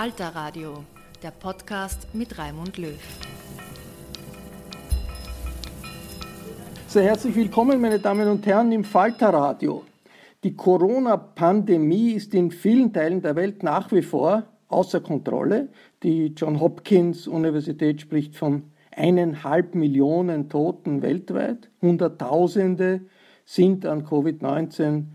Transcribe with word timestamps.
Falter 0.00 0.28
Radio, 0.28 0.84
der 1.24 1.32
Podcast 1.32 2.14
mit 2.14 2.38
Raimund 2.38 2.78
Löw. 2.78 2.96
Sehr 6.86 7.02
herzlich 7.02 7.34
willkommen, 7.34 7.80
meine 7.80 7.98
Damen 7.98 8.28
und 8.28 8.46
Herren, 8.46 8.70
im 8.70 8.84
Falter 8.84 9.30
Radio. 9.30 9.82
Die 10.44 10.54
Corona-Pandemie 10.54 12.12
ist 12.12 12.32
in 12.32 12.52
vielen 12.52 12.92
Teilen 12.92 13.22
der 13.22 13.34
Welt 13.34 13.64
nach 13.64 13.90
wie 13.90 14.02
vor 14.02 14.44
außer 14.68 15.00
Kontrolle. 15.00 15.66
Die 16.04 16.26
John 16.26 16.60
Hopkins 16.60 17.26
Universität 17.26 18.00
spricht 18.00 18.36
von 18.36 18.70
eineinhalb 18.92 19.74
Millionen 19.74 20.48
Toten 20.48 21.02
weltweit. 21.02 21.70
Hunderttausende 21.82 23.00
sind 23.44 23.84
an 23.84 24.06
Covid-19 24.06 25.06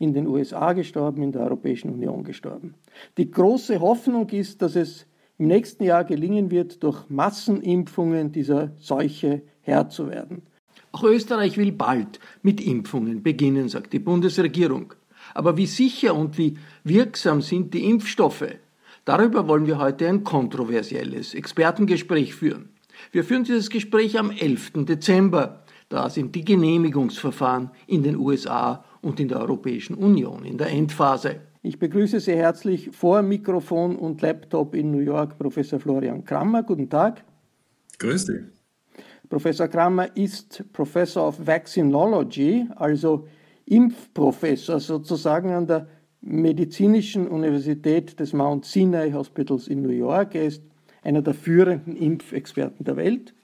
in 0.00 0.12
den 0.12 0.26
USA 0.26 0.72
gestorben, 0.72 1.22
in 1.22 1.30
der 1.30 1.42
Europäischen 1.42 1.92
Union 1.92 2.24
gestorben. 2.24 2.74
Die 3.16 3.30
große 3.30 3.80
Hoffnung 3.80 4.28
ist, 4.30 4.62
dass 4.62 4.76
es 4.76 5.06
im 5.38 5.48
nächsten 5.48 5.84
Jahr 5.84 6.04
gelingen 6.04 6.50
wird, 6.50 6.82
durch 6.82 7.08
Massenimpfungen 7.08 8.32
dieser 8.32 8.72
Seuche 8.78 9.42
Herr 9.60 9.88
zu 9.88 10.08
werden. 10.08 10.42
Auch 10.92 11.04
Österreich 11.04 11.56
will 11.56 11.72
bald 11.72 12.20
mit 12.42 12.60
Impfungen 12.60 13.22
beginnen, 13.22 13.68
sagt 13.68 13.92
die 13.92 13.98
Bundesregierung. 13.98 14.94
Aber 15.34 15.56
wie 15.56 15.66
sicher 15.66 16.14
und 16.14 16.36
wie 16.36 16.58
wirksam 16.84 17.40
sind 17.40 17.72
die 17.74 17.88
Impfstoffe? 17.88 18.56
Darüber 19.04 19.48
wollen 19.48 19.66
wir 19.66 19.78
heute 19.78 20.08
ein 20.08 20.22
kontroversielles 20.22 21.34
Expertengespräch 21.34 22.34
führen. 22.34 22.68
Wir 23.10 23.24
führen 23.24 23.44
dieses 23.44 23.70
Gespräch 23.70 24.18
am 24.18 24.30
11. 24.30 24.84
Dezember. 24.84 25.64
Da 25.88 26.08
sind 26.08 26.34
die 26.34 26.44
Genehmigungsverfahren 26.44 27.70
in 27.86 28.02
den 28.02 28.16
USA 28.16 28.84
und 29.00 29.18
in 29.18 29.28
der 29.28 29.40
Europäischen 29.40 29.94
Union 29.94 30.44
in 30.44 30.58
der 30.58 30.68
Endphase. 30.68 31.40
Ich 31.64 31.78
begrüße 31.78 32.18
sehr 32.18 32.38
herzlich 32.38 32.90
vor 32.90 33.22
Mikrofon 33.22 33.94
und 33.94 34.20
Laptop 34.20 34.74
in 34.74 34.90
New 34.90 34.98
York 34.98 35.38
Professor 35.38 35.78
Florian 35.78 36.24
Krammer. 36.24 36.64
Guten 36.64 36.90
Tag. 36.90 37.22
Grüß 38.00 38.24
dich. 38.24 38.40
Professor 39.28 39.68
Krammer 39.68 40.16
ist 40.16 40.64
Professor 40.72 41.28
of 41.28 41.46
Vaccinology, 41.46 42.66
also 42.74 43.28
Impfprofessor 43.66 44.80
sozusagen 44.80 45.52
an 45.52 45.68
der 45.68 45.86
Medizinischen 46.20 47.28
Universität 47.28 48.18
des 48.18 48.32
Mount 48.32 48.64
Sinai 48.64 49.12
Hospitals 49.12 49.68
in 49.68 49.82
New 49.82 49.90
York. 49.90 50.34
Er 50.34 50.46
ist 50.46 50.64
einer 51.02 51.22
der 51.22 51.34
führenden 51.34 51.94
Impfexperten 51.94 52.84
der 52.84 52.96
Welt. 52.96 53.34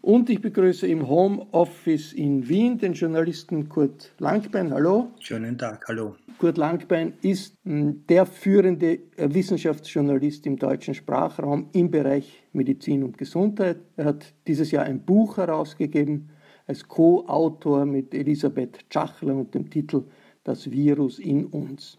Und 0.00 0.30
ich 0.30 0.40
begrüße 0.40 0.86
im 0.86 1.08
Homeoffice 1.08 2.12
in 2.12 2.48
Wien 2.48 2.78
den 2.78 2.92
Journalisten 2.92 3.68
Kurt 3.68 4.12
Langbein. 4.18 4.72
Hallo. 4.72 5.08
Schönen 5.18 5.58
Tag, 5.58 5.86
hallo. 5.88 6.14
Kurt 6.38 6.56
Langbein 6.56 7.14
ist 7.22 7.56
hm, 7.64 8.06
der 8.08 8.26
führende 8.26 9.00
äh, 9.16 9.28
Wissenschaftsjournalist 9.32 10.46
im 10.46 10.56
deutschen 10.56 10.94
Sprachraum 10.94 11.68
im 11.72 11.90
Bereich 11.90 12.44
Medizin 12.52 13.02
und 13.02 13.18
Gesundheit. 13.18 13.78
Er 13.96 14.06
hat 14.06 14.34
dieses 14.46 14.70
Jahr 14.70 14.84
ein 14.84 15.04
Buch 15.04 15.36
herausgegeben 15.36 16.30
als 16.66 16.86
Co-Autor 16.86 17.84
mit 17.86 18.14
Elisabeth 18.14 18.84
Schachler 18.92 19.34
und 19.34 19.54
dem 19.54 19.68
Titel 19.68 20.04
Das 20.44 20.70
Virus 20.70 21.18
in 21.18 21.46
uns. 21.46 21.98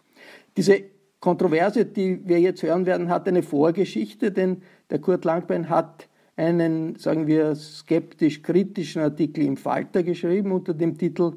Diese 0.56 0.84
Kontroverse, 1.20 1.86
die 1.86 2.22
wir 2.28 2.40
jetzt 2.40 2.64
hören 2.64 2.86
werden, 2.86 3.10
hat 3.10 3.28
eine 3.28 3.44
Vorgeschichte, 3.44 4.32
denn 4.32 4.62
der 4.90 5.00
Kurt 5.00 5.26
Langbein 5.26 5.70
hat 5.70 6.09
einen, 6.40 6.96
sagen 6.96 7.28
wir, 7.28 7.54
skeptisch-kritischen 7.54 9.02
Artikel 9.02 9.44
im 9.44 9.58
Falter 9.58 10.04
geschrieben 10.04 10.54
unter 10.54 10.74
dem 10.74 10.98
Titel 10.98 11.34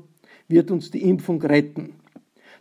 Wird 0.48 0.70
uns 0.70 0.90
die 0.90 1.02
Impfung 1.02 1.42
retten? 1.42 1.94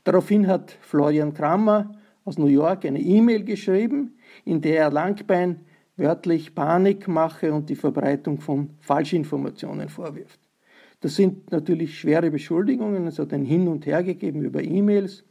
Daraufhin 0.03 0.47
hat 0.47 0.71
Florian 0.81 1.33
Kramer 1.33 1.95
aus 2.25 2.39
New 2.39 2.47
York 2.47 2.85
eine 2.85 2.99
E-Mail 2.99 3.43
geschrieben, 3.43 4.15
in 4.43 4.59
der 4.59 4.77
er 4.79 4.91
Langbein 4.91 5.59
wörtlich 5.97 6.55
Panik 6.55 7.07
mache 7.07 7.53
und 7.53 7.69
die 7.69 7.75
Verbreitung 7.75 8.39
von 8.39 8.71
Falschinformationen 8.79 9.89
vorwirft. 9.89 10.39
Das 11.01 11.15
sind 11.15 11.51
natürlich 11.51 11.99
schwere 11.99 12.31
Beschuldigungen. 12.31 13.05
Es 13.05 13.19
hat 13.19 13.33
ein 13.33 13.45
Hin 13.45 13.67
und 13.67 13.85
Her 13.85 14.03
gegeben 14.03 14.41
über 14.41 14.63
E-Mails. 14.63 15.23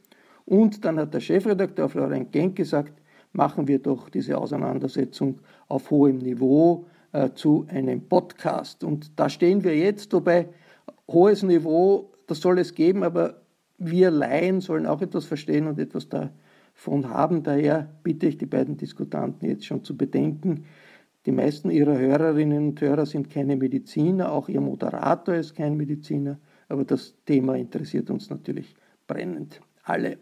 Und 0.44 0.84
dann 0.84 0.98
hat 0.98 1.14
der 1.14 1.20
Chefredakteur 1.20 1.88
Florian 1.88 2.30
Genk 2.30 2.56
gesagt, 2.56 2.94
machen 3.32 3.66
wir 3.66 3.80
doch 3.80 4.10
diese 4.10 4.38
Auseinandersetzung 4.38 5.40
auf 5.68 5.90
hohem 5.90 6.18
Niveau 6.18 6.86
äh, 7.12 7.30
zu 7.34 7.66
einem 7.68 8.08
Podcast. 8.08 8.84
Und 8.84 9.18
da 9.18 9.28
stehen 9.28 9.64
wir 9.64 9.76
jetzt, 9.76 10.12
wobei 10.12 10.48
hohes 11.08 11.42
Niveau, 11.42 12.12
das 12.26 12.40
soll 12.40 12.58
es 12.58 12.74
geben, 12.74 13.02
aber 13.02 13.42
wir 13.78 14.10
Laien 14.10 14.60
sollen 14.60 14.86
auch 14.86 15.02
etwas 15.02 15.24
verstehen 15.24 15.66
und 15.66 15.78
etwas 15.78 16.08
davon 16.08 17.08
haben. 17.08 17.42
Daher 17.42 17.88
bitte 18.02 18.26
ich 18.26 18.38
die 18.38 18.46
beiden 18.46 18.76
Diskutanten 18.76 19.48
jetzt 19.48 19.66
schon 19.66 19.84
zu 19.84 19.96
bedenken, 19.96 20.66
die 21.26 21.32
meisten 21.32 21.70
ihrer 21.70 21.98
Hörerinnen 21.98 22.68
und 22.68 22.80
Hörer 22.80 23.04
sind 23.04 23.28
keine 23.28 23.54
Mediziner, 23.54 24.32
auch 24.32 24.48
ihr 24.48 24.60
Moderator 24.62 25.34
ist 25.34 25.54
kein 25.54 25.76
Mediziner, 25.76 26.38
aber 26.68 26.84
das 26.84 27.14
Thema 27.26 27.56
interessiert 27.56 28.08
uns 28.08 28.30
natürlich 28.30 28.74
brennend 29.06 29.60
alle. 29.82 30.16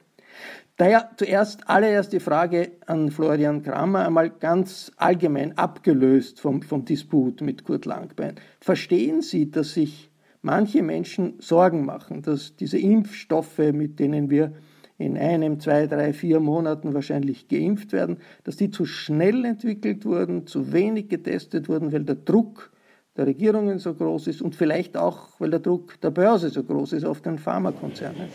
Daher 0.77 1.11
zuerst 1.17 1.69
allererst 1.69 2.13
die 2.13 2.21
Frage 2.21 2.71
an 2.87 3.11
Florian 3.11 3.63
Kramer, 3.63 4.07
einmal 4.07 4.31
ganz 4.31 4.93
allgemein 4.97 5.59
abgelöst 5.59 6.41
vom, 6.41 6.63
vom 6.63 6.85
Disput 6.85 7.41
mit 7.41 7.65
Kurt 7.65 7.85
Langbein. 7.85 8.37
Verstehen 8.61 9.21
Sie, 9.21 9.51
dass 9.51 9.75
sich 9.75 10.09
manche 10.41 10.83
Menschen 10.83 11.35
Sorgen 11.41 11.85
machen, 11.85 12.23
dass 12.23 12.55
diese 12.55 12.79
Impfstoffe, 12.79 13.59
mit 13.59 13.99
denen 13.99 14.31
wir 14.31 14.53
in 14.99 15.17
einem, 15.17 15.61
zwei, 15.61 15.87
drei, 15.87 16.13
vier 16.13 16.41
Monaten 16.41 16.95
wahrscheinlich 16.95 17.49
geimpft 17.49 17.93
werden, 17.93 18.19
dass 18.45 18.57
die 18.57 18.71
zu 18.71 18.85
schnell 18.85 19.45
entwickelt 19.45 20.05
wurden, 20.05 20.47
zu 20.47 20.73
wenig 20.73 21.09
getestet 21.09 21.69
wurden, 21.69 21.93
weil 21.93 22.05
der 22.05 22.17
Druck 22.17 22.71
der 23.19 23.27
Regierungen 23.27 23.81
so 23.81 23.93
groß 23.93 24.29
ist 24.29 24.41
und 24.41 24.55
vielleicht 24.55 24.97
auch, 24.97 25.29
weil 25.41 25.51
der 25.51 25.59
Druck 25.59 26.01
der 26.01 26.11
Börse 26.11 26.51
so 26.51 26.63
groß 26.63 26.93
ist 26.93 27.05
auf 27.05 27.21
den 27.21 27.37
Pharmakonzernen. 27.37 28.29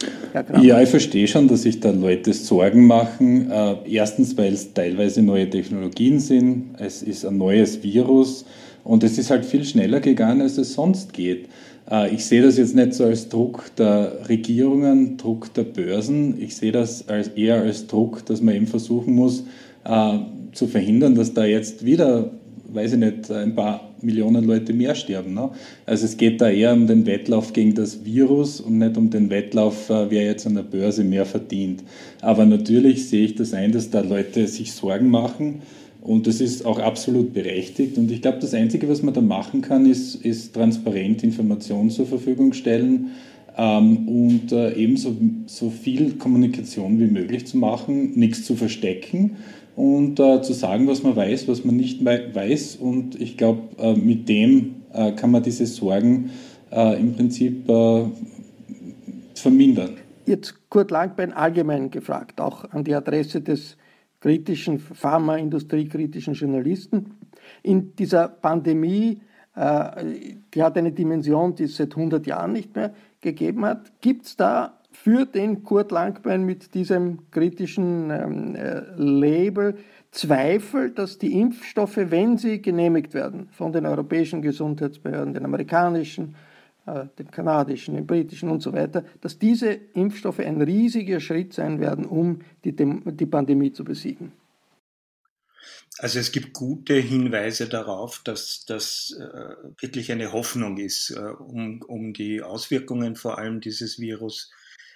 Ja, 0.62 0.82
ich 0.82 0.90
verstehe 0.90 1.26
schon, 1.26 1.48
dass 1.48 1.62
sich 1.62 1.80
da 1.80 1.92
Leute 1.92 2.34
Sorgen 2.34 2.86
machen. 2.86 3.50
Äh, 3.50 3.76
erstens, 3.90 4.38
weil 4.38 4.52
es 4.52 4.74
teilweise 4.74 5.22
neue 5.22 5.50
Technologien 5.50 6.20
sind. 6.20 6.76
Es 6.80 7.02
ist 7.02 7.26
ein 7.26 7.38
neues 7.38 7.82
Virus 7.82 8.46
und 8.84 9.06
es 9.06 9.18
ist 9.18 9.30
halt 9.30 9.46
viel 9.46 9.64
schneller 9.64 10.02
gegangen, 10.02 10.42
als 10.42 10.58
es 10.58 10.74
sonst 10.74 11.14
geht. 11.14 11.48
Äh, 11.90 12.14
ich 12.14 12.26
sehe 12.26 12.42
das 12.42 12.58
jetzt 12.58 12.76
nicht 12.76 12.94
so 12.94 13.06
als 13.06 13.30
Druck 13.30 13.74
der 13.78 14.28
Regierungen, 14.28 15.16
Druck 15.16 15.54
der 15.54 15.64
Börsen. 15.64 16.42
Ich 16.42 16.58
sehe 16.58 16.74
das 16.74 17.08
als, 17.08 17.30
eher 17.30 17.62
als 17.62 17.88
Druck, 17.88 18.26
dass 18.26 18.42
man 18.42 18.54
eben 18.54 18.68
versuchen 18.68 19.16
muss, 19.16 19.46
äh, 19.86 20.18
zu 20.52 20.68
verhindern, 20.68 21.16
dass 21.16 21.34
da 21.34 21.46
jetzt 21.46 21.86
wieder 21.86 22.32
weiß 22.74 22.94
ich 22.94 23.00
nicht, 23.00 23.32
ein 23.32 23.56
paar 23.56 23.94
Millionen 24.02 24.44
Leute 24.44 24.74
mehr 24.74 24.96
sterben. 24.96 25.34
Ne? 25.34 25.50
Also 25.86 26.06
es 26.06 26.18
geht 26.18 26.42
da 26.42 26.50
eher 26.50 26.74
um 26.74 26.88
den 26.88 27.06
Wettlauf 27.06 27.54
gegen 27.54 27.74
das 27.76 28.04
Virus 28.04 28.60
und 28.60 28.80
nicht 28.80 28.98
um 28.98 29.10
den 29.10 29.30
Wettlauf, 29.30 29.90
äh, 29.90 30.10
wer 30.10 30.24
jetzt 30.24 30.48
an 30.48 30.56
der 30.56 30.64
Börse 30.64 31.04
mehr 31.04 31.26
verdient. 31.26 31.84
Aber 32.22 32.46
natürlich 32.46 33.10
sehe 33.10 33.26
ich 33.26 33.36
das 33.36 33.54
ein, 33.54 33.72
dass 33.72 33.90
da 33.90 34.02
Leute 34.02 34.48
sich 34.48 34.74
Sorgen 34.74 35.10
machen 35.10 35.62
und 36.04 36.28
das 36.28 36.42
ist 36.42 36.66
auch 36.66 36.80
absolut 36.80 37.34
berechtigt. 37.34 37.98
Und 37.98 38.12
ich 38.12 38.22
glaube, 38.22 38.40
das 38.40 38.54
Einzige, 38.54 38.90
was 38.90 39.02
man 39.02 39.14
da 39.14 39.22
machen 39.22 39.62
kann, 39.62 39.86
ist, 39.86 40.16
ist 40.16 40.54
transparent 40.54 41.24
Informationen 41.24 41.90
zur 41.90 42.06
Verfügung 42.06 42.52
stellen 42.52 43.12
ähm, 43.58 44.08
und 44.08 44.52
äh, 44.52 44.74
ebenso 44.74 45.16
so 45.46 45.70
viel 45.70 46.14
Kommunikation 46.14 47.00
wie 47.00 47.08
möglich 47.08 47.46
zu 47.46 47.58
machen, 47.58 48.18
nichts 48.18 48.46
zu 48.46 48.56
verstecken 48.56 49.38
und 49.76 50.20
äh, 50.20 50.42
zu 50.42 50.54
sagen, 50.54 50.88
was 50.88 51.04
man 51.04 51.16
weiß, 51.16 51.48
was 51.48 51.64
man 51.64 51.76
nicht 51.76 52.04
weiß. 52.04 52.78
Und 52.78 53.20
ich 53.20 53.38
glaube, 53.38 53.62
äh, 53.78 53.94
mit 53.94 54.28
dem 54.30 54.76
äh, 54.94 55.12
kann 55.12 55.32
man 55.32 55.44
diese 55.44 55.66
Sorgen 55.66 56.32
äh, 56.72 57.00
im 57.00 57.14
Prinzip 57.14 57.70
äh, 57.70 58.06
vermindern. 59.36 59.98
Jetzt 60.26 60.70
Kurt 60.70 60.92
Langbein 60.92 61.34
allgemein 61.34 61.92
gefragt, 61.92 62.40
auch 62.40 62.66
an 62.72 62.84
die 62.84 62.96
Adresse 62.96 63.42
des 63.42 63.78
kritischen 64.22 64.80
Pharmaindustriekritischen 64.80 66.34
Journalisten. 66.34 67.12
In 67.62 67.94
dieser 67.98 68.30
Pandemie, 68.30 69.20
die 69.54 70.64
hat 70.64 70.78
eine 70.78 70.94
Dimension, 70.94 71.54
die 71.54 71.64
es 71.64 71.76
seit 71.76 71.92
100 71.92 72.26
Jahren 72.26 72.54
nicht 72.54 72.74
mehr 72.74 72.94
gegeben 73.24 73.66
hat. 73.66 73.92
Gibt 74.02 74.26
es 74.26 74.38
da 74.38 74.80
für 74.92 75.26
den 75.26 75.64
Kurt 75.64 75.92
Langbein 75.92 76.46
mit 76.46 76.76
diesem 76.76 77.32
kritischen 77.32 78.12
ähm, 78.12 78.56
äh, 78.56 78.84
Label 78.96 79.76
Zweifel, 80.12 80.92
dass 80.92 81.18
die 81.18 81.40
Impfstoffe, 81.40 81.98
wenn 81.98 82.38
sie 82.38 82.62
genehmigt 82.62 83.16
werden 83.16 83.48
von 83.52 83.74
den 83.74 83.88
europäischen 83.88 84.44
Gesundheitsbehörden, 84.44 85.34
den 85.34 85.44
amerikanischen, 85.44 86.36
äh, 86.86 87.06
den 87.18 87.32
kanadischen, 87.32 87.96
den 87.96 88.06
britischen 88.06 88.50
und 88.50 88.62
so 88.62 88.74
weiter, 88.74 89.04
dass 89.22 89.40
diese 89.40 89.72
Impfstoffe 89.72 90.40
ein 90.40 90.62
riesiger 90.62 91.20
Schritt 91.20 91.54
sein 91.54 91.80
werden, 91.80 92.06
um 92.06 92.40
die, 92.64 92.76
die 92.76 93.26
Pandemie 93.26 93.72
zu 93.72 93.84
besiegen? 93.84 94.32
Also 96.00 96.20
es 96.20 96.32
gibt 96.32 96.54
gute 96.54 96.96
Hinweise 96.96 97.70
darauf, 97.70 98.22
dass 98.24 98.66
das 98.66 99.16
äh, 99.20 99.56
wirklich 99.80 100.12
eine 100.12 100.32
Hoffnung 100.32 100.78
ist, 100.78 101.12
äh, 101.12 101.20
um, 101.20 101.82
um 101.84 102.14
die 102.14 102.42
Auswirkungen 102.42 103.16
vor 103.16 103.38
allem 103.38 103.62
dieses 103.62 104.00
Virus 104.00 104.50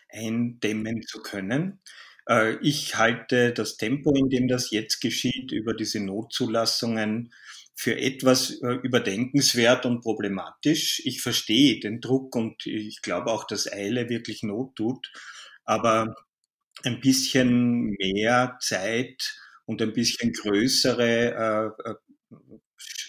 eindämmen 0.09 1.03
zu 1.03 1.21
können. 1.21 1.79
Äh, 2.27 2.57
ich 2.61 2.95
halte 2.97 3.53
das 3.53 3.77
Tempo, 3.77 4.11
in 4.15 4.29
dem 4.29 4.47
das 4.47 4.71
jetzt 4.71 4.99
geschieht, 4.99 5.51
über 5.51 5.75
diese 5.75 5.99
Notzulassungen 5.99 7.31
für 7.75 7.95
etwas 7.95 8.59
äh, 8.63 8.73
überdenkenswert 8.81 9.85
und 9.85 10.01
problematisch. 10.01 10.99
Ich 11.05 11.21
verstehe 11.21 11.79
den 11.79 12.01
Druck 12.01 12.35
und 12.35 12.65
ich 12.65 13.03
glaube 13.03 13.31
auch, 13.31 13.45
dass 13.45 13.71
Eile 13.71 14.09
wirklich 14.09 14.41
Not 14.41 14.75
tut. 14.75 15.11
Aber 15.63 16.15
ein 16.83 17.01
bisschen 17.01 17.91
mehr 17.99 18.57
Zeit 18.61 19.35
und 19.67 19.81
ein 19.81 19.93
bisschen 19.93 20.33
größere 20.33 21.75
äh, 21.85 21.93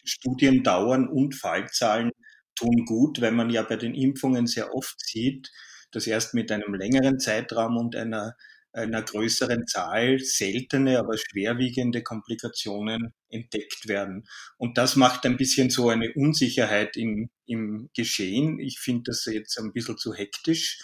Studiendauern 0.04 1.08
und 1.08 1.34
Fallzahlen 1.34 2.10
tun 2.54 2.84
gut, 2.84 3.20
weil 3.20 3.32
man 3.32 3.48
ja 3.48 3.62
bei 3.62 3.76
den 3.76 3.94
Impfungen 3.94 4.46
sehr 4.46 4.74
oft 4.74 5.00
sieht, 5.00 5.50
dass 5.92 6.06
erst 6.06 6.34
mit 6.34 6.50
einem 6.50 6.74
längeren 6.74 7.20
Zeitraum 7.20 7.76
und 7.76 7.94
einer, 7.94 8.34
einer 8.72 9.02
größeren 9.02 9.66
Zahl 9.68 10.18
seltene, 10.18 10.98
aber 10.98 11.16
schwerwiegende 11.16 12.02
Komplikationen 12.02 13.14
entdeckt 13.30 13.86
werden. 13.86 14.26
Und 14.56 14.78
das 14.78 14.96
macht 14.96 15.24
ein 15.26 15.36
bisschen 15.36 15.70
so 15.70 15.88
eine 15.88 16.12
Unsicherheit 16.14 16.96
im, 16.96 17.30
im 17.46 17.88
Geschehen. 17.94 18.58
Ich 18.58 18.80
finde 18.80 19.04
das 19.06 19.24
jetzt 19.26 19.58
ein 19.58 19.72
bisschen 19.72 19.96
zu 19.96 20.12
hektisch. 20.12 20.78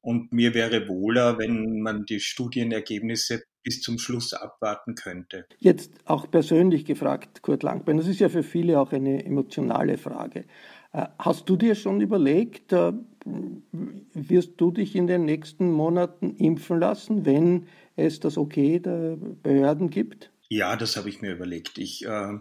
Und 0.00 0.32
mir 0.32 0.54
wäre 0.54 0.88
wohler, 0.88 1.38
wenn 1.38 1.82
man 1.82 2.06
die 2.06 2.20
Studienergebnisse 2.20 3.42
bis 3.62 3.82
zum 3.82 3.98
Schluss 3.98 4.32
abwarten 4.32 4.94
könnte. 4.94 5.46
Jetzt 5.58 5.92
auch 6.04 6.30
persönlich 6.30 6.84
gefragt, 6.84 7.42
Kurt 7.42 7.62
Langbein, 7.62 7.98
das 7.98 8.06
ist 8.06 8.20
ja 8.20 8.28
für 8.28 8.42
viele 8.42 8.80
auch 8.80 8.92
eine 8.92 9.24
emotionale 9.24 9.98
Frage. 9.98 10.44
Äh, 10.92 11.06
hast 11.18 11.48
du 11.48 11.56
dir 11.56 11.74
schon 11.74 12.00
überlegt, 12.00 12.72
äh, 12.72 12.92
wirst 14.14 14.52
du 14.56 14.70
dich 14.70 14.96
in 14.96 15.06
den 15.06 15.24
nächsten 15.24 15.70
Monaten 15.70 16.34
impfen 16.36 16.80
lassen, 16.80 17.26
wenn 17.26 17.66
es 17.96 18.20
das 18.20 18.38
Okay 18.38 18.80
der 18.80 19.16
Behörden 19.16 19.90
gibt? 19.90 20.30
Ja, 20.48 20.76
das 20.76 20.96
habe 20.96 21.08
ich 21.08 21.20
mir 21.20 21.32
überlegt. 21.32 21.78
Ich, 21.78 22.04
äh, 22.06 22.38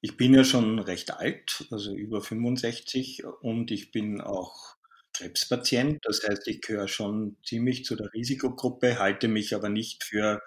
ich 0.00 0.16
bin 0.16 0.34
ja 0.34 0.44
schon 0.44 0.78
recht 0.78 1.12
alt, 1.14 1.66
also 1.70 1.94
über 1.94 2.20
65 2.20 3.24
und 3.40 3.70
ich 3.70 3.90
bin 3.90 4.20
auch 4.20 4.76
Krebspatient. 5.20 5.98
Das 6.04 6.22
heißt, 6.26 6.48
ich 6.48 6.62
gehöre 6.62 6.88
schon 6.88 7.36
ziemlich 7.44 7.84
zu 7.84 7.94
der 7.94 8.12
Risikogruppe, 8.14 8.98
halte 8.98 9.28
mich 9.28 9.54
aber 9.54 9.68
nicht 9.68 10.04
für 10.04 10.42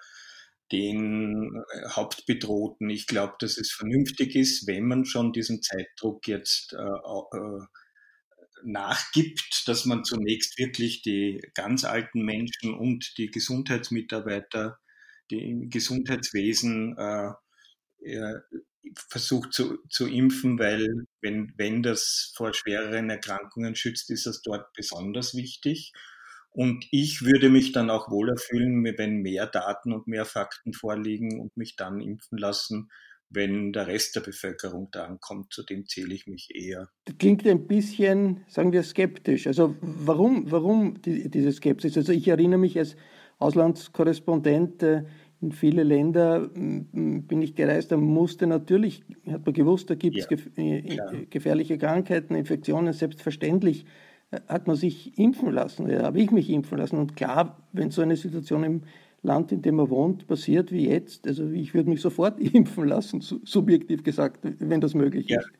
den 0.72 1.62
äh, 1.72 1.88
Hauptbedrohten. 1.90 2.90
Ich 2.90 3.06
glaube, 3.06 3.34
dass 3.38 3.56
es 3.56 3.70
vernünftig 3.70 4.34
ist, 4.34 4.66
wenn 4.66 4.86
man 4.86 5.04
schon 5.04 5.32
diesen 5.32 5.62
Zeitdruck 5.62 6.26
jetzt 6.26 6.72
äh, 6.72 6.78
äh, 6.78 7.60
nachgibt, 8.64 9.68
dass 9.68 9.84
man 9.84 10.04
zunächst 10.04 10.58
wirklich 10.58 11.02
die 11.02 11.40
ganz 11.54 11.84
alten 11.84 12.22
Menschen 12.24 12.74
und 12.74 13.16
die 13.18 13.30
Gesundheitsmitarbeiter, 13.30 14.78
die 15.30 15.48
im 15.50 15.70
Gesundheitswesen 15.70 16.96
äh, 16.98 17.32
äh, 18.00 18.40
versucht 19.08 19.52
zu, 19.52 19.78
zu 19.88 20.06
impfen, 20.06 20.58
weil 20.58 21.06
wenn, 21.20 21.52
wenn 21.56 21.82
das 21.82 22.32
vor 22.36 22.52
schwereren 22.52 23.10
Erkrankungen 23.10 23.74
schützt, 23.74 24.10
ist 24.10 24.26
das 24.26 24.42
dort 24.42 24.72
besonders 24.74 25.34
wichtig. 25.34 25.92
Und 26.50 26.86
ich 26.92 27.22
würde 27.22 27.50
mich 27.50 27.72
dann 27.72 27.90
auch 27.90 28.10
wohler 28.10 28.36
fühlen, 28.36 28.84
wenn 28.84 29.22
mehr 29.22 29.46
Daten 29.46 29.92
und 29.92 30.06
mehr 30.06 30.24
Fakten 30.24 30.72
vorliegen 30.72 31.40
und 31.40 31.56
mich 31.56 31.74
dann 31.74 32.00
impfen 32.00 32.38
lassen, 32.38 32.90
wenn 33.28 33.72
der 33.72 33.88
Rest 33.88 34.14
der 34.14 34.20
Bevölkerung 34.20 34.88
da 34.92 35.04
ankommt. 35.04 35.52
Zu 35.52 35.64
dem 35.64 35.86
zähle 35.86 36.14
ich 36.14 36.28
mich 36.28 36.50
eher. 36.54 36.88
Das 37.06 37.18
klingt 37.18 37.44
ein 37.46 37.66
bisschen, 37.66 38.44
sagen 38.48 38.72
wir, 38.72 38.84
skeptisch. 38.84 39.48
Also 39.48 39.74
warum, 39.80 40.50
warum 40.50 41.02
die, 41.02 41.28
diese 41.28 41.50
Skepsis? 41.52 41.96
Also 41.96 42.12
ich 42.12 42.28
erinnere 42.28 42.60
mich 42.60 42.78
als 42.78 42.94
Auslandskorrespondent 43.38 44.82
äh, 44.82 45.04
in 45.44 45.52
viele 45.52 45.82
Länder 45.82 46.48
bin 46.48 47.42
ich 47.42 47.54
gereist, 47.54 47.92
da 47.92 47.96
musste 47.96 48.46
natürlich, 48.46 49.04
hat 49.30 49.44
man 49.44 49.52
gewusst, 49.52 49.90
da 49.90 49.94
gibt 49.94 50.16
es 50.16 50.26
ja, 50.56 51.12
äh, 51.12 51.26
gefährliche 51.28 51.78
Krankheiten, 51.78 52.34
Infektionen, 52.34 52.92
selbstverständlich 52.92 53.84
hat 54.48 54.66
man 54.66 54.76
sich 54.76 55.16
impfen 55.18 55.52
lassen, 55.52 55.84
oder 55.84 56.02
habe 56.02 56.20
ich 56.20 56.30
mich 56.30 56.50
impfen 56.50 56.78
lassen. 56.78 56.96
Und 56.96 57.16
klar, 57.16 57.62
wenn 57.72 57.90
so 57.90 58.02
eine 58.02 58.16
Situation 58.16 58.64
im 58.64 58.82
Land, 59.22 59.52
in 59.52 59.62
dem 59.62 59.76
man 59.76 59.90
wohnt, 59.90 60.26
passiert 60.26 60.72
wie 60.72 60.88
jetzt, 60.88 61.26
also 61.26 61.48
ich 61.50 61.74
würde 61.74 61.90
mich 61.90 62.00
sofort 62.00 62.40
impfen 62.54 62.88
lassen, 62.88 63.20
subjektiv 63.20 64.02
gesagt, 64.02 64.40
wenn 64.42 64.80
das 64.80 64.94
möglich 64.94 65.28
ja. 65.28 65.40
ist. 65.40 65.50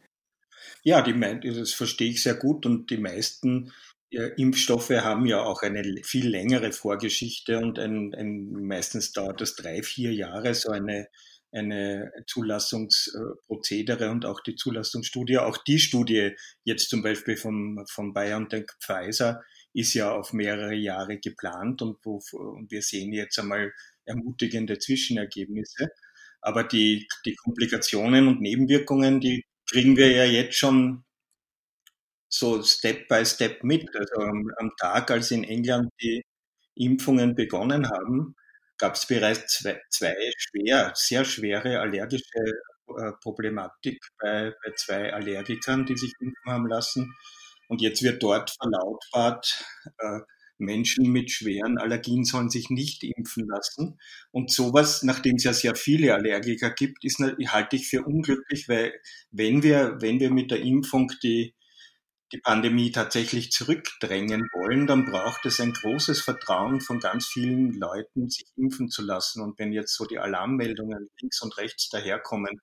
Ja, 0.82 1.02
die, 1.02 1.18
das 1.42 1.72
verstehe 1.72 2.10
ich 2.10 2.22
sehr 2.22 2.34
gut 2.34 2.66
und 2.66 2.90
die 2.90 2.98
meisten 2.98 3.66
äh, 3.66 3.70
Impfstoffe 4.16 4.90
haben 4.90 5.26
ja 5.26 5.42
auch 5.42 5.62
eine 5.62 5.82
viel 6.04 6.28
längere 6.28 6.72
Vorgeschichte 6.72 7.58
und 7.58 7.78
ein, 7.78 8.14
ein, 8.14 8.52
meistens 8.66 9.12
dauert 9.12 9.40
das 9.40 9.54
drei, 9.56 9.82
vier 9.82 10.12
Jahre, 10.12 10.54
so 10.54 10.70
eine 10.70 11.08
eine 11.54 12.12
Zulassungsprozedere 12.26 14.10
und 14.10 14.26
auch 14.26 14.40
die 14.40 14.56
Zulassungsstudie. 14.56 15.38
Auch 15.38 15.56
die 15.56 15.78
Studie 15.78 16.32
jetzt 16.64 16.90
zum 16.90 17.02
Beispiel 17.02 17.36
vom, 17.36 17.84
von 17.88 18.12
BioNTech 18.12 18.66
Pfizer 18.80 19.42
ist 19.72 19.94
ja 19.94 20.12
auf 20.12 20.32
mehrere 20.32 20.74
Jahre 20.74 21.18
geplant 21.18 21.80
und, 21.82 21.98
wo, 22.04 22.20
und 22.32 22.70
wir 22.70 22.82
sehen 22.82 23.12
jetzt 23.12 23.38
einmal 23.38 23.72
ermutigende 24.04 24.78
Zwischenergebnisse. 24.78 25.88
Aber 26.40 26.64
die, 26.64 27.06
die 27.24 27.36
Komplikationen 27.36 28.28
und 28.28 28.40
Nebenwirkungen, 28.40 29.20
die 29.20 29.44
kriegen 29.70 29.96
wir 29.96 30.10
ja 30.10 30.24
jetzt 30.24 30.56
schon 30.56 31.04
so 32.34 32.62
Step 32.62 33.08
by 33.08 33.24
Step 33.24 33.62
mit. 33.62 33.88
Also 33.94 34.14
am, 34.16 34.50
am 34.58 34.70
Tag, 34.80 35.10
als 35.10 35.30
in 35.30 35.44
England 35.44 35.90
die 36.02 36.24
Impfungen 36.74 37.34
begonnen 37.34 37.88
haben, 37.88 38.34
gab 38.78 38.94
es 38.94 39.06
bereits 39.06 39.58
zwei, 39.58 39.80
zwei, 39.90 40.14
schwer, 40.36 40.92
sehr 40.94 41.24
schwere 41.24 41.80
allergische 41.80 42.44
äh, 42.98 43.12
Problematik 43.22 44.04
bei, 44.18 44.52
bei 44.64 44.72
zwei 44.76 45.12
Allergikern, 45.12 45.86
die 45.86 45.96
sich 45.96 46.12
impfen 46.20 46.52
haben 46.52 46.66
lassen. 46.66 47.14
Und 47.68 47.80
jetzt 47.80 48.02
wird 48.02 48.22
dort 48.22 48.50
verlautbart, 48.60 49.64
äh, 49.98 50.20
Menschen 50.58 51.10
mit 51.10 51.30
schweren 51.30 51.78
Allergien 51.78 52.24
sollen 52.24 52.48
sich 52.48 52.70
nicht 52.70 53.02
impfen 53.02 53.46
lassen. 53.48 53.98
Und 54.30 54.52
sowas, 54.52 55.02
nachdem 55.02 55.36
es 55.36 55.44
ja 55.44 55.52
sehr 55.52 55.74
viele 55.74 56.14
Allergiker 56.14 56.70
gibt, 56.70 57.04
ist, 57.04 57.18
halte 57.20 57.76
ich 57.76 57.88
für 57.88 58.02
unglücklich, 58.02 58.68
weil 58.68 58.92
wenn 59.30 59.62
wir, 59.62 59.96
wenn 60.00 60.20
wir 60.20 60.30
mit 60.30 60.50
der 60.50 60.60
Impfung 60.60 61.10
die, 61.22 61.54
die 62.34 62.40
Pandemie 62.40 62.90
tatsächlich 62.90 63.52
zurückdrängen 63.52 64.42
wollen, 64.52 64.88
dann 64.88 65.04
braucht 65.04 65.46
es 65.46 65.60
ein 65.60 65.72
großes 65.72 66.20
Vertrauen 66.20 66.80
von 66.80 66.98
ganz 66.98 67.28
vielen 67.28 67.72
Leuten, 67.74 68.28
sich 68.28 68.46
impfen 68.56 68.88
zu 68.88 69.02
lassen. 69.02 69.40
Und 69.40 69.56
wenn 69.60 69.72
jetzt 69.72 69.94
so 69.94 70.04
die 70.04 70.18
Alarmmeldungen 70.18 71.08
links 71.20 71.40
und 71.42 71.56
rechts 71.58 71.88
daherkommen, 71.90 72.60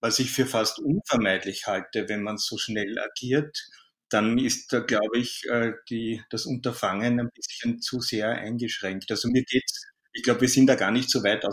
was 0.00 0.18
ich 0.18 0.30
für 0.30 0.44
fast 0.44 0.78
unvermeidlich 0.78 1.66
halte, 1.66 2.08
wenn 2.10 2.22
man 2.22 2.36
so 2.36 2.58
schnell 2.58 2.98
agiert, 2.98 3.66
dann 4.10 4.36
ist 4.36 4.74
da, 4.74 4.80
glaube 4.80 5.16
ich, 5.18 5.42
äh, 5.48 5.72
die, 5.88 6.22
das 6.28 6.44
Unterfangen 6.44 7.18
ein 7.18 7.30
bisschen 7.34 7.80
zu 7.80 8.00
sehr 8.00 8.28
eingeschränkt. 8.32 9.10
Also 9.10 9.28
mir 9.28 9.42
geht's, 9.44 9.86
ich 10.12 10.22
glaube, 10.22 10.42
wir 10.42 10.48
sind 10.48 10.66
da 10.66 10.74
gar 10.74 10.90
nicht 10.90 11.10
so 11.10 11.22
weit 11.24 11.46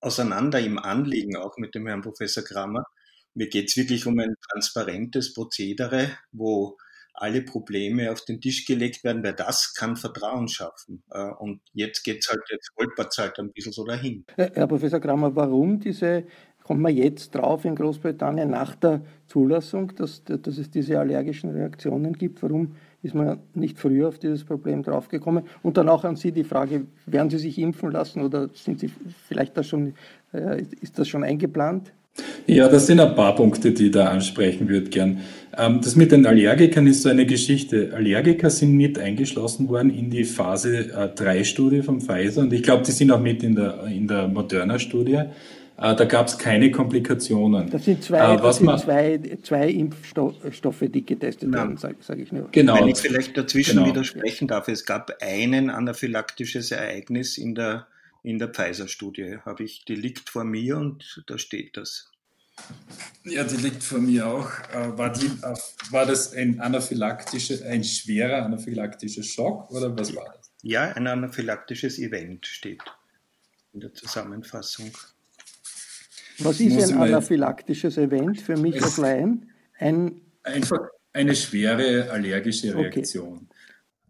auseinander 0.00 0.60
im 0.60 0.78
Anliegen, 0.78 1.36
auch 1.36 1.56
mit 1.58 1.74
dem 1.74 1.88
Herrn 1.88 2.02
Professor 2.02 2.44
Kramer. 2.44 2.84
Mir 3.36 3.48
geht 3.48 3.68
es 3.68 3.76
wirklich 3.76 4.06
um 4.06 4.18
ein 4.18 4.34
transparentes 4.50 5.34
Prozedere, 5.34 6.08
wo 6.32 6.78
alle 7.12 7.42
Probleme 7.42 8.10
auf 8.10 8.24
den 8.24 8.40
Tisch 8.40 8.64
gelegt 8.64 9.04
werden, 9.04 9.22
weil 9.22 9.34
das 9.34 9.74
kann 9.74 9.96
Vertrauen 9.96 10.48
schaffen. 10.48 11.02
Äh, 11.10 11.32
und 11.38 11.60
jetzt 11.74 12.02
geht's 12.02 12.30
halt, 12.30 12.40
jetzt 12.50 12.70
holpert 12.78 13.08
es 13.12 13.18
halt 13.18 13.38
ein 13.38 13.52
bisschen 13.52 13.72
so 13.72 13.84
dahin. 13.84 14.24
Herr 14.36 14.66
Professor 14.66 15.00
Kramer, 15.00 15.34
warum 15.36 15.80
diese, 15.80 16.24
kommt 16.62 16.80
man 16.80 16.94
jetzt 16.94 17.34
drauf 17.34 17.66
in 17.66 17.74
Großbritannien 17.74 18.50
nach 18.50 18.74
der 18.74 19.02
Zulassung, 19.26 19.94
dass, 19.96 20.24
dass 20.24 20.56
es 20.56 20.70
diese 20.70 20.98
allergischen 20.98 21.50
Reaktionen 21.50 22.14
gibt? 22.14 22.42
Warum 22.42 22.74
ist 23.02 23.14
man 23.14 23.40
nicht 23.52 23.78
früher 23.78 24.08
auf 24.08 24.18
dieses 24.18 24.44
Problem 24.44 24.82
draufgekommen? 24.82 25.44
Und 25.62 25.76
dann 25.76 25.90
auch 25.90 26.04
an 26.04 26.16
Sie 26.16 26.32
die 26.32 26.44
Frage, 26.44 26.86
werden 27.04 27.28
Sie 27.28 27.38
sich 27.38 27.58
impfen 27.58 27.90
lassen 27.90 28.22
oder 28.22 28.48
sind 28.54 28.80
Sie 28.80 28.90
vielleicht 29.28 29.56
da 29.58 29.62
schon, 29.62 29.94
äh, 30.32 30.62
ist 30.80 30.98
das 30.98 31.08
schon 31.08 31.22
eingeplant? 31.22 31.92
Ja, 32.46 32.68
das 32.68 32.86
sind 32.86 33.00
ein 33.00 33.14
paar 33.14 33.34
Punkte, 33.34 33.72
die 33.72 33.86
ich 33.86 33.92
da 33.92 34.06
ansprechen 34.06 34.68
würde 34.68 34.88
gern. 34.88 35.20
Ähm, 35.56 35.80
das 35.82 35.96
mit 35.96 36.12
den 36.12 36.26
Allergikern 36.26 36.86
ist 36.86 37.02
so 37.02 37.08
eine 37.08 37.26
Geschichte. 37.26 37.92
Allergiker 37.94 38.50
sind 38.50 38.72
mit 38.72 38.98
eingeschlossen 38.98 39.68
worden 39.68 39.90
in 39.90 40.10
die 40.10 40.24
Phase 40.24 41.10
3 41.14 41.38
äh, 41.38 41.44
Studie 41.44 41.82
von 41.82 42.00
Pfizer 42.00 42.42
und 42.42 42.52
ich 42.52 42.62
glaube, 42.62 42.84
die 42.84 42.92
sind 42.92 43.10
auch 43.10 43.20
mit 43.20 43.42
in 43.42 43.56
der, 43.56 43.84
in 43.86 44.06
der 44.06 44.28
Moderna 44.28 44.78
Studie. 44.78 45.22
Äh, 45.78 45.94
da 45.94 46.04
gab 46.04 46.28
es 46.28 46.38
keine 46.38 46.70
Komplikationen. 46.70 47.68
Das 47.70 47.84
sind 47.84 48.02
zwei, 48.02 48.36
das 48.36 48.58
sind 48.58 48.78
zwei, 48.78 49.20
zwei 49.42 49.68
Impfstoffe, 49.68 50.84
die 50.88 51.04
getestet 51.04 51.52
werden, 51.52 51.76
sage 51.76 51.96
sag 52.00 52.18
ich 52.18 52.32
nur. 52.32 52.48
Genau. 52.52 52.76
Wenn 52.76 52.88
ich 52.88 52.98
vielleicht 52.98 53.36
dazwischen 53.36 53.76
genau. 53.76 53.88
widersprechen 53.88 54.48
darf, 54.48 54.68
es 54.68 54.84
gab 54.84 55.10
ein 55.20 55.70
anaphylaktisches 55.70 56.70
Ereignis 56.70 57.36
in 57.36 57.54
der 57.54 57.86
in 58.26 58.40
der 58.40 58.48
Pfizer-Studie. 58.48 59.38
Habe 59.44 59.62
ich, 59.62 59.84
die 59.84 59.94
liegt 59.94 60.28
vor 60.30 60.42
mir 60.42 60.78
und 60.78 61.22
da 61.28 61.38
steht 61.38 61.76
das. 61.76 62.10
Ja, 63.24 63.44
die 63.44 63.56
liegt 63.56 63.84
vor 63.84 64.00
mir 64.00 64.26
auch. 64.26 64.50
Äh, 64.74 64.98
war, 64.98 65.12
die, 65.12 65.26
äh, 65.26 65.54
war 65.90 66.06
das 66.06 66.32
ein 66.32 66.60
anaphylaktischer, 66.60 67.64
ein 67.66 67.84
schwerer 67.84 68.44
anaphylaktischer 68.44 69.22
Schock 69.22 69.70
oder 69.70 69.96
was 69.96 70.14
war 70.16 70.24
das? 70.36 70.50
Ja, 70.62 70.92
ein 70.92 71.06
anaphylaktisches 71.06 71.98
Event 72.00 72.46
steht 72.46 72.82
in 73.72 73.80
der 73.80 73.94
Zusammenfassung. 73.94 74.90
Was 76.38 76.58
ist 76.58 76.92
ein 76.92 76.98
anaphylaktisches 76.98 77.96
Event 77.96 78.40
für 78.40 78.56
mich 78.56 78.82
als 78.82 78.96
Laien? 78.96 79.50
Ein 79.78 80.20
Einfach 80.42 80.80
eine 81.12 81.36
schwere 81.36 82.10
allergische 82.10 82.74
Reaktion. 82.74 83.48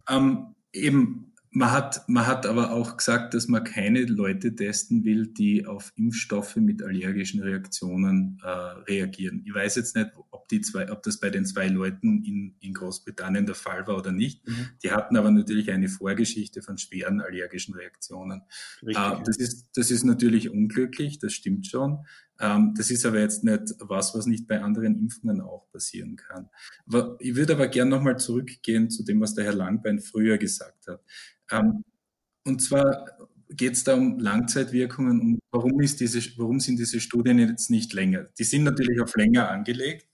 Okay. 0.07 0.17
Ähm, 0.17 0.55
eben 0.73 1.26
man 1.57 1.73
hat, 1.73 2.07
man 2.07 2.27
hat 2.27 2.45
aber 2.45 2.71
auch 2.73 2.99
gesagt, 2.99 3.33
dass 3.33 3.49
man 3.49 3.65
keine 3.65 4.03
Leute 4.03 4.55
testen 4.55 5.05
will, 5.05 5.27
die 5.27 5.65
auf 5.65 5.91
Impfstoffe 5.97 6.57
mit 6.57 6.83
allergischen 6.83 7.43
Reaktionen 7.43 8.39
äh, 8.45 8.49
reagieren. 8.49 9.43
Ich 9.47 9.55
weiß 9.55 9.77
jetzt 9.77 9.97
nicht, 9.97 10.11
ob, 10.33 10.49
die 10.49 10.61
zwei, 10.61 10.93
ob 10.93 11.03
das 11.03 11.19
bei 11.19 11.31
den 11.31 11.47
zwei 11.47 11.69
Leuten 11.69 12.23
in, 12.25 12.57
in 12.61 12.75
Großbritannien 12.75 13.47
der 13.47 13.55
Fall 13.55 13.87
war 13.87 13.97
oder 13.97 14.13
nicht. 14.13 14.47
Mhm. 14.47 14.69
Die 14.83 14.93
hatten 14.93 15.17
aber 15.17 15.31
natürlich 15.31 15.71
eine 15.71 15.89
Vorgeschichte 15.89 16.61
von 16.61 16.77
schweren 16.77 17.23
allergischen 17.23 17.75
Reaktionen. 17.75 18.43
Äh, 18.83 18.93
das, 19.25 19.39
ist, 19.39 19.71
das 19.75 19.91
ist 19.91 20.05
natürlich 20.05 20.51
unglücklich, 20.51 21.21
das 21.21 21.33
stimmt 21.33 21.67
schon. 21.67 22.05
Ähm, 22.41 22.75
das 22.77 22.91
ist 22.91 23.07
aber 23.07 23.21
jetzt 23.21 23.45
nicht 23.45 23.75
was, 23.81 24.15
was 24.15 24.27
nicht 24.27 24.47
bei 24.47 24.61
anderen 24.61 24.99
Impfungen 24.99 25.41
auch 25.41 25.71
passieren 25.73 26.17
kann. 26.17 26.49
Ich 27.19 27.35
würde 27.35 27.55
aber 27.55 27.69
gern 27.69 27.89
nochmal 27.89 28.19
zurückgehen 28.19 28.91
zu 28.91 29.05
dem, 29.05 29.21
was 29.21 29.35
der 29.35 29.45
Herr 29.45 29.55
Langbein 29.55 30.01
früher 30.01 30.39
gesagt 30.39 30.87
hat. 30.89 31.03
Ähm, 31.51 31.85
und 32.45 32.63
zwar 32.63 33.07
geht 33.49 33.75
es 33.75 33.85
da 33.85 33.95
um 33.95 34.19
Langzeitwirkungen 34.19 35.21
und 35.21 35.39
warum, 35.51 35.73
warum 35.73 36.61
sind 36.61 36.79
diese 36.79 37.01
Studien 37.01 37.39
jetzt 37.39 37.71
nicht 37.71 37.93
länger? 37.93 38.29
Die 38.39 38.45
sind 38.45 38.65
natürlich 38.65 39.01
auf 39.01 39.15
länger 39.17 39.51
angelegt, 39.51 40.09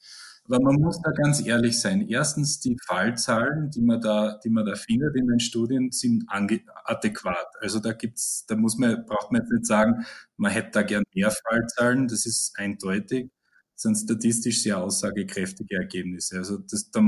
aber 0.44 0.60
man 0.60 0.76
muss 0.80 1.00
da 1.00 1.10
ganz 1.12 1.44
ehrlich 1.46 1.80
sein. 1.80 2.08
Erstens, 2.08 2.60
die 2.60 2.76
Fallzahlen, 2.86 3.70
die 3.70 3.80
man 3.80 4.00
da, 4.00 4.38
die 4.44 4.50
man 4.50 4.66
da 4.66 4.74
findet 4.74 5.14
in 5.16 5.28
den 5.28 5.40
Studien, 5.40 5.92
sind 5.92 6.24
adäquat. 6.28 7.46
Also 7.60 7.78
da 7.78 7.92
gibt's, 7.92 8.44
da 8.46 8.56
muss 8.56 8.76
man, 8.76 9.04
braucht 9.06 9.30
man 9.30 9.42
jetzt 9.42 9.52
nicht 9.52 9.66
sagen, 9.66 10.04
man 10.36 10.50
hätte 10.50 10.70
da 10.72 10.82
gern 10.82 11.04
mehr 11.14 11.30
Fallzahlen. 11.30 12.08
Das 12.08 12.26
ist 12.26 12.58
eindeutig. 12.58 13.30
Das 13.74 13.82
sind 13.82 13.96
statistisch 13.96 14.62
sehr 14.62 14.78
aussagekräftige 14.78 15.76
Ergebnisse. 15.76 16.38
Also 16.38 16.58
das, 16.58 16.90
da, 16.90 17.00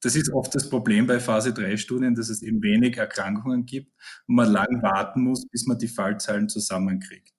das 0.00 0.16
ist 0.16 0.32
oft 0.32 0.54
das 0.54 0.70
Problem 0.70 1.06
bei 1.06 1.18
Phase 1.18 1.52
3 1.52 1.76
Studien, 1.76 2.14
dass 2.14 2.30
es 2.30 2.40
eben 2.42 2.62
wenig 2.62 2.96
Erkrankungen 2.96 3.66
gibt 3.66 3.92
und 4.28 4.36
man 4.36 4.50
lang 4.50 4.80
warten 4.82 5.22
muss, 5.22 5.46
bis 5.48 5.66
man 5.66 5.78
die 5.78 5.88
Fallzahlen 5.88 6.48
zusammenkriegt. 6.48 7.34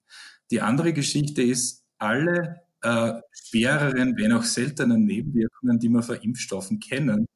Die 0.50 0.60
andere 0.60 0.92
Geschichte 0.92 1.42
ist, 1.42 1.84
alle 1.98 2.62
äh, 2.82 3.20
schwereren, 3.32 4.16
wenn 4.16 4.32
auch 4.32 4.42
seltenen 4.42 5.04
Nebenwirkungen, 5.04 5.78
die 5.78 5.88
wir 5.88 6.02
von 6.02 6.16
Impfstoffen 6.16 6.80
kennen, 6.80 7.26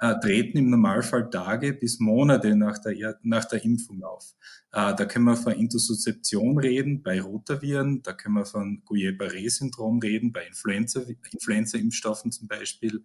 äh, 0.00 0.18
treten 0.20 0.58
im 0.58 0.70
Normalfall 0.70 1.28
Tage 1.30 1.74
bis 1.74 2.00
Monate 2.00 2.56
nach 2.56 2.78
der, 2.78 3.18
nach 3.22 3.44
der 3.44 3.64
Impfung 3.64 4.02
auf. 4.02 4.34
Äh, 4.72 4.94
da 4.94 5.04
können 5.04 5.26
wir 5.26 5.36
von 5.36 5.52
Intussusception 5.52 6.58
reden 6.58 7.02
bei 7.02 7.20
Rotaviren, 7.20 8.02
da 8.02 8.12
können 8.12 8.36
wir 8.36 8.46
von 8.46 8.82
Guillain-Barré-Syndrom 8.86 9.98
reden 9.98 10.32
bei 10.32 10.46
Influenza-Impfstoffen 10.46 12.32
zum 12.32 12.48
Beispiel. 12.48 13.04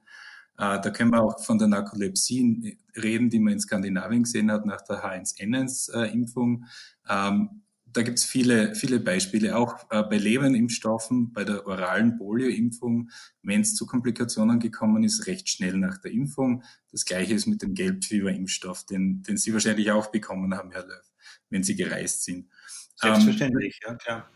Äh, 0.57 0.79
da 0.79 0.89
können 0.89 1.11
wir 1.11 1.21
auch 1.21 1.43
von 1.43 1.59
der 1.59 1.67
Narkolepsie 1.67 2.77
reden, 2.95 3.29
die 3.29 3.39
man 3.39 3.53
in 3.53 3.59
Skandinavien 3.59 4.23
gesehen 4.23 4.51
hat 4.51 4.65
nach 4.65 4.81
der 4.81 5.03
H1N1-Impfung. 5.03 6.65
Ähm, 7.09 7.61
da 7.95 8.01
gibt 8.01 8.19
es 8.19 8.25
viele, 8.25 8.75
viele 8.75 8.99
Beispiele, 8.99 9.55
auch 9.55 9.89
äh, 9.89 10.03
bei 10.03 10.17
Lebernimpfstoffen, 10.17 11.31
bei 11.31 11.45
der 11.45 11.65
oralen 11.65 12.17
Polio-Impfung, 12.17 13.09
wenn 13.41 13.61
es 13.61 13.73
zu 13.73 13.85
Komplikationen 13.85 14.59
gekommen 14.59 15.03
ist, 15.05 15.27
recht 15.27 15.47
schnell 15.47 15.77
nach 15.77 15.97
der 15.99 16.11
Impfung. 16.11 16.63
Das 16.91 17.05
gleiche 17.05 17.33
ist 17.33 17.45
mit 17.45 17.61
dem 17.61 17.73
Gelbfieber-Impfstoff, 17.73 18.85
den, 18.85 19.23
den 19.23 19.37
Sie 19.37 19.53
wahrscheinlich 19.53 19.91
auch 19.91 20.07
bekommen 20.07 20.53
haben, 20.53 20.71
Herr 20.71 20.85
Löw, 20.85 21.09
wenn 21.49 21.63
Sie 21.63 21.77
gereist 21.77 22.25
sind. 22.25 22.49
Selbstverständlich, 22.97 23.79
ähm, 23.85 23.91
ja 23.91 23.97
klar. 23.97 24.29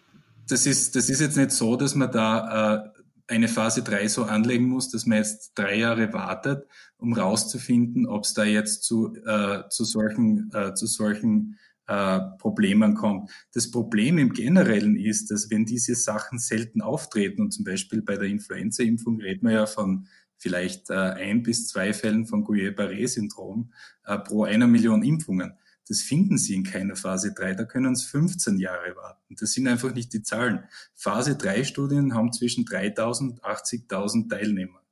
Das 0.47 0.65
ist, 0.65 0.95
das 0.95 1.09
ist 1.09 1.19
jetzt 1.19 1.35
nicht 1.35 1.51
so, 1.51 1.75
dass 1.75 1.95
man 1.95 2.11
da 2.11 2.75
äh, 2.75 2.89
eine 3.27 3.49
Phase 3.49 3.83
3 3.83 4.07
so 4.07 4.23
anlegen 4.23 4.69
muss, 4.69 4.89
dass 4.89 5.05
man 5.05 5.17
jetzt 5.17 5.51
drei 5.55 5.75
Jahre 5.75 6.13
wartet, 6.13 6.65
um 6.97 7.11
rauszufinden, 7.11 8.07
ob 8.07 8.23
es 8.23 8.33
da 8.33 8.45
jetzt 8.45 8.83
zu, 8.83 9.15
äh, 9.25 9.67
zu 9.69 9.83
solchen, 9.83 10.49
äh, 10.53 10.73
zu 10.73 10.87
solchen 10.87 11.59
äh, 11.89 12.19
Problemen 12.37 12.93
kommt. 12.93 13.31
Das 13.53 13.71
Problem 13.71 14.19
im 14.19 14.31
Generellen 14.31 14.95
ist, 14.95 15.31
dass 15.31 15.49
wenn 15.49 15.65
diese 15.65 15.95
Sachen 15.95 16.37
selten 16.37 16.81
auftreten 16.81 17.41
und 17.41 17.51
zum 17.51 17.65
Beispiel 17.65 18.03
bei 18.03 18.15
der 18.15 18.27
Influenza-Impfung 18.27 19.19
reden 19.19 19.47
wir 19.47 19.55
ja 19.55 19.65
von 19.65 20.07
vielleicht 20.37 20.91
äh, 20.91 20.93
ein 20.93 21.41
bis 21.41 21.67
zwei 21.67 21.93
Fällen 21.93 22.27
von 22.27 22.43
Guillain-Barré-Syndrom 22.43 23.73
äh, 24.05 24.19
pro 24.19 24.43
einer 24.43 24.67
Million 24.67 25.01
Impfungen. 25.01 25.53
Das 25.87 26.01
finden 26.01 26.37
Sie 26.37 26.53
in 26.53 26.63
keiner 26.63 26.95
Phase 26.95 27.33
3. 27.33 27.55
Da 27.55 27.63
können 27.65 27.95
Sie 27.95 28.05
15 28.05 28.59
Jahre 28.59 28.95
warten. 28.95 29.35
Das 29.39 29.53
sind 29.53 29.67
einfach 29.67 29.91
nicht 29.91 30.13
die 30.13 30.21
Zahlen. 30.21 30.65
Phase 30.93 31.35
3 31.35 31.63
Studien 31.63 32.13
haben 32.13 32.31
zwischen 32.31 32.65
3.000 32.65 33.21
und 33.21 33.43
80.000 33.43 34.29
Teilnehmer. 34.29 34.83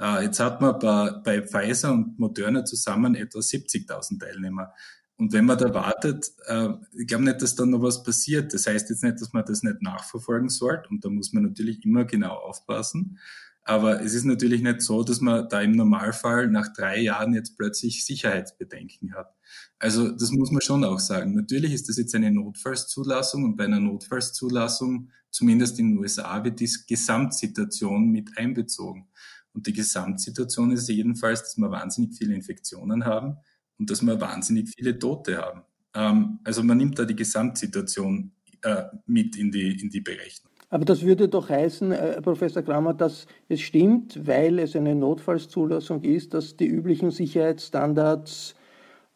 Äh, 0.00 0.26
jetzt 0.26 0.38
hat 0.38 0.60
man 0.60 0.78
bei, 0.78 1.10
bei 1.24 1.42
Pfizer 1.42 1.92
und 1.92 2.20
Moderna 2.20 2.64
zusammen 2.64 3.16
etwa 3.16 3.40
70.000 3.40 4.20
Teilnehmer. 4.20 4.72
Und 5.18 5.32
wenn 5.32 5.46
man 5.46 5.56
da 5.56 5.72
wartet, 5.72 6.32
äh, 6.46 6.68
ich 6.92 7.06
glaube 7.06 7.24
nicht, 7.24 7.40
dass 7.40 7.54
da 7.54 7.64
noch 7.64 7.82
was 7.82 8.02
passiert. 8.02 8.52
Das 8.52 8.66
heißt 8.66 8.90
jetzt 8.90 9.02
nicht, 9.02 9.20
dass 9.20 9.32
man 9.32 9.44
das 9.46 9.62
nicht 9.62 9.80
nachverfolgen 9.80 10.50
sollte. 10.50 10.90
Und 10.90 11.04
da 11.04 11.08
muss 11.08 11.32
man 11.32 11.44
natürlich 11.44 11.84
immer 11.84 12.04
genau 12.04 12.34
aufpassen. 12.34 13.18
Aber 13.62 14.00
es 14.00 14.14
ist 14.14 14.24
natürlich 14.24 14.62
nicht 14.62 14.80
so, 14.82 15.02
dass 15.02 15.20
man 15.20 15.48
da 15.48 15.60
im 15.60 15.72
Normalfall 15.72 16.48
nach 16.48 16.72
drei 16.72 17.00
Jahren 17.00 17.34
jetzt 17.34 17.56
plötzlich 17.56 18.04
Sicherheitsbedenken 18.04 19.14
hat. 19.14 19.34
Also 19.78 20.10
das 20.10 20.30
muss 20.30 20.52
man 20.52 20.60
schon 20.60 20.84
auch 20.84 21.00
sagen. 21.00 21.34
Natürlich 21.34 21.72
ist 21.72 21.88
das 21.88 21.96
jetzt 21.96 22.14
eine 22.14 22.30
Notfallszulassung 22.30 23.42
und 23.42 23.56
bei 23.56 23.64
einer 23.64 23.80
Notfallszulassung, 23.80 25.10
zumindest 25.30 25.80
in 25.80 25.90
den 25.90 25.98
USA, 25.98 26.44
wird 26.44 26.60
die 26.60 26.70
Gesamtsituation 26.86 28.08
mit 28.10 28.38
einbezogen. 28.38 29.08
Und 29.52 29.66
die 29.66 29.72
Gesamtsituation 29.72 30.70
ist 30.70 30.88
jedenfalls, 30.88 31.42
dass 31.42 31.56
wir 31.56 31.70
wahnsinnig 31.70 32.16
viele 32.16 32.34
Infektionen 32.34 33.04
haben 33.04 33.38
und 33.78 33.90
dass 33.90 34.02
wir 34.02 34.20
wahnsinnig 34.20 34.72
viele 34.76 34.98
Tote 34.98 35.38
haben. 35.38 35.62
Ähm, 35.94 36.38
also 36.44 36.62
man 36.62 36.78
nimmt 36.78 36.98
da 36.98 37.04
die 37.04 37.16
Gesamtsituation 37.16 38.32
äh, 38.62 38.84
mit 39.06 39.36
in 39.36 39.50
die, 39.50 39.80
in 39.80 39.90
die 39.90 40.00
Berechnung. 40.00 40.52
Aber 40.68 40.84
das 40.84 41.02
würde 41.02 41.28
doch 41.28 41.48
heißen, 41.48 41.92
äh, 41.92 42.20
Professor 42.20 42.62
Kramer, 42.62 42.92
dass 42.92 43.26
es 43.48 43.60
stimmt, 43.60 44.26
weil 44.26 44.58
es 44.58 44.74
eine 44.74 44.94
Notfallszulassung 44.94 46.02
ist, 46.02 46.34
dass 46.34 46.56
die 46.56 46.66
üblichen 46.66 47.10
Sicherheitsstandards 47.10 48.56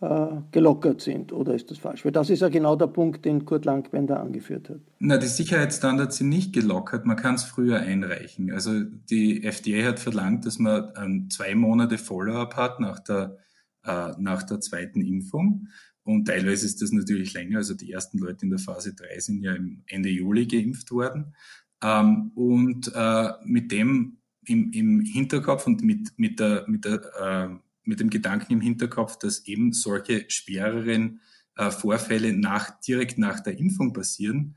äh, 0.01 0.27
gelockert 0.53 1.01
sind. 1.01 1.33
Oder 1.33 1.55
ist 1.55 1.71
das 1.71 1.79
falsch? 1.79 2.05
Weil 2.05 2.13
das 2.13 2.31
ist 2.31 2.41
ja 2.41 2.49
genau 2.49 2.77
der 2.77 2.87
Punkt, 2.87 3.25
den 3.25 3.45
Kurt 3.45 3.65
Langbein 3.65 4.07
da 4.07 4.17
angeführt 4.17 4.71
hat. 4.71 4.81
Na, 5.01 5.19
die 5.19 5.27
Sicherheitsstandards 5.27 6.19
sind 6.19 6.29
nicht 6.29 6.53
gelockert. 6.53 7.05
Man 7.05 7.17
kann 7.17 7.35
es 7.35 7.45
früher 7.45 7.81
einreichen. 7.81 8.53
Also 8.53 8.81
die 8.83 9.45
FDA 9.45 9.89
hat 9.89 9.99
verlangt, 9.99 10.47
dass 10.47 10.59
man 10.59 10.93
ähm, 10.97 11.31
zwei 11.31 11.55
Monate 11.55 11.99
Follow-up 11.99 12.57
hat 12.57 12.81
nach 12.81 13.01
der, 13.01 13.37
äh, 13.85 14.13
nach 14.19 14.43
der 14.43 14.61
zweiten 14.61 15.01
Impfung. 15.01 15.69
Und 16.03 16.27
teilweise 16.27 16.67
ist 16.67 16.83
das 16.83 16.93
natürlich 16.93 17.35
länger. 17.35 17.59
Also 17.59 17.75
die 17.75 17.93
ersten 17.93 18.19
Leute 18.19 18.45
in 18.45 18.51
der 18.51 18.59
Phase 18.59 18.95
3 18.95 19.19
sind 19.21 19.43
ja 19.43 19.55
Ende 19.87 20.09
Juli 20.09 20.47
geimpft 20.47 20.91
worden. 20.91 21.35
Ähm, 21.83 22.33
und 22.35 22.91
äh, 22.95 23.31
mit 23.45 23.71
dem 23.73 24.19
im, 24.47 24.73
im 24.73 25.01
Hinterkopf 25.01 25.67
und 25.67 25.83
mit, 25.83 26.13
mit 26.17 26.41
der, 26.41 26.65
mit 26.67 26.85
der 26.85 27.01
äh, 27.21 27.57
mit 27.85 28.01
dem 28.01 28.11
Gedanken 28.11 28.53
im 28.55 28.61
Hinterkopf, 28.61 29.19
dass 29.19 29.47
eben 29.47 29.73
solche 29.73 30.25
schwereren 30.29 31.21
äh, 31.57 31.71
Vorfälle 31.71 32.33
nach, 32.33 32.81
direkt 32.81 33.19
nach 33.19 33.41
der 33.41 33.59
Impfung 33.59 33.93
passieren, 33.93 34.57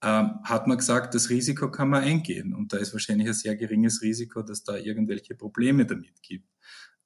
äh, 0.00 0.06
hat 0.06 0.66
man 0.66 0.78
gesagt, 0.78 1.14
das 1.14 1.30
Risiko 1.30 1.70
kann 1.70 1.88
man 1.88 2.04
eingehen. 2.04 2.54
Und 2.54 2.72
da 2.72 2.76
ist 2.76 2.92
wahrscheinlich 2.92 3.28
ein 3.28 3.34
sehr 3.34 3.56
geringes 3.56 4.02
Risiko, 4.02 4.42
dass 4.42 4.64
da 4.64 4.76
irgendwelche 4.76 5.34
Probleme 5.34 5.86
damit 5.86 6.22
gibt. 6.22 6.48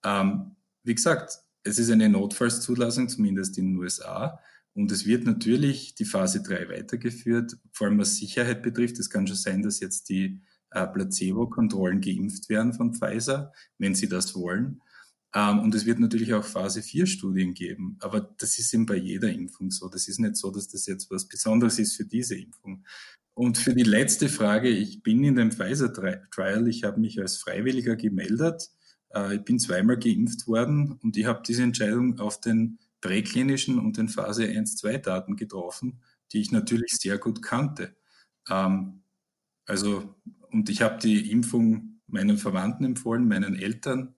Ähm, 0.04 0.56
wie 0.82 0.94
gesagt, 0.94 1.38
es 1.64 1.78
ist 1.78 1.90
eine 1.90 2.08
Notfallszulassung, 2.08 3.08
zumindest 3.08 3.58
in 3.58 3.72
den 3.72 3.76
USA. 3.76 4.40
Und 4.74 4.92
es 4.92 5.06
wird 5.06 5.24
natürlich 5.24 5.94
die 5.94 6.04
Phase 6.04 6.42
3 6.42 6.68
weitergeführt, 6.68 7.56
vor 7.72 7.88
allem 7.88 7.98
was 7.98 8.16
Sicherheit 8.16 8.62
betrifft. 8.62 8.98
Es 8.98 9.10
kann 9.10 9.26
schon 9.26 9.36
sein, 9.36 9.62
dass 9.62 9.80
jetzt 9.80 10.08
die 10.08 10.40
äh, 10.70 10.86
Placebo-Kontrollen 10.86 12.00
geimpft 12.00 12.48
werden 12.48 12.72
von 12.72 12.94
Pfizer, 12.94 13.52
wenn 13.78 13.94
sie 13.94 14.08
das 14.08 14.34
wollen. 14.34 14.80
Ähm, 15.34 15.60
und 15.60 15.74
es 15.74 15.84
wird 15.84 15.98
natürlich 15.98 16.32
auch 16.34 16.44
Phase 16.44 16.82
4 16.82 17.06
Studien 17.06 17.54
geben. 17.54 17.96
Aber 18.00 18.20
das 18.38 18.58
ist 18.58 18.72
eben 18.72 18.86
bei 18.86 18.96
jeder 18.96 19.30
Impfung 19.30 19.70
so. 19.70 19.88
Das 19.88 20.08
ist 20.08 20.20
nicht 20.20 20.36
so, 20.36 20.50
dass 20.50 20.68
das 20.68 20.86
jetzt 20.86 21.10
was 21.10 21.26
Besonderes 21.26 21.78
ist 21.78 21.96
für 21.96 22.04
diese 22.04 22.36
Impfung. 22.36 22.84
Und 23.34 23.56
für 23.58 23.74
die 23.74 23.84
letzte 23.84 24.28
Frage, 24.28 24.68
ich 24.68 25.02
bin 25.02 25.22
in 25.22 25.36
dem 25.36 25.52
Pfizer-Trial, 25.52 26.66
ich 26.66 26.84
habe 26.84 27.00
mich 27.00 27.20
als 27.20 27.36
Freiwilliger 27.36 27.94
gemeldet. 27.94 28.70
Äh, 29.14 29.36
ich 29.36 29.42
bin 29.42 29.58
zweimal 29.58 29.98
geimpft 29.98 30.46
worden 30.46 30.98
und 31.02 31.16
ich 31.16 31.26
habe 31.26 31.42
diese 31.46 31.62
Entscheidung 31.62 32.18
auf 32.18 32.40
den 32.40 32.78
präklinischen 33.00 33.78
und 33.78 33.96
den 33.96 34.08
Phase 34.08 34.44
1-2 34.44 34.98
Daten 34.98 35.36
getroffen, 35.36 36.00
die 36.32 36.40
ich 36.40 36.52
natürlich 36.52 36.92
sehr 36.92 37.18
gut 37.18 37.42
kannte. 37.42 37.96
Ähm, 38.50 39.02
also, 39.66 40.14
und 40.50 40.68
ich 40.70 40.82
habe 40.82 40.98
die 40.98 41.30
Impfung 41.30 42.00
meinen 42.06 42.38
Verwandten 42.38 42.84
empfohlen, 42.84 43.28
meinen 43.28 43.54
Eltern, 43.54 44.14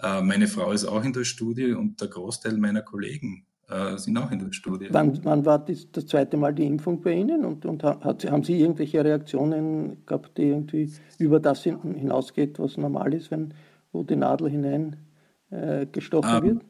äh, 0.00 0.22
meine 0.22 0.46
Frau 0.46 0.72
ist 0.72 0.84
auch 0.84 1.04
in 1.04 1.12
der 1.12 1.24
Studie 1.24 1.72
und 1.72 2.00
der 2.00 2.08
Großteil 2.08 2.56
meiner 2.56 2.82
Kollegen 2.82 3.46
äh, 3.68 3.96
sind 3.96 4.16
auch 4.16 4.30
in 4.30 4.38
der 4.38 4.52
Studie. 4.52 4.88
Wann, 4.90 5.18
wann 5.24 5.44
war 5.44 5.58
das, 5.58 5.90
das, 5.90 6.06
zweite 6.06 6.36
Mal 6.36 6.54
die 6.54 6.66
Impfung 6.66 7.00
bei 7.00 7.12
Ihnen 7.12 7.44
und, 7.44 7.66
und 7.66 7.82
hat, 7.82 8.24
haben 8.30 8.44
Sie 8.44 8.60
irgendwelche 8.60 9.04
Reaktionen 9.04 10.04
gehabt, 10.06 10.38
die 10.38 10.44
irgendwie 10.44 10.92
über 11.18 11.40
das 11.40 11.64
hinausgeht, 11.64 12.58
was 12.58 12.76
normal 12.76 13.12
ist, 13.14 13.30
wenn 13.30 13.54
wo 13.92 14.02
die 14.02 14.16
Nadel 14.16 14.50
hinein 14.50 14.96
äh, 15.50 15.86
gestochen 15.86 16.30
um, 16.30 16.36
ähm, 16.36 16.42
wird? 16.44 16.64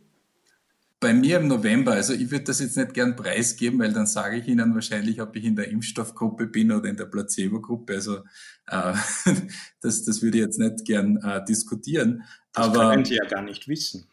Bei 1.00 1.14
mir 1.14 1.38
im 1.38 1.46
November, 1.46 1.92
also 1.92 2.12
ich 2.12 2.32
würde 2.32 2.46
das 2.46 2.58
jetzt 2.58 2.76
nicht 2.76 2.92
gern 2.92 3.14
preisgeben, 3.14 3.78
weil 3.78 3.92
dann 3.92 4.06
sage 4.06 4.38
ich 4.38 4.48
Ihnen 4.48 4.74
wahrscheinlich, 4.74 5.22
ob 5.22 5.36
ich 5.36 5.44
in 5.44 5.54
der 5.54 5.68
Impfstoffgruppe 5.68 6.48
bin 6.48 6.72
oder 6.72 6.88
in 6.88 6.96
der 6.96 7.04
Placebo-Gruppe. 7.04 7.94
Also 7.94 8.16
äh, 8.66 8.94
das, 9.80 10.04
das 10.04 10.22
würde 10.22 10.38
ich 10.38 10.44
jetzt 10.44 10.58
nicht 10.58 10.84
gern 10.84 11.18
äh, 11.18 11.44
diskutieren. 11.44 12.24
Das 12.52 12.66
Aber, 12.66 12.90
können 12.90 13.04
Sie 13.04 13.14
ja 13.14 13.24
gar 13.26 13.42
nicht 13.42 13.68
wissen. 13.68 14.08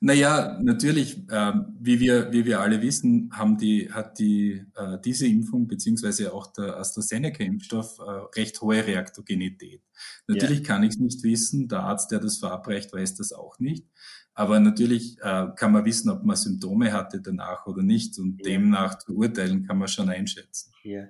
Naja, 0.00 0.60
natürlich, 0.62 1.28
äh, 1.28 1.52
wie, 1.80 1.98
wir, 1.98 2.32
wie 2.32 2.44
wir 2.44 2.60
alle 2.60 2.80
wissen, 2.82 3.30
haben 3.32 3.58
die, 3.58 3.90
hat 3.90 4.20
die, 4.20 4.64
äh, 4.76 4.98
diese 5.04 5.26
Impfung 5.26 5.66
beziehungsweise 5.66 6.32
auch 6.32 6.52
der 6.52 6.76
AstraZeneca-Impfstoff 6.76 7.98
äh, 7.98 8.38
recht 8.38 8.60
hohe 8.60 8.86
Reaktogenität. 8.86 9.82
Natürlich 10.28 10.60
ja. 10.60 10.64
kann 10.66 10.84
ich 10.84 10.90
es 10.90 10.98
nicht 10.98 11.24
wissen, 11.24 11.66
der 11.66 11.80
Arzt, 11.80 12.12
der 12.12 12.20
das 12.20 12.38
verabreicht, 12.38 12.92
weiß 12.92 13.16
das 13.16 13.32
auch 13.32 13.58
nicht. 13.58 13.86
Aber 14.34 14.60
natürlich 14.60 15.18
äh, 15.20 15.48
kann 15.56 15.72
man 15.72 15.84
wissen, 15.84 16.10
ob 16.10 16.22
man 16.22 16.36
Symptome 16.36 16.92
hatte 16.92 17.20
danach 17.20 17.66
oder 17.66 17.82
nicht 17.82 18.20
und 18.20 18.38
ja. 18.38 18.52
demnach 18.52 18.98
zu 18.98 19.16
urteilen 19.16 19.66
kann 19.66 19.78
man 19.78 19.88
schon 19.88 20.08
einschätzen. 20.10 20.72
Ja. 20.84 21.08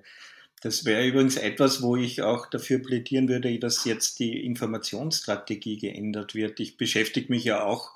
Das 0.63 0.85
wäre 0.87 1.07
übrigens 1.07 1.37
etwas, 1.37 1.83
wo 1.83 1.95
ich 1.95 2.23
auch 2.23 2.47
dafür 2.47 2.79
plädieren 2.81 3.29
würde, 3.29 3.57
dass 3.59 3.85
jetzt 3.85 4.19
die 4.19 4.45
Informationsstrategie 4.45 5.77
geändert 5.77 6.35
wird. 6.35 6.59
Ich 6.59 6.77
beschäftige 6.77 7.31
mich 7.31 7.45
ja 7.45 7.63
auch 7.63 7.93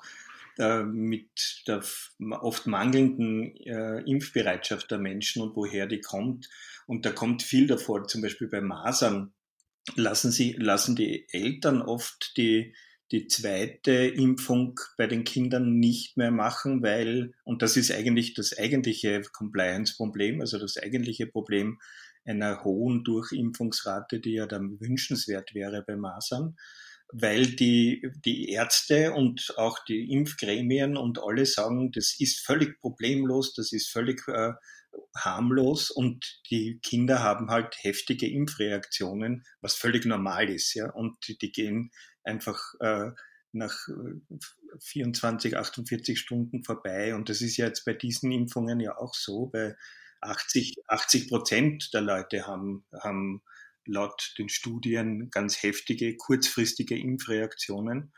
äh, 0.57 0.83
mit 0.83 1.63
der 1.67 1.83
oft 2.41 2.67
mangelnden 2.67 3.55
äh, 3.57 3.99
Impfbereitschaft 4.01 4.91
der 4.91 4.99
Menschen 4.99 5.41
und 5.41 5.55
woher 5.55 5.87
die 5.87 6.01
kommt. 6.01 6.49
Und 6.85 7.05
da 7.05 7.11
kommt 7.11 7.43
viel 7.43 7.67
davor, 7.67 8.07
zum 8.07 8.21
Beispiel 8.21 8.47
bei 8.47 8.61
Masern 8.61 9.33
lassen 9.95 10.31
sie, 10.31 10.53
lassen 10.53 10.95
die 10.95 11.27
Eltern 11.31 11.81
oft 11.81 12.37
die 12.37 12.73
die 13.13 13.27
zweite 13.27 13.91
Impfung 13.91 14.79
bei 14.97 15.05
den 15.05 15.23
Kindern 15.23 15.77
nicht 15.77 16.17
mehr 16.17 16.31
machen, 16.31 16.81
weil, 16.81 17.35
und 17.43 17.61
das 17.61 17.77
ist 17.77 17.91
eigentlich 17.91 18.33
das 18.33 18.57
eigentliche 18.57 19.21
Compliance-Problem, 19.31 20.41
also 20.41 20.57
das 20.57 20.77
eigentliche 20.77 21.27
Problem 21.27 21.79
einer 22.25 22.63
hohen 22.63 23.03
Durchimpfungsrate, 23.03 24.19
die 24.19 24.33
ja 24.33 24.47
dann 24.47 24.79
wünschenswert 24.79 25.53
wäre 25.53 25.83
bei 25.85 25.95
Masern, 25.95 26.55
weil 27.13 27.47
die, 27.47 28.09
die 28.25 28.49
Ärzte 28.49 29.13
und 29.13 29.53
auch 29.57 29.79
die 29.85 30.11
Impfgremien 30.11 30.97
und 30.97 31.19
alle 31.19 31.45
sagen, 31.45 31.91
das 31.91 32.15
ist 32.19 32.39
völlig 32.39 32.79
problemlos, 32.79 33.53
das 33.53 33.71
ist 33.71 33.89
völlig 33.89 34.27
äh, 34.27 34.53
harmlos 35.15 35.91
und 35.91 36.41
die 36.49 36.79
Kinder 36.81 37.21
haben 37.21 37.49
halt 37.49 37.75
heftige 37.81 38.27
Impfreaktionen, 38.27 39.45
was 39.61 39.75
völlig 39.75 40.05
normal 40.05 40.49
ist, 40.49 40.73
ja, 40.73 40.89
und 40.91 41.15
die, 41.27 41.51
gehen 41.51 41.91
einfach 42.23 42.59
äh, 42.79 43.11
nach 43.51 43.87
24, 44.79 45.53
äh, 45.53 45.55
48 45.57 46.19
Stunden 46.19 46.63
vorbei. 46.63 47.13
Und 47.15 47.29
das 47.29 47.41
ist 47.41 47.57
ja 47.57 47.67
jetzt 47.67 47.85
bei 47.85 47.93
diesen 47.93 48.31
Impfungen 48.31 48.79
ja 48.79 48.97
auch 48.97 49.13
so. 49.13 49.47
Bei 49.47 49.75
80, 50.21 50.75
80 50.87 51.29
Prozent 51.29 51.93
der 51.93 52.01
Leute 52.01 52.47
haben, 52.47 52.85
haben 52.99 53.43
laut 53.85 54.33
den 54.37 54.49
Studien 54.49 55.29
ganz 55.29 55.61
heftige, 55.61 56.15
kurzfristige 56.17 56.97
Impfreaktionen, 56.97 58.13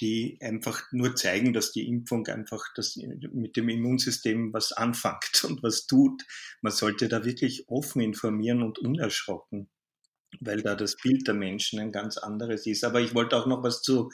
die 0.00 0.38
einfach 0.42 0.82
nur 0.92 1.16
zeigen, 1.16 1.52
dass 1.52 1.72
die 1.72 1.88
Impfung 1.88 2.26
einfach 2.26 2.62
das 2.74 2.96
mit 2.96 3.56
dem 3.56 3.68
Immunsystem 3.68 4.52
was 4.52 4.72
anfängt 4.72 5.44
und 5.44 5.62
was 5.62 5.86
tut. 5.86 6.22
Man 6.60 6.72
sollte 6.72 7.08
da 7.08 7.24
wirklich 7.24 7.68
offen 7.68 8.02
informieren 8.02 8.62
und 8.62 8.78
unerschrocken 8.78 9.70
weil 10.40 10.62
da 10.62 10.74
das 10.74 10.96
Bild 10.96 11.26
der 11.26 11.34
Menschen 11.34 11.78
ein 11.78 11.92
ganz 11.92 12.18
anderes 12.18 12.66
ist. 12.66 12.84
Aber 12.84 13.00
ich 13.00 13.14
wollte 13.14 13.36
auch 13.36 13.46
noch 13.46 13.62
was 13.62 13.82
zu 13.82 14.10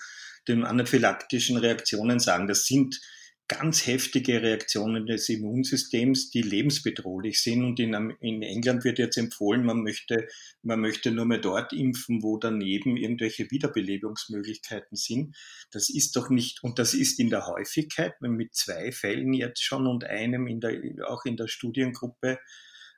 den 0.48 0.64
anaphylaktischen 0.64 1.56
Reaktionen 1.56 2.18
sagen. 2.18 2.48
Das 2.48 2.64
sind 2.64 3.00
ganz 3.48 3.86
heftige 3.86 4.40
Reaktionen 4.40 5.06
des 5.06 5.28
Immunsystems, 5.28 6.30
die 6.30 6.42
lebensbedrohlich 6.42 7.42
sind. 7.42 7.64
Und 7.64 7.80
in, 7.80 7.92
in, 8.20 8.42
England 8.42 8.84
wird 8.84 8.98
jetzt 8.98 9.18
empfohlen, 9.18 9.64
man 9.64 9.82
möchte, 9.82 10.26
man 10.62 10.80
möchte 10.80 11.10
nur 11.10 11.26
mehr 11.26 11.38
dort 11.38 11.72
impfen, 11.72 12.22
wo 12.22 12.38
daneben 12.38 12.96
irgendwelche 12.96 13.50
Wiederbelebungsmöglichkeiten 13.50 14.96
sind. 14.96 15.36
Das 15.70 15.90
ist 15.90 16.16
doch 16.16 16.30
nicht, 16.30 16.62
und 16.62 16.78
das 16.78 16.94
ist 16.94 17.18
in 17.20 17.30
der 17.30 17.46
Häufigkeit, 17.46 18.20
mit 18.20 18.54
zwei 18.54 18.92
Fällen 18.92 19.34
jetzt 19.34 19.62
schon 19.62 19.86
und 19.86 20.04
einem 20.04 20.46
in 20.46 20.60
der, 20.60 20.80
auch 21.08 21.24
in 21.24 21.36
der 21.36 21.48
Studiengruppe 21.48 22.38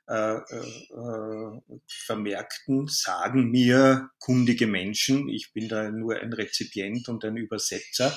äh, 0.07 0.35
äh, 0.35 1.61
vermerkten, 1.87 2.87
sagen 2.87 3.49
mir 3.49 4.11
kundige 4.19 4.67
Menschen, 4.67 5.29
ich 5.29 5.51
bin 5.51 5.67
da 5.67 5.89
nur 5.89 6.17
ein 6.19 6.31
Rezipient 6.31 7.09
und 7.09 7.25
ein 7.25 7.37
Übersetzer, 7.37 8.15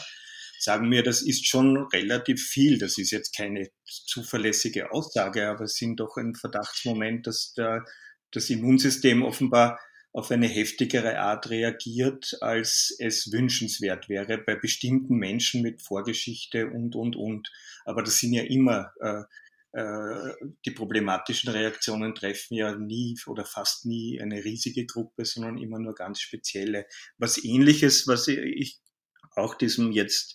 sagen 0.59 0.89
mir, 0.89 1.03
das 1.03 1.23
ist 1.23 1.47
schon 1.47 1.77
relativ 1.93 2.43
viel. 2.43 2.79
Das 2.79 2.99
ist 2.99 3.11
jetzt 3.11 3.37
keine 3.37 3.71
zuverlässige 3.85 4.93
Aussage, 4.93 5.49
aber 5.49 5.65
es 5.65 5.75
sind 5.75 6.01
doch 6.01 6.17
ein 6.17 6.35
Verdachtsmoment, 6.35 7.27
dass 7.27 7.55
der, 7.55 7.85
das 8.33 8.51
Immunsystem 8.51 9.23
offenbar 9.23 9.79
auf 10.13 10.31
eine 10.31 10.49
heftigere 10.49 11.19
Art 11.19 11.51
reagiert, 11.51 12.39
als 12.41 12.95
es 12.99 13.31
wünschenswert 13.31 14.09
wäre 14.09 14.39
bei 14.39 14.57
bestimmten 14.57 15.17
Menschen 15.17 15.63
mit 15.63 15.83
Vorgeschichte 15.83 16.67
und, 16.67 16.97
und, 16.97 17.15
und. 17.15 17.51
Aber 17.85 18.03
das 18.03 18.19
sind 18.19 18.33
ja 18.33 18.43
immer 18.43 18.93
äh, 19.01 19.23
äh, 19.73 20.33
die 20.65 20.71
problematischen 20.71 21.51
Reaktionen 21.51 22.15
treffen 22.15 22.55
ja 22.55 22.75
nie 22.75 23.17
oder 23.27 23.45
fast 23.45 23.85
nie 23.85 24.21
eine 24.21 24.43
riesige 24.45 24.87
Gruppe, 24.87 25.25
sondern 25.25 25.59
immer 25.59 25.79
nur 25.79 25.95
ganz 25.95 26.21
spezielle. 26.21 26.87
Was 27.19 27.43
ähnliches, 27.45 28.07
was 28.07 28.29
ich 28.29 28.81
auch 29.37 29.55
diesem 29.55 29.93
jetzt 29.93 30.35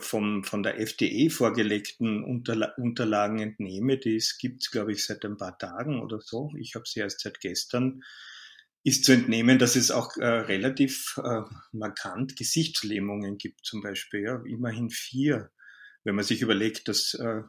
vom, 0.00 0.44
von 0.44 0.62
der 0.62 0.80
FDE 0.80 1.30
vorgelegten 1.30 2.24
Unterla 2.24 2.72
Unterlagen 2.76 3.38
entnehme, 3.38 3.98
die 3.98 4.16
es 4.16 4.38
gibt, 4.38 4.70
glaube 4.70 4.92
ich, 4.92 5.04
seit 5.04 5.24
ein 5.24 5.36
paar 5.36 5.58
Tagen 5.58 6.00
oder 6.00 6.20
so. 6.20 6.50
Ich 6.58 6.74
habe 6.74 6.84
sie 6.86 7.00
erst 7.00 7.20
seit 7.20 7.40
gestern 7.40 8.02
ist 8.84 9.04
zu 9.04 9.12
entnehmen, 9.12 9.60
dass 9.60 9.76
es 9.76 9.92
auch 9.92 10.16
äh, 10.16 10.26
relativ 10.26 11.20
äh, 11.22 11.42
markant 11.70 12.34
Gesichtslähmungen 12.36 13.38
gibt, 13.38 13.64
zum 13.64 13.80
Beispiel. 13.80 14.22
Ja, 14.22 14.42
immerhin 14.44 14.90
vier 14.90 15.50
wenn 16.04 16.14
man 16.14 16.24
sich 16.24 16.42
überlegt, 16.42 16.88
dass 16.88 17.14
äh, 17.14 17.42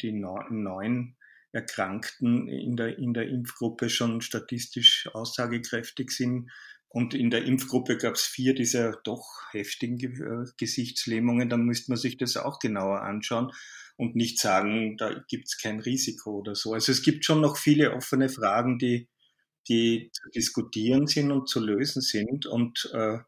die 0.00 0.12
neun 0.12 1.16
Erkrankten 1.52 2.48
in 2.48 2.76
der, 2.76 2.98
in 2.98 3.14
der 3.14 3.28
Impfgruppe 3.28 3.88
schon 3.88 4.20
statistisch 4.20 5.08
aussagekräftig 5.12 6.10
sind. 6.10 6.50
Und 6.88 7.14
in 7.14 7.30
der 7.30 7.44
Impfgruppe 7.44 7.98
gab 7.98 8.14
es 8.14 8.22
vier 8.22 8.54
dieser 8.54 8.92
doch 9.04 9.26
heftigen 9.52 9.98
äh, 9.98 10.50
Gesichtslähmungen. 10.56 11.48
Dann 11.48 11.64
müsste 11.64 11.90
man 11.90 11.98
sich 11.98 12.16
das 12.16 12.36
auch 12.36 12.58
genauer 12.58 13.02
anschauen 13.02 13.52
und 13.96 14.16
nicht 14.16 14.38
sagen, 14.40 14.96
da 14.96 15.12
gibt 15.28 15.48
es 15.48 15.58
kein 15.58 15.80
Risiko 15.80 16.38
oder 16.38 16.54
so. 16.54 16.74
Also 16.74 16.92
es 16.92 17.02
gibt 17.02 17.24
schon 17.24 17.40
noch 17.40 17.56
viele 17.56 17.92
offene 17.92 18.28
Fragen, 18.28 18.78
die, 18.78 19.08
die 19.68 20.10
zu 20.12 20.30
diskutieren 20.34 21.06
sind 21.06 21.30
und 21.30 21.48
zu 21.48 21.60
lösen 21.60 22.02
sind. 22.02 22.46
Und 22.46 22.90
äh, 22.94 23.18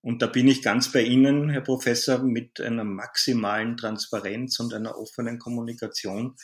Und 0.00 0.22
da 0.22 0.28
bin 0.28 0.46
ich 0.46 0.62
ganz 0.62 0.92
bei 0.92 1.02
Ihnen, 1.02 1.50
Herr 1.50 1.60
Professor, 1.60 2.22
mit 2.22 2.60
einer 2.60 2.84
maximalen 2.84 3.76
Transparenz 3.76 4.60
und 4.60 4.72
einer 4.72 4.96
offenen 4.96 5.40
Kommunikation 5.40 6.36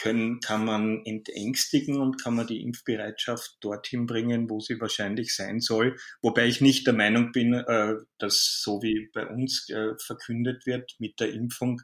können, 0.00 0.40
kann 0.40 0.64
man 0.64 1.02
entängstigen 1.04 2.00
und 2.00 2.22
kann 2.22 2.34
man 2.34 2.46
die 2.46 2.62
Impfbereitschaft 2.62 3.56
dorthin 3.60 4.06
bringen, 4.06 4.48
wo 4.48 4.60
sie 4.60 4.80
wahrscheinlich 4.80 5.34
sein 5.34 5.60
soll. 5.60 5.96
Wobei 6.22 6.46
ich 6.46 6.60
nicht 6.60 6.86
der 6.86 6.94
Meinung 6.94 7.32
bin, 7.32 7.54
äh, 7.54 7.94
dass 8.18 8.60
so 8.62 8.82
wie 8.82 9.10
bei 9.12 9.26
uns 9.26 9.68
äh, 9.68 9.94
verkündet 9.98 10.66
wird 10.66 10.94
mit 10.98 11.20
der 11.20 11.32
Impfung, 11.32 11.82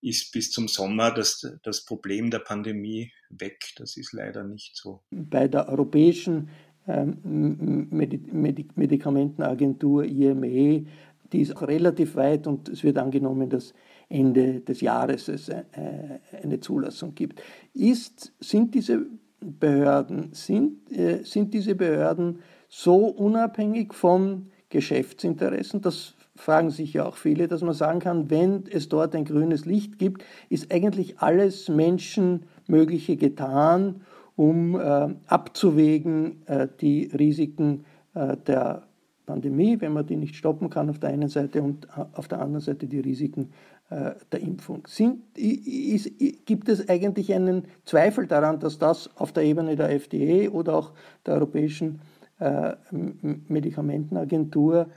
ist 0.00 0.32
bis 0.32 0.50
zum 0.50 0.68
Sommer 0.68 1.10
das, 1.10 1.58
das 1.62 1.84
Problem 1.84 2.30
der 2.30 2.40
Pandemie 2.40 3.12
weg. 3.30 3.72
Das 3.76 3.96
ist 3.96 4.12
leider 4.12 4.44
nicht 4.44 4.76
so. 4.76 5.02
Bei 5.10 5.48
der 5.48 5.68
europäischen 5.68 6.50
ähm, 6.86 7.88
Medikamentenagentur 7.90 10.04
IME, 10.04 10.84
die 11.32 11.40
ist 11.40 11.56
auch 11.56 11.62
relativ 11.62 12.16
weit 12.16 12.46
und 12.46 12.68
es 12.68 12.84
wird 12.84 12.98
angenommen, 12.98 13.48
dass 13.48 13.72
Ende 14.08 14.60
des 14.60 14.80
Jahres 14.80 15.28
es 15.28 15.48
äh, 15.48 15.64
eine 16.42 16.60
Zulassung 16.60 17.14
gibt. 17.14 17.42
Ist, 17.72 18.32
sind 18.40 18.74
diese 18.74 19.06
Behörden, 19.40 20.30
sind, 20.32 20.90
äh, 20.92 21.22
sind 21.24 21.54
diese 21.54 21.74
Behörden 21.74 22.40
so 22.68 23.06
unabhängig 23.06 23.94
von 23.94 24.46
Geschäftsinteressen, 24.70 25.80
das 25.80 26.14
fragen 26.36 26.70
sich 26.70 26.94
ja 26.94 27.06
auch 27.06 27.16
viele, 27.16 27.46
dass 27.46 27.62
man 27.62 27.74
sagen 27.74 28.00
kann, 28.00 28.30
wenn 28.30 28.64
es 28.70 28.88
dort 28.88 29.14
ein 29.14 29.24
grünes 29.24 29.66
Licht 29.66 29.98
gibt, 29.98 30.24
ist 30.48 30.72
eigentlich 30.72 31.20
alles 31.20 31.68
Menschenmögliche 31.68 33.16
getan, 33.16 34.00
um 34.36 34.74
äh, 34.74 35.14
abzuwägen 35.26 36.42
äh, 36.46 36.66
die 36.80 37.04
Risiken 37.16 37.84
äh, 38.14 38.36
der 38.36 38.82
Pandemie, 39.26 39.80
wenn 39.80 39.92
man 39.92 40.06
die 40.06 40.16
nicht 40.16 40.34
stoppen 40.34 40.70
kann 40.70 40.90
auf 40.90 40.98
der 40.98 41.10
einen 41.10 41.28
Seite 41.28 41.62
und 41.62 41.86
äh, 41.86 42.04
auf 42.12 42.28
der 42.28 42.40
anderen 42.40 42.60
Seite 42.60 42.86
die 42.86 43.00
Risiken 43.00 43.50
der 43.90 44.40
Impfung. 44.40 44.86
Sind, 44.88 45.22
ist, 45.36 46.10
gibt 46.46 46.68
es 46.68 46.88
eigentlich 46.88 47.32
einen 47.32 47.66
Zweifel 47.84 48.26
daran, 48.26 48.58
dass 48.58 48.78
das 48.78 49.10
auf 49.16 49.32
der 49.32 49.44
Ebene 49.44 49.76
der 49.76 49.90
FDA 49.90 50.50
oder 50.50 50.74
auch 50.74 50.92
der 51.26 51.34
Europäischen 51.34 52.00
äh, 52.40 52.72
Medikamentenagentur 52.90 54.88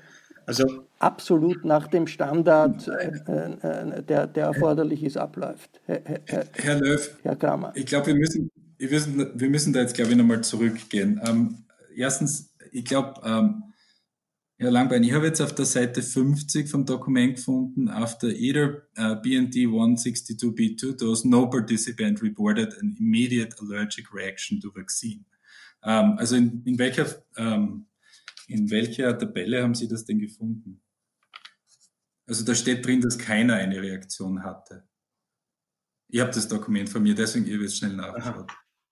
also, 0.47 0.65
absolut 0.99 1.65
nach 1.65 1.87
dem 1.87 2.07
Standard, 2.07 2.87
äh, 2.87 3.07
äh, 3.07 4.03
der, 4.03 4.27
der 4.27 4.45
erforderlich 4.45 5.03
ist, 5.03 5.17
abläuft. 5.17 5.81
Herr, 5.85 6.01
Herr, 6.25 6.45
Herr 6.53 6.79
Löw, 6.79 7.17
Herr 7.21 7.35
Kramer. 7.35 7.73
Ich 7.75 7.85
glaube, 7.85 8.07
wir 8.07 8.15
müssen, 8.15 8.49
wir, 8.77 8.89
müssen, 8.89 9.31
wir 9.39 9.49
müssen 9.49 9.73
da 9.73 9.81
jetzt, 9.81 9.95
glaube 9.95 10.11
ich, 10.11 10.17
nochmal 10.17 10.41
zurückgehen. 10.41 11.19
Ähm, 11.27 11.57
erstens, 11.97 12.53
ich 12.71 12.85
glaube, 12.85 13.19
ähm, 13.25 13.63
Herr 14.59 14.71
Langbein, 14.71 15.03
ich 15.03 15.11
habe 15.11 15.27
jetzt 15.27 15.39
auf 15.39 15.53
der 15.53 15.65
Seite 15.65 16.01
50 16.01 16.67
vom 16.67 16.83
Dokument 16.83 17.35
gefunden, 17.35 17.89
after 17.89 18.29
either 18.29 18.87
uh, 18.97 19.13
BNT 19.21 19.67
162b2 19.67 20.97
dose, 20.97 21.29
no 21.29 21.47
participant 21.47 22.23
reported 22.23 22.75
an 22.79 22.95
immediate 22.99 23.55
allergic 23.61 24.11
reaction 24.11 24.59
to 24.59 24.73
vaccine. 24.73 25.25
Ähm, 25.83 26.17
also 26.17 26.35
in, 26.35 26.63
in 26.65 26.79
welcher 26.79 27.05
ähm, 27.37 27.85
in 28.47 28.71
welcher 28.71 29.15
Tabelle 29.15 29.61
haben 29.61 29.75
Sie 29.75 29.87
das 29.87 30.05
denn 30.05 30.17
gefunden? 30.17 30.81
Also 32.25 32.43
da 32.43 32.55
steht 32.55 32.83
drin, 32.83 33.01
dass 33.01 33.19
keiner 33.19 33.55
eine 33.55 33.79
Reaktion 33.79 34.43
hatte. 34.43 34.87
Ich 36.07 36.19
habe 36.19 36.31
das 36.31 36.47
Dokument 36.47 36.89
von 36.89 37.03
mir, 37.03 37.13
deswegen 37.13 37.45
ihr 37.45 37.61
es 37.61 37.77
schnell 37.77 37.93
nachgeschaut. 37.93 38.51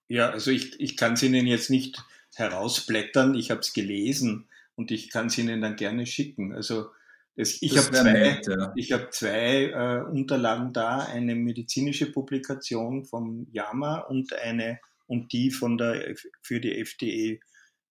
Ja, 0.09 0.29
also 0.29 0.51
ich, 0.51 0.79
ich 0.79 0.95
kann 0.95 1.13
es 1.13 1.23
Ihnen 1.23 1.47
jetzt 1.47 1.71
nicht 1.71 2.03
herausblättern, 2.35 3.33
ich 3.33 3.49
habe 3.49 3.61
es 3.61 3.73
gelesen 3.73 4.47
und 4.75 4.91
ich 4.91 5.09
kann 5.09 5.27
es 5.27 5.37
Ihnen 5.37 5.61
dann 5.61 5.75
gerne 5.75 6.05
schicken. 6.05 6.53
Also 6.53 6.87
das, 7.35 7.61
ich 7.61 7.77
habe 7.77 7.91
zwei, 7.91 8.13
nett, 8.13 8.47
ja. 8.47 8.73
ich 8.75 8.91
hab 8.93 9.13
zwei 9.13 9.65
äh, 9.65 10.09
Unterlagen 10.09 10.71
da, 10.71 10.99
eine 10.99 11.35
medizinische 11.35 12.11
Publikation 12.11 13.05
vom 13.05 13.47
JAMA 13.51 13.99
und 14.01 14.31
eine 14.33 14.79
und 15.07 15.33
die 15.33 15.51
von 15.51 15.77
der 15.77 16.15
für 16.41 16.59
die 16.59 16.79
FDE 16.83 17.39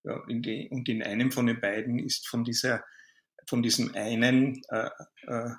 ja, 0.04 0.22
in 0.28 0.42
die, 0.42 0.68
und 0.70 0.88
in 0.88 1.02
einem 1.02 1.30
von 1.30 1.46
den 1.46 1.60
beiden 1.60 1.98
ist 1.98 2.28
von 2.28 2.44
dieser, 2.44 2.84
von 3.46 3.62
diesem 3.62 3.94
einen 3.94 4.62
äh, 4.68 4.88
äh, 5.26 5.50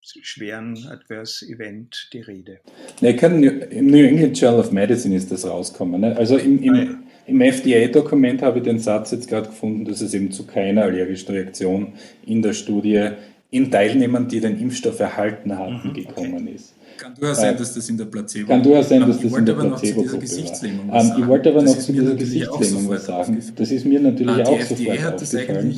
schweren 0.00 0.86
Adverse 0.88 1.46
Event 1.46 2.08
die 2.12 2.20
Rede. 2.20 2.60
Ne, 3.00 3.10
Im 3.10 3.86
New 3.86 4.04
England 4.04 4.40
Journal 4.40 4.60
of 4.60 4.72
Medicine 4.72 5.14
ist 5.14 5.30
das 5.30 5.46
rausgekommen. 5.46 6.00
Ne? 6.00 6.16
Also 6.16 6.36
im, 6.38 6.62
im, 6.62 6.74
ah, 6.74 7.09
im 7.30 7.40
FDA-Dokument 7.40 8.42
habe 8.42 8.58
ich 8.58 8.64
den 8.64 8.78
Satz 8.78 9.12
jetzt 9.12 9.28
gerade 9.28 9.46
gefunden, 9.46 9.84
dass 9.84 10.00
es 10.00 10.12
eben 10.12 10.32
zu 10.32 10.46
keiner 10.46 10.82
allergischen 10.82 11.34
Reaktion 11.34 11.92
in 12.26 12.42
der 12.42 12.52
Studie 12.52 13.10
in 13.50 13.70
Teilnehmern, 13.70 14.28
die 14.28 14.40
den 14.40 14.58
Impfstoff 14.58 15.00
erhalten 15.00 15.58
hatten, 15.58 15.88
mhm, 15.88 15.92
gekommen 15.92 16.42
okay. 16.42 16.54
ist. 16.54 16.74
Kann 17.00 17.14
durchaus 17.18 17.40
sein, 17.40 17.56
dass 17.56 17.72
das 17.72 17.88
in 17.88 17.96
der 17.96 18.04
Placebo 18.04 18.46
Kann 18.48 18.62
durchaus 18.62 18.90
sein, 18.90 19.00
dass 19.00 19.20
das 19.20 19.32
in 19.32 19.46
der 19.46 19.54
Placebo-Gruppe 19.54 20.26
war. 20.88 21.18
Ich 21.18 21.26
wollte 21.26 21.48
aber 21.48 21.62
noch 21.62 21.78
zu 21.78 21.92
dieser 21.92 22.14
Gesichtslähmung 22.14 22.90
was 22.90 23.06
sagen. 23.06 23.42
Das 23.56 23.70
ist 23.70 23.86
mir 23.86 24.00
natürlich 24.00 24.34
ah, 24.34 24.42
auch 24.42 24.60
sofort 24.60 25.14
aufgefallen. 25.14 25.70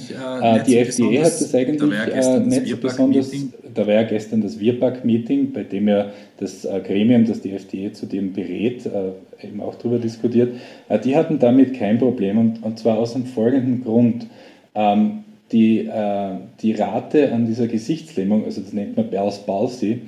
Äh, 0.42 0.64
die 0.64 0.78
FDA 0.78 1.24
hat 1.24 1.36
das 1.40 1.54
eigentlich 1.54 1.80
äh, 2.14 2.40
nicht 2.40 2.68
so 2.68 2.76
besonders. 2.76 3.30
Da 3.72 3.86
war 3.86 3.94
ja 3.94 4.02
gestern 4.02 4.42
das 4.42 4.58
WIRPAC-Meeting, 4.58 5.52
bei 5.52 5.62
dem 5.62 5.88
ja 5.88 6.10
das 6.38 6.64
äh, 6.64 6.80
Gremium, 6.84 7.24
das 7.24 7.40
die 7.40 7.52
FDA 7.52 7.92
zu 7.92 8.06
dem 8.06 8.32
berät, 8.32 8.84
äh, 8.86 9.46
eben 9.46 9.60
auch 9.60 9.76
darüber 9.76 9.98
diskutiert. 9.98 10.54
Äh, 10.88 10.98
die 10.98 11.14
hatten 11.14 11.38
damit 11.38 11.78
kein 11.78 11.98
Problem 11.98 12.38
und, 12.38 12.62
und 12.64 12.80
zwar 12.80 12.98
aus 12.98 13.12
dem 13.12 13.26
folgenden 13.26 13.84
Grund. 13.84 14.26
Ähm, 14.74 15.22
die, 15.52 15.86
äh, 15.86 16.30
die 16.60 16.72
Rate 16.72 17.32
an 17.32 17.46
dieser 17.46 17.66
Gesichtslähmung, 17.66 18.44
also 18.44 18.60
das 18.60 18.72
nennt 18.72 18.96
man 18.96 19.08
Bell's 19.10 19.38
Palsy, 19.38 20.02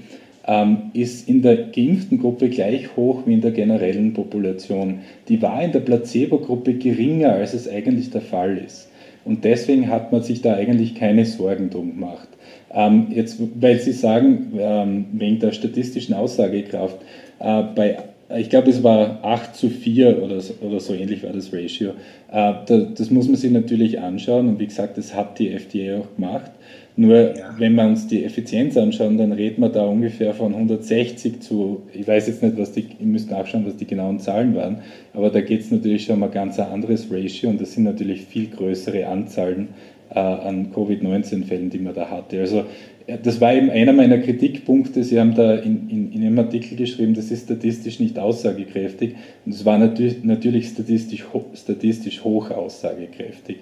ähm, 0.46 0.90
ist 0.92 1.28
in 1.28 1.42
der 1.42 1.56
geimpften 1.56 2.18
Gruppe 2.18 2.48
gleich 2.48 2.96
hoch 2.96 3.22
wie 3.26 3.34
in 3.34 3.40
der 3.40 3.52
generellen 3.52 4.12
Population. 4.12 5.00
Die 5.28 5.40
war 5.40 5.62
in 5.62 5.72
der 5.72 5.80
Placebo-Gruppe 5.80 6.74
geringer, 6.74 7.32
als 7.32 7.54
es 7.54 7.68
eigentlich 7.68 8.10
der 8.10 8.20
Fall 8.20 8.58
ist. 8.58 8.88
Und 9.24 9.44
deswegen 9.44 9.88
hat 9.88 10.12
man 10.12 10.22
sich 10.22 10.42
da 10.42 10.54
eigentlich 10.54 10.94
keine 10.94 11.24
Sorgen 11.24 11.70
drum 11.70 11.94
gemacht. 11.94 12.28
Ähm, 12.72 13.06
jetzt, 13.10 13.40
weil 13.58 13.78
Sie 13.78 13.92
sagen, 13.92 14.52
ähm, 14.58 15.06
wegen 15.12 15.38
der 15.38 15.52
statistischen 15.52 16.14
Aussagekraft, 16.14 16.98
äh, 17.38 17.62
bei, 17.74 17.98
ich 18.36 18.50
glaube, 18.50 18.70
es 18.70 18.82
war 18.82 19.22
8 19.22 19.54
zu 19.54 19.68
4 19.68 20.22
oder 20.22 20.40
so, 20.40 20.54
oder 20.60 20.80
so 20.80 20.94
ähnlich 20.94 21.22
war 21.22 21.32
das 21.32 21.52
Ratio. 21.52 21.90
Äh, 22.30 22.54
da, 22.66 22.78
das 22.94 23.10
muss 23.10 23.26
man 23.26 23.36
sich 23.36 23.50
natürlich 23.50 24.00
anschauen 24.00 24.48
und 24.48 24.58
wie 24.58 24.66
gesagt, 24.66 24.96
das 24.98 25.14
hat 25.14 25.38
die 25.38 25.50
FDA 25.50 25.98
auch 25.98 26.14
gemacht. 26.16 26.50
Nur 26.96 27.36
ja. 27.36 27.54
wenn 27.58 27.74
wir 27.74 27.84
uns 27.84 28.06
die 28.06 28.24
Effizienz 28.24 28.76
anschauen, 28.76 29.18
dann 29.18 29.32
reden 29.32 29.60
wir 29.62 29.68
da 29.68 29.84
ungefähr 29.84 30.32
von 30.32 30.54
160 30.54 31.40
zu, 31.40 31.82
ich 31.92 32.06
weiß 32.06 32.28
jetzt 32.28 32.42
nicht, 32.42 32.56
was 32.56 32.70
die, 32.70 32.86
ihr 33.00 33.06
müsst 33.06 33.30
nachschauen, 33.30 33.66
was 33.66 33.76
die 33.76 33.86
genauen 33.86 34.20
Zahlen 34.20 34.54
waren, 34.54 34.78
aber 35.12 35.30
da 35.30 35.40
geht 35.40 35.62
es 35.62 35.72
natürlich 35.72 36.04
schon 36.04 36.16
um 36.16 36.22
ein 36.22 36.30
ganz 36.30 36.58
anderes 36.60 37.10
Ratio 37.10 37.50
und 37.50 37.60
das 37.60 37.72
sind 37.72 37.82
natürlich 37.82 38.22
viel 38.22 38.46
größere 38.46 39.08
Anzahlen 39.08 39.68
äh, 39.68 39.93
an 40.20 40.72
Covid-19-Fällen, 40.72 41.70
die 41.70 41.78
man 41.78 41.94
da 41.94 42.10
hatte. 42.10 42.40
Also 42.40 42.64
äh, 43.06 43.18
das 43.22 43.40
war 43.40 43.54
eben 43.54 43.70
einer 43.70 43.92
meiner 43.92 44.18
Kritikpunkte. 44.18 45.04
Sie 45.04 45.18
haben 45.18 45.34
da 45.34 45.56
in, 45.56 45.88
in, 45.88 46.12
in 46.12 46.22
Ihrem 46.22 46.38
Artikel 46.38 46.76
geschrieben, 46.76 47.14
das 47.14 47.30
ist 47.30 47.44
statistisch 47.44 48.00
nicht 48.00 48.18
aussagekräftig 48.18 49.14
und 49.44 49.54
es 49.54 49.64
war 49.64 49.78
natürlich, 49.78 50.24
natürlich 50.24 50.68
statistisch, 50.68 51.24
statistisch 51.54 52.22
hoch 52.24 52.50
aussagekräftig. 52.50 53.58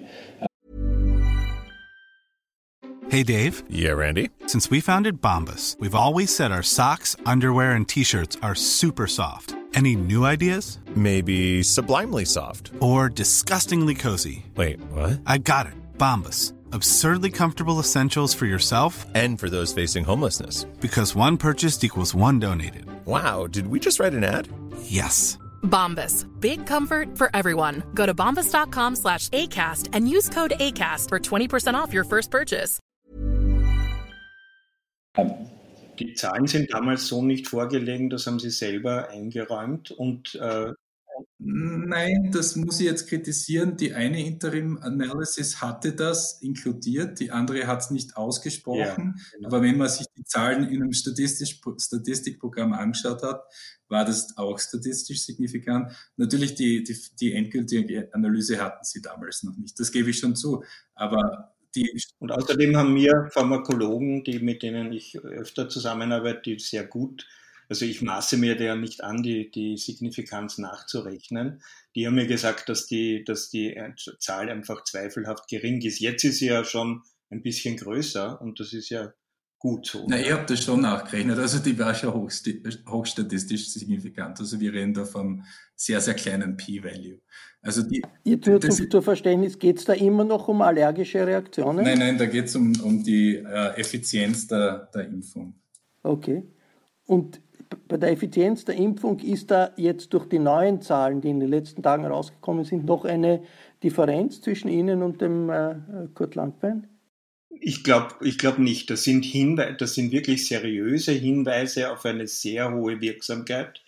Hey, 3.09 3.23
Dave. 3.23 3.61
Yeah, 3.69 3.93
Randy. 3.93 4.31
Since 4.47 4.71
we 4.71 4.81
founded 4.81 5.21
Bombus, 5.21 5.77
we've 5.79 5.93
always 5.93 6.35
said 6.35 6.51
our 6.51 6.63
socks, 6.63 7.15
underwear, 7.27 7.73
and 7.73 7.87
t 7.87 8.03
shirts 8.03 8.37
are 8.41 8.55
super 8.55 9.05
soft. 9.05 9.53
Any 9.75 9.95
new 9.95 10.25
ideas? 10.25 10.79
Maybe 10.95 11.61
sublimely 11.61 12.25
soft. 12.25 12.71
Or 12.79 13.09
disgustingly 13.09 13.93
cozy. 13.93 14.45
Wait, 14.55 14.79
what? 14.91 15.19
I 15.27 15.37
got 15.37 15.67
it. 15.67 15.73
Bombus. 16.03 16.53
Absurdly 16.73 17.31
comfortable 17.31 17.79
essentials 17.79 18.33
for 18.33 18.45
yourself 18.45 19.05
and 19.15 19.39
for 19.39 19.49
those 19.49 19.71
facing 19.71 20.03
homelessness. 20.03 20.65
Because 20.81 21.15
one 21.15 21.37
purchased 21.37 21.81
equals 21.81 22.13
one 22.13 22.39
donated. 22.39 22.85
Wow, 23.05 23.47
did 23.47 23.67
we 23.67 23.79
just 23.79 24.01
write 24.01 24.13
an 24.13 24.25
ad? 24.25 24.49
Yes. 24.81 25.37
Bombas. 25.63 26.27
Big 26.41 26.65
comfort 26.65 27.17
for 27.17 27.29
everyone. 27.33 27.83
Go 27.93 28.05
to 28.05 28.13
bombas.com 28.13 28.97
slash 28.97 29.29
ACAST 29.29 29.91
and 29.93 30.09
use 30.09 30.27
code 30.27 30.51
ACAST 30.59 31.07
for 31.07 31.19
20% 31.19 31.73
off 31.73 31.93
your 31.93 32.03
first 32.03 32.29
purchase. 32.29 32.81
Äh, 35.15 35.29
die 35.99 36.15
Zahlen 36.15 36.47
sind 36.47 36.73
damals 36.73 37.07
so 37.07 37.21
nicht 37.21 37.47
vorgelegen, 37.47 38.09
das 38.09 38.27
haben 38.27 38.39
Sie 38.39 38.49
selber 38.49 39.07
eingeräumt 39.09 39.91
und 39.91 40.35
äh 40.35 40.73
Nein, 41.45 42.31
das 42.31 42.55
muss 42.55 42.79
ich 42.79 42.85
jetzt 42.85 43.09
kritisieren. 43.09 43.75
Die 43.75 43.93
eine 43.93 44.25
Interim 44.25 44.77
Analysis 44.77 45.61
hatte 45.61 45.93
das 45.93 46.41
inkludiert, 46.41 47.19
die 47.19 47.31
andere 47.31 47.67
hat 47.67 47.81
es 47.81 47.91
nicht 47.91 48.15
ausgesprochen. 48.15 49.15
Ja, 49.17 49.23
genau. 49.33 49.47
Aber 49.47 49.61
wenn 49.61 49.77
man 49.77 49.89
sich 49.89 50.07
die 50.15 50.23
Zahlen 50.23 50.69
in 50.69 50.81
einem 50.81 50.93
Statistisch, 50.93 51.59
Statistikprogramm 51.77 52.71
angeschaut 52.71 53.23
hat, 53.23 53.43
war 53.89 54.05
das 54.05 54.37
auch 54.37 54.57
statistisch 54.57 55.25
signifikant. 55.25 55.91
Natürlich 56.15 56.55
die, 56.55 56.81
die, 56.83 56.97
die 57.19 57.33
endgültige 57.33 58.13
Analyse 58.13 58.63
hatten 58.63 58.85
sie 58.85 59.01
damals 59.01 59.43
noch 59.43 59.57
nicht. 59.57 59.77
Das 59.77 59.91
gebe 59.91 60.11
ich 60.11 60.19
schon 60.19 60.37
zu. 60.37 60.63
Aber 60.95 61.53
die 61.75 61.91
und 62.19 62.31
außerdem 62.31 62.77
haben 62.77 62.95
wir 62.95 63.29
Pharmakologen, 63.31 64.23
die, 64.23 64.39
mit 64.39 64.63
denen 64.63 64.93
ich 64.93 65.19
öfter 65.19 65.67
zusammenarbeite, 65.67 66.41
die 66.43 66.59
sehr 66.59 66.85
gut, 66.85 67.27
also 67.69 67.85
ich 67.85 68.01
maße 68.01 68.37
mir 68.37 68.55
der 68.55 68.75
nicht 68.75 69.03
an, 69.03 69.23
die, 69.23 69.49
die 69.51 69.77
Signifikanz 69.77 70.57
nachzurechnen. 70.57 71.61
Die 71.95 72.07
haben 72.07 72.15
mir 72.15 72.27
gesagt, 72.27 72.69
dass 72.69 72.87
die, 72.87 73.23
dass 73.23 73.49
die 73.49 73.75
Zahl 74.19 74.49
einfach 74.49 74.83
zweifelhaft 74.83 75.47
gering 75.47 75.81
ist. 75.81 75.99
Jetzt 75.99 76.23
ist 76.23 76.39
sie 76.39 76.47
ja 76.47 76.63
schon 76.63 77.03
ein 77.29 77.41
bisschen 77.41 77.77
größer 77.77 78.41
und 78.41 78.59
das 78.59 78.73
ist 78.73 78.89
ja 78.89 79.13
gut 79.63 79.87
so. 79.87 80.05
Na, 80.07 80.19
ich 80.19 80.31
habe 80.31 80.45
das 80.45 80.63
schon 80.63 80.81
nachgerechnet. 80.81 81.39
Also 81.39 81.59
die 81.59 81.77
war 81.79 81.95
schon 81.95 82.13
hochstatistisch 82.13 83.69
signifikant. 83.69 84.39
Also 84.39 84.59
wir 84.59 84.73
reden 84.73 84.93
da 84.93 85.05
vom 85.05 85.43
sehr, 85.75 86.01
sehr 86.01 86.13
kleinen 86.13 86.57
P-Value. 86.57 87.19
Also 87.61 87.81
die, 87.81 88.03
nur 88.25 88.59
zum, 88.59 88.91
zur 88.91 89.01
Verständnis, 89.01 89.57
geht 89.57 89.77
es 89.77 89.85
da 89.85 89.93
immer 89.93 90.25
noch 90.25 90.49
um 90.49 90.61
allergische 90.61 91.25
Reaktionen? 91.25 91.85
Nein, 91.85 91.97
nein, 91.97 92.17
da 92.17 92.25
geht 92.25 92.45
es 92.45 92.55
um, 92.57 92.73
um 92.83 93.03
die 93.03 93.37
äh, 93.37 93.79
Effizienz 93.79 94.47
der, 94.47 94.89
der 94.93 95.07
Impfung. 95.07 95.55
Okay. 96.03 96.43
Und 97.05 97.39
bei 97.87 97.97
der 97.97 98.11
Effizienz 98.11 98.65
der 98.65 98.75
Impfung 98.75 99.19
ist 99.19 99.51
da 99.51 99.71
jetzt 99.77 100.13
durch 100.13 100.27
die 100.27 100.39
neuen 100.39 100.81
Zahlen, 100.81 101.21
die 101.21 101.29
in 101.29 101.39
den 101.39 101.49
letzten 101.49 101.83
Tagen 101.83 102.03
herausgekommen 102.03 102.65
sind, 102.65 102.85
noch 102.85 103.05
eine 103.05 103.43
Differenz 103.83 104.41
zwischen 104.41 104.69
Ihnen 104.69 105.03
und 105.03 105.21
dem 105.21 105.49
äh, 105.49 105.75
Kurt 106.13 106.35
Langbein? 106.35 106.87
Ich 107.59 107.83
glaube 107.83 108.15
ich 108.21 108.37
glaub 108.37 108.57
nicht. 108.57 108.89
Das 108.89 109.03
sind, 109.03 109.23
Hinwe 109.25 109.75
das 109.77 109.93
sind 109.95 110.11
wirklich 110.11 110.47
seriöse 110.47 111.11
Hinweise 111.11 111.91
auf 111.91 112.05
eine 112.05 112.27
sehr 112.27 112.73
hohe 112.73 112.99
Wirksamkeit. 112.99 113.82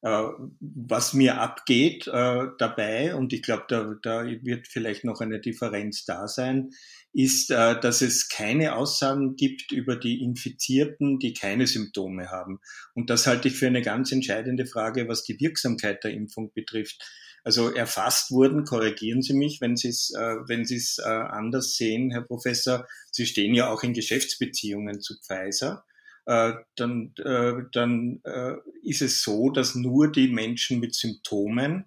Äh, 0.00 0.28
was 0.60 1.12
mir 1.12 1.40
abgeht 1.40 2.06
äh, 2.06 2.46
dabei, 2.58 3.16
und 3.16 3.32
ich 3.32 3.42
glaube, 3.42 3.64
da, 3.68 3.96
da 4.00 4.24
wird 4.24 4.68
vielleicht 4.68 5.04
noch 5.04 5.20
eine 5.20 5.40
Differenz 5.40 6.04
da 6.04 6.28
sein, 6.28 6.70
ist, 7.12 7.50
äh, 7.50 7.80
dass 7.80 8.00
es 8.00 8.28
keine 8.28 8.76
Aussagen 8.76 9.34
gibt 9.34 9.72
über 9.72 9.96
die 9.96 10.22
Infizierten, 10.22 11.18
die 11.18 11.32
keine 11.32 11.66
Symptome 11.66 12.30
haben. 12.30 12.60
Und 12.94 13.10
das 13.10 13.26
halte 13.26 13.48
ich 13.48 13.56
für 13.56 13.66
eine 13.66 13.82
ganz 13.82 14.12
entscheidende 14.12 14.66
Frage, 14.66 15.08
was 15.08 15.24
die 15.24 15.40
Wirksamkeit 15.40 16.04
der 16.04 16.12
Impfung 16.12 16.52
betrifft 16.52 17.04
also 17.44 17.70
erfasst 17.70 18.30
wurden, 18.30 18.64
korrigieren 18.64 19.22
Sie 19.22 19.32
mich, 19.32 19.60
wenn 19.62 19.76
Sie 19.76 19.88
es, 19.88 20.10
wenn 20.10 20.66
Sie 20.66 20.76
es 20.76 20.98
anders 20.98 21.76
sehen, 21.76 22.10
Herr 22.10 22.20
Professor. 22.22 22.86
Sie 23.10 23.24
stehen 23.24 23.54
ja 23.54 23.70
auch 23.70 23.82
in 23.84 23.94
Geschäftsbeziehungen 23.94 25.00
zu 25.00 25.14
Pfizer. 25.22 25.86
Äh, 26.28 26.52
dann, 26.76 27.14
äh, 27.24 27.54
dann 27.72 28.20
äh, 28.24 28.56
ist 28.82 29.00
es 29.00 29.22
so, 29.22 29.48
dass 29.48 29.74
nur 29.74 30.12
die 30.12 30.28
Menschen 30.28 30.78
mit 30.78 30.94
Symptomen 30.94 31.86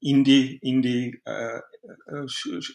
in 0.00 0.24
die, 0.24 0.56
in 0.62 0.80
die, 0.80 1.20
äh, 1.26 1.58
äh 1.58 2.26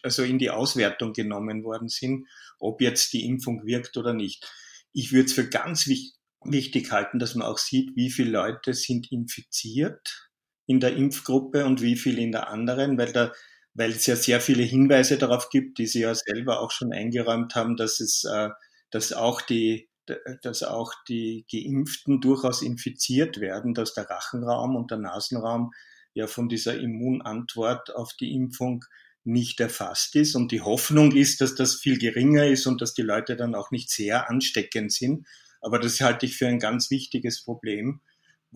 also 0.03 0.21
in 0.21 0.37
die 0.37 0.51
Auswertung 0.51 1.13
genommen 1.13 1.63
worden 1.63 1.87
sind, 1.87 2.27
ob 2.59 2.81
jetzt 2.81 3.13
die 3.13 3.25
Impfung 3.25 3.65
wirkt 3.65 3.97
oder 3.97 4.13
nicht. 4.13 4.47
Ich 4.93 5.11
würde 5.11 5.25
es 5.25 5.33
für 5.33 5.49
ganz 5.49 5.87
wichtig, 5.87 6.13
wichtig 6.45 6.91
halten, 6.91 7.17
dass 7.17 7.33
man 7.33 7.47
auch 7.47 7.57
sieht, 7.57 7.95
wie 7.95 8.11
viele 8.11 8.29
Leute 8.29 8.75
sind 8.75 9.11
infiziert 9.11 10.29
in 10.67 10.79
der 10.79 10.95
Impfgruppe 10.95 11.65
und 11.65 11.81
wie 11.81 11.95
viel 11.95 12.19
in 12.19 12.31
der 12.31 12.49
anderen, 12.49 12.95
weil 12.99 13.11
da 13.11 13.33
weil 13.73 13.91
es 13.91 14.05
ja 14.05 14.15
sehr 14.15 14.39
viele 14.39 14.63
Hinweise 14.63 15.17
darauf 15.17 15.49
gibt, 15.49 15.79
die 15.79 15.87
Sie 15.87 16.01
ja 16.01 16.13
selber 16.13 16.61
auch 16.61 16.71
schon 16.71 16.93
eingeräumt 16.93 17.55
haben, 17.55 17.75
dass 17.75 17.99
es, 17.99 18.23
dass 18.89 19.13
auch 19.13 19.41
die, 19.41 19.87
dass 20.41 20.63
auch 20.63 20.93
die 21.07 21.45
Geimpften 21.51 22.21
durchaus 22.21 22.61
infiziert 22.61 23.39
werden, 23.39 23.73
dass 23.73 23.93
der 23.93 24.09
Rachenraum 24.09 24.75
und 24.75 24.91
der 24.91 24.97
Nasenraum 24.97 25.71
ja 26.13 26.27
von 26.27 26.49
dieser 26.49 26.79
Immunantwort 26.79 27.95
auf 27.95 28.13
die 28.13 28.33
Impfung 28.33 28.83
nicht 29.23 29.59
erfasst 29.59 30.15
ist. 30.15 30.35
Und 30.35 30.51
die 30.51 30.61
Hoffnung 30.61 31.11
ist, 31.11 31.41
dass 31.41 31.53
das 31.55 31.75
viel 31.75 31.97
geringer 31.99 32.47
ist 32.47 32.65
und 32.65 32.81
dass 32.81 32.93
die 32.93 33.01
Leute 33.01 33.35
dann 33.35 33.55
auch 33.55 33.71
nicht 33.71 33.89
sehr 33.89 34.29
ansteckend 34.29 34.91
sind. 34.91 35.27
Aber 35.61 35.79
das 35.79 35.99
halte 36.01 36.25
ich 36.25 36.37
für 36.37 36.47
ein 36.47 36.59
ganz 36.59 36.89
wichtiges 36.89 37.43
Problem 37.43 38.01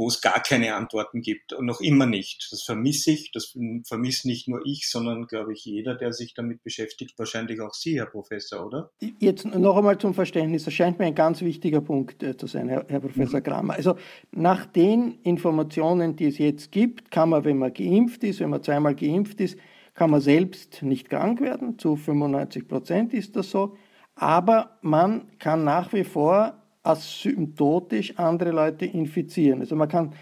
wo 0.02 0.08
es 0.08 0.20
gar 0.20 0.42
keine 0.42 0.74
Antworten 0.74 1.22
gibt 1.22 1.54
und 1.54 1.68
noch 1.68 1.80
immer 1.80 2.08
nicht. 2.08 2.48
Das 2.52 2.64
vermisse 2.64 3.12
ich, 3.12 3.32
das 3.32 3.56
vermisse 3.86 4.28
nicht 4.28 4.48
nur 4.48 4.66
ich, 4.66 4.90
sondern 4.90 5.28
glaube 5.28 5.54
ich 5.54 5.64
jeder, 5.64 5.94
der 5.94 6.12
sich 6.12 6.34
damit 6.34 6.64
beschäftigt, 6.64 7.20
wahrscheinlich 7.20 7.62
auch 7.62 7.76
Sie, 7.76 8.00
Herr 8.00 8.08
Professor, 8.08 8.66
oder? 8.66 8.90
Jetzt 9.20 9.46
noch 9.46 9.78
einmal 9.78 10.00
zum 10.00 10.16
Verständnis, 10.16 10.66
das 10.66 10.74
scheint 10.74 10.98
mir 10.98 11.06
ein 11.06 11.14
ganz 11.14 11.42
wichtiger 11.42 11.82
Punkt 11.82 12.24
äh, 12.24 12.36
zu 12.36 12.48
sein, 12.48 12.68
Herr, 12.68 12.84
Herr 12.88 13.00
Professor 13.00 13.42
mhm. 13.42 13.44
Kramer. 13.44 13.74
Also 13.76 13.96
nach 14.32 14.66
den 14.66 15.20
Informationen, 15.22 16.16
die 16.16 16.26
es 16.26 16.40
jetzt 16.40 16.72
gibt, 16.72 17.12
kann 17.12 17.30
man, 17.30 17.46
wenn 17.46 17.60
man 17.60 17.72
geimpft 17.72 18.24
ist, 18.24 18.40
wenn 18.40 18.50
man 18.50 18.64
zweimal 18.64 18.96
geimpft 18.96 19.40
ist, 19.40 19.56
kann 19.94 20.10
man 20.10 20.22
selbst 20.22 20.82
nicht 20.82 21.12
krank 21.12 21.42
werden, 21.42 21.78
zu 21.78 21.96
95 21.96 22.68
Prozent 22.68 23.14
ist 23.14 23.36
das 23.36 23.52
so, 23.52 23.78
aber 24.16 24.80
man 24.82 25.38
kann 25.38 25.64
nach 25.64 25.94
wie 25.94 26.06
vor 26.06 26.61
asymptotisch 26.84 28.18
andere 28.18 28.52
Leute 28.52 28.86
infizieren. 28.86 29.62
Also 29.62 29.76
man 29.76 29.90
kann 29.90 30.14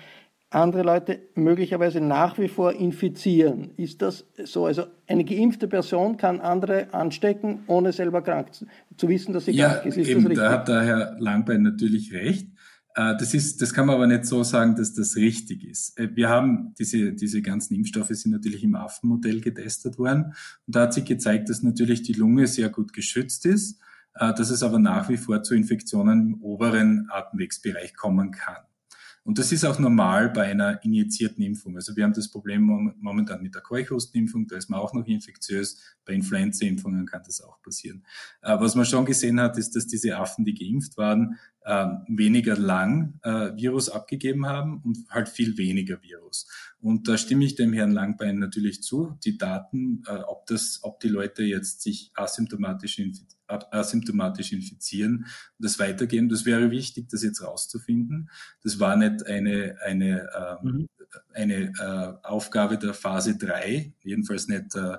andere 0.50 0.82
Leute 0.82 1.20
möglicherweise 1.36 2.02
nach 2.02 2.38
wie 2.40 2.48
vor 2.48 2.74
infizieren. 2.74 3.72
Ist 3.78 4.02
das 4.02 4.26
so? 4.44 4.66
Also 4.66 4.84
eine 5.08 5.24
geimpfte 5.24 5.68
Person 5.68 6.18
kann 6.18 6.40
andere 6.42 6.94
anstecken, 6.94 7.60
ohne 7.68 7.92
selber 7.94 8.22
krank 8.22 8.54
zu, 8.54 8.66
zu 8.98 9.08
wissen, 9.08 9.34
dass 9.34 9.46
sie 9.46 9.52
ja, 9.52 9.70
krank 9.70 9.86
ist. 9.86 9.98
Ist 9.98 10.10
eben? 10.10 10.34
Da 10.34 10.52
hat 10.52 10.68
der 10.68 10.82
Herr 10.82 11.16
Langbein 11.20 11.62
natürlich 11.62 12.14
recht. 12.14 12.48
Äh, 12.96 13.16
das, 13.18 13.36
ist, 13.36 13.62
das 13.62 13.74
kann 13.74 13.86
man 13.86 13.96
aber 13.96 14.08
nicht 14.08 14.26
so 14.26 14.42
sagen, 14.44 14.76
dass 14.76 14.96
das 14.96 15.16
richtig 15.16 15.64
ist. 15.64 16.00
Äh, 16.00 16.16
wir 16.16 16.30
haben 16.30 16.74
diese, 16.80 17.14
diese 17.14 17.44
ganzen 17.44 17.76
Impfstoffe 17.76 18.10
sind 18.10 18.32
natürlich 18.32 18.64
im 18.64 18.76
Affenmodell 18.76 19.42
getestet 19.42 20.00
worden. 20.00 20.34
Und 20.66 20.76
da 20.76 20.82
hat 20.82 20.96
sich 20.96 21.06
gezeigt, 21.06 21.50
dass 21.50 21.62
natürlich 21.62 22.02
die 22.02 22.14
Lunge 22.14 22.48
sehr 22.48 22.70
gut 22.70 22.94
geschützt 22.94 23.46
ist 23.46 23.80
dass 24.20 24.50
es 24.50 24.64
aber 24.64 24.80
nach 24.80 25.10
wie 25.10 25.18
vor 25.18 25.44
zu 25.44 25.56
Infektionen 25.56 26.34
im 26.34 26.42
oberen 26.42 27.08
Atemwegsbereich 27.10 27.96
kommen 27.96 28.32
kann. 28.32 28.58
Und 29.24 29.38
das 29.38 29.52
ist 29.52 29.66
auch 29.66 29.78
normal 29.78 30.30
bei 30.30 30.46
einer 30.46 30.84
injizierten 30.84 31.44
Impfung. 31.44 31.76
Also 31.76 31.96
wir 31.96 32.04
haben 32.04 32.14
das 32.14 32.32
Problem 32.32 32.96
momentan 33.00 33.44
mit 33.44 33.54
der 33.54 33.62
Keuchhustenimpfung, 33.62 34.48
da 34.48 34.56
ist 34.58 34.70
man 34.70 34.80
auch 34.80 34.94
noch 34.94 35.06
infektiös. 35.06 35.80
Bei 36.06 36.14
Influenza-Impfungen 36.14 37.06
kann 37.06 37.22
das 37.26 37.42
auch 37.42 37.62
passieren. 37.62 38.04
Äh, 38.42 38.60
was 38.60 38.76
man 38.76 38.86
schon 38.86 39.06
gesehen 39.06 39.40
hat, 39.40 39.58
ist, 39.58 39.76
dass 39.76 39.86
diese 39.88 40.18
Affen, 40.18 40.46
die 40.46 40.56
geimpft 40.56 40.98
waren, 40.98 41.38
ähm, 41.70 42.00
weniger 42.08 42.58
lang 42.58 43.20
äh, 43.22 43.56
Virus 43.56 43.90
abgegeben 43.90 44.48
haben 44.48 44.82
und 44.84 45.08
halt 45.10 45.30
viel 45.30 45.56
weniger 45.58 46.02
Virus. 46.02 46.48
Und 46.82 47.08
da 47.08 47.16
stimme 47.16 47.46
ich 47.46 47.56
dem 47.56 47.74
Herrn 47.74 47.92
Langbein 47.92 48.40
natürlich 48.40 48.82
zu. 48.82 49.18
Die 49.24 49.38
Daten, 49.38 50.04
ob 50.28 50.48
das, 50.48 50.80
ob 50.82 51.00
die 51.00 51.10
Leute 51.10 51.44
jetzt 51.44 51.82
sich 51.82 52.12
asymptomatisch 52.16 52.98
infizieren, 52.98 53.40
asymptomatisch 53.50 54.52
infizieren 54.52 55.18
und 55.18 55.66
das 55.66 55.78
weitergeben. 55.78 56.30
Das 56.30 56.46
wäre 56.46 56.72
wichtig, 56.72 57.10
das 57.10 57.24
jetzt 57.24 57.44
rauszufinden. 57.44 58.30
Das 58.64 58.80
war 58.80 58.96
nicht 58.96 59.28
eine, 59.28 59.78
eine, 59.86 60.30
ähm, 60.64 60.72
mhm. 60.72 60.88
eine 61.34 61.74
äh, 61.78 62.26
Aufgabe 62.28 62.78
der 62.78 62.94
Phase 62.94 63.38
3, 63.38 63.94
jedenfalls 64.02 64.48
nicht 64.48 64.76
äh, 64.76 64.98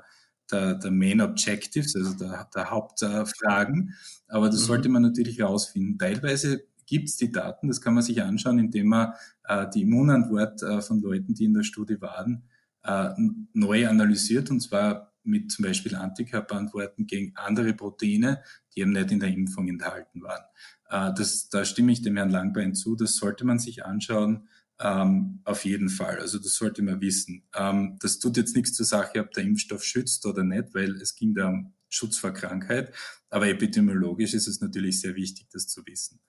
der, 0.51 0.75
der 0.75 0.91
Main 0.91 1.21
Objectives, 1.21 1.97
also 1.97 2.15
der, 2.15 2.49
der 2.55 2.71
Hauptfragen. 2.71 3.95
Aber 4.29 4.47
das 4.47 4.63
mhm. 4.63 4.67
sollte 4.67 4.89
man 4.89 5.03
natürlich 5.03 5.41
rausfinden. 5.41 5.99
Teilweise 5.99 6.65
gibt 6.87 7.09
es 7.09 7.17
die 7.17 7.31
Daten, 7.31 7.69
das 7.69 7.81
kann 7.81 7.95
man 7.95 8.03
sich 8.03 8.23
anschauen, 8.23 8.59
indem 8.59 8.89
man 8.89 9.13
äh, 9.45 9.67
die 9.73 9.83
Immunantwort 9.83 10.63
äh, 10.63 10.81
von 10.83 11.01
Leuten, 11.01 11.35
die 11.35 11.45
in 11.45 11.55
der 11.55 11.63
Studie 11.63 12.01
waren, 12.01 12.43
äh, 12.83 13.11
neu 13.53 13.89
analysiert 13.89 14.51
und 14.51 14.61
zwar 14.61 15.13
mit 15.23 15.53
zum 15.53 15.65
Beispiel 15.65 15.95
Antikörperantworten 15.95 17.07
gegen 17.07 17.33
andere 17.37 17.75
Proteine, 17.75 18.43
die 18.75 18.81
eben 18.81 18.93
nicht 18.93 19.13
in 19.13 19.21
der 19.21 19.29
Impfung 19.29 19.69
enthalten 19.69 20.23
waren. 20.23 20.45
Äh, 20.89 21.15
das, 21.15 21.49
da 21.49 21.65
stimme 21.65 21.93
ich 21.93 22.03
dem 22.03 22.17
Herrn 22.17 22.31
Langbein 22.31 22.75
zu. 22.75 22.97
Das 22.97 23.17
sollte 23.17 23.45
man 23.45 23.59
sich 23.59 23.85
anschauen. 23.85 24.49
Ähm, 24.81 25.40
auf 25.45 25.64
jeden 25.66 25.90
Fall. 25.90 26.19
Also 26.19 26.38
das 26.38 26.55
sollte 26.55 26.83
man 26.83 27.01
wissen. 27.01 27.43
Ähm, 27.55 27.99
das 28.01 28.19
tut 28.19 28.38
jetzt 28.38 28.57
nichts 28.57 28.73
zur 28.73 28.87
Sache, 28.87 29.21
ob 29.21 29.31
der 29.33 29.45
Impfstoff 29.45 29.85
schützt 29.85 30.25
oder 30.25 30.43
nicht, 30.43 30.75
weil 30.75 30.97
es 30.97 31.14
ging 31.14 31.35
da 31.35 31.49
um 31.49 31.75
Schutz 31.90 32.19
vor 32.19 32.33
Krankheit. 32.33 32.95
Aber 33.29 33.47
epidemiologisch 33.47 34.33
ist 34.33 34.49
es 34.49 34.61
natürlich 34.61 35.01
sehr 35.01 35.14
wichtig, 35.16 35.49
das 35.53 35.69
zu 35.69 35.85
wissen. 35.87 36.21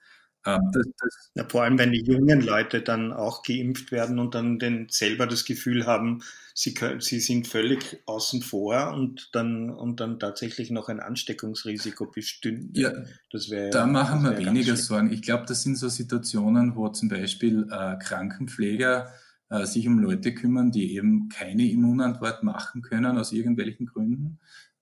Das, 0.43 0.87
das 0.99 1.31
ja, 1.35 1.47
vor 1.47 1.63
allem, 1.63 1.77
wenn 1.77 1.91
die 1.91 2.03
jungen 2.03 2.41
Leute 2.41 2.81
dann 2.81 3.13
auch 3.13 3.43
geimpft 3.43 3.91
werden 3.91 4.17
und 4.17 4.33
dann 4.33 4.57
den, 4.57 4.87
selber 4.89 5.27
das 5.27 5.45
Gefühl 5.45 5.85
haben, 5.85 6.23
sie, 6.55 6.73
können, 6.73 6.99
sie 6.99 7.19
sind 7.19 7.47
völlig 7.47 8.01
außen 8.07 8.41
vor 8.41 8.91
und 8.93 9.29
dann, 9.33 9.69
und 9.69 9.99
dann 9.99 10.19
tatsächlich 10.19 10.71
noch 10.71 10.89
ein 10.89 10.99
Ansteckungsrisiko 10.99 12.07
bestünde. 12.07 12.81
Ja, 12.81 12.91
das 13.31 13.51
wär, 13.51 13.69
da 13.69 13.85
machen 13.85 14.23
wir 14.23 14.37
weniger 14.37 14.75
Sorgen. 14.75 15.11
Ich 15.11 15.21
glaube, 15.21 15.45
das 15.45 15.61
sind 15.61 15.75
so 15.75 15.89
Situationen, 15.89 16.75
wo 16.75 16.89
zum 16.89 17.09
Beispiel 17.09 17.67
äh, 17.71 17.97
Krankenpfleger 17.97 19.13
äh, 19.49 19.65
sich 19.65 19.87
um 19.87 19.99
Leute 19.99 20.33
kümmern, 20.33 20.71
die 20.71 20.95
eben 20.95 21.29
keine 21.29 21.69
Immunantwort 21.69 22.41
machen 22.41 22.81
können 22.81 23.17
aus 23.17 23.31
irgendwelchen 23.31 23.85
Gründen, 23.85 24.39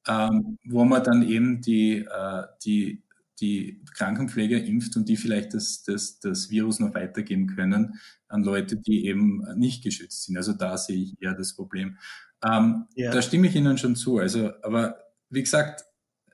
ähm, 0.07 0.57
wo 0.63 0.85
man 0.85 1.03
dann 1.03 1.27
eben 1.27 1.61
die, 1.61 1.97
äh, 1.97 2.43
die 2.63 3.03
die 3.41 3.81
Krankenpfleger 3.95 4.63
impft 4.63 4.95
und 4.97 5.09
die 5.09 5.17
vielleicht 5.17 5.53
das, 5.53 5.83
das, 5.83 6.19
das 6.19 6.49
Virus 6.49 6.79
noch 6.79 6.93
weitergeben 6.93 7.47
können 7.47 7.99
an 8.27 8.43
Leute, 8.43 8.77
die 8.77 9.05
eben 9.05 9.43
nicht 9.55 9.83
geschützt 9.83 10.25
sind. 10.25 10.37
Also 10.37 10.53
da 10.53 10.77
sehe 10.77 10.97
ich 10.97 11.21
eher 11.21 11.33
das 11.33 11.55
Problem. 11.55 11.97
Ähm, 12.43 12.85
ja. 12.95 13.11
Da 13.11 13.21
stimme 13.21 13.47
ich 13.47 13.55
Ihnen 13.55 13.77
schon 13.77 13.95
zu. 13.95 14.17
Also, 14.17 14.51
aber 14.63 14.97
wie 15.29 15.41
gesagt, 15.41 15.83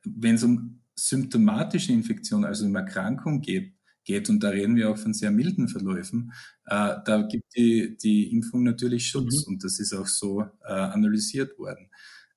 wenn 0.04 0.36
es 0.36 0.44
um 0.44 0.82
symptomatische 0.96 1.92
Infektion, 1.92 2.46
also 2.46 2.66
um 2.66 2.76
Erkrankung 2.76 3.42
geht, 3.42 3.74
geht, 4.04 4.30
und 4.30 4.44
da 4.44 4.50
reden 4.50 4.76
wir 4.76 4.90
auch 4.90 4.98
von 4.98 5.14
sehr 5.14 5.32
milden 5.32 5.68
Verläufen, 5.68 6.32
äh, 6.66 6.96
da 7.06 7.28
gibt 7.30 7.56
die, 7.56 7.98
die 7.98 8.32
Impfung 8.32 8.64
natürlich 8.64 9.08
Schutz 9.08 9.46
mhm. 9.46 9.54
und 9.54 9.64
das 9.64 9.80
ist 9.80 9.94
auch 9.94 10.08
so 10.08 10.44
äh, 10.64 10.72
analysiert 10.72 11.58
worden. 11.58 11.90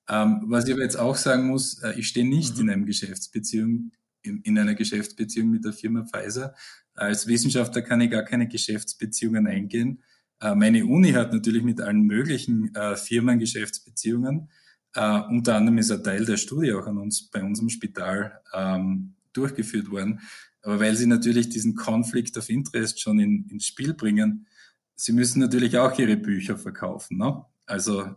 Ähm, 0.09 0.43
was 0.47 0.67
ich 0.67 0.73
aber 0.73 0.81
jetzt 0.81 0.97
auch 0.97 1.15
sagen 1.15 1.47
muss, 1.47 1.81
äh, 1.83 1.93
ich 1.97 2.07
stehe 2.07 2.27
nicht 2.27 2.55
mhm. 2.55 2.61
in 2.61 2.69
einer 2.71 2.85
Geschäftsbeziehung, 2.85 3.91
in, 4.21 4.41
in, 4.41 4.57
einer 4.57 4.75
Geschäftsbeziehung 4.75 5.49
mit 5.49 5.65
der 5.65 5.73
Firma 5.73 6.05
Pfizer. 6.05 6.55
Als 6.93 7.27
Wissenschaftler 7.27 7.81
kann 7.81 8.01
ich 8.01 8.11
gar 8.11 8.23
keine 8.23 8.47
Geschäftsbeziehungen 8.47 9.47
eingehen. 9.47 10.03
Äh, 10.41 10.55
meine 10.55 10.85
Uni 10.85 11.11
hat 11.11 11.33
natürlich 11.33 11.63
mit 11.63 11.81
allen 11.81 12.01
möglichen 12.01 12.73
äh, 12.75 12.95
Firmen 12.95 13.39
Geschäftsbeziehungen. 13.39 14.49
Uh, 14.97 15.21
unter 15.29 15.55
anderem 15.55 15.77
ist 15.77 15.91
ein 15.91 16.03
Teil 16.03 16.25
der 16.25 16.37
Studie 16.37 16.73
auch 16.73 16.87
an 16.87 16.97
uns 16.97 17.29
bei 17.29 17.43
unserem 17.43 17.69
Spital 17.69 18.41
ähm, 18.55 19.13
durchgeführt 19.33 19.91
worden. 19.91 20.19
Aber 20.63 20.79
weil 20.79 20.95
sie 20.95 21.05
natürlich 21.05 21.49
diesen 21.49 21.75
Conflict 21.75 22.35
of 22.37 22.49
Interest 22.49 22.99
schon 22.99 23.19
in, 23.19 23.47
ins 23.49 23.67
Spiel 23.67 23.93
bringen, 23.93 24.47
sie 24.95 25.13
müssen 25.13 25.39
natürlich 25.39 25.77
auch 25.77 25.97
ihre 25.99 26.17
Bücher 26.17 26.57
verkaufen. 26.57 27.17
Ne? 27.17 27.45
Also 27.67 28.15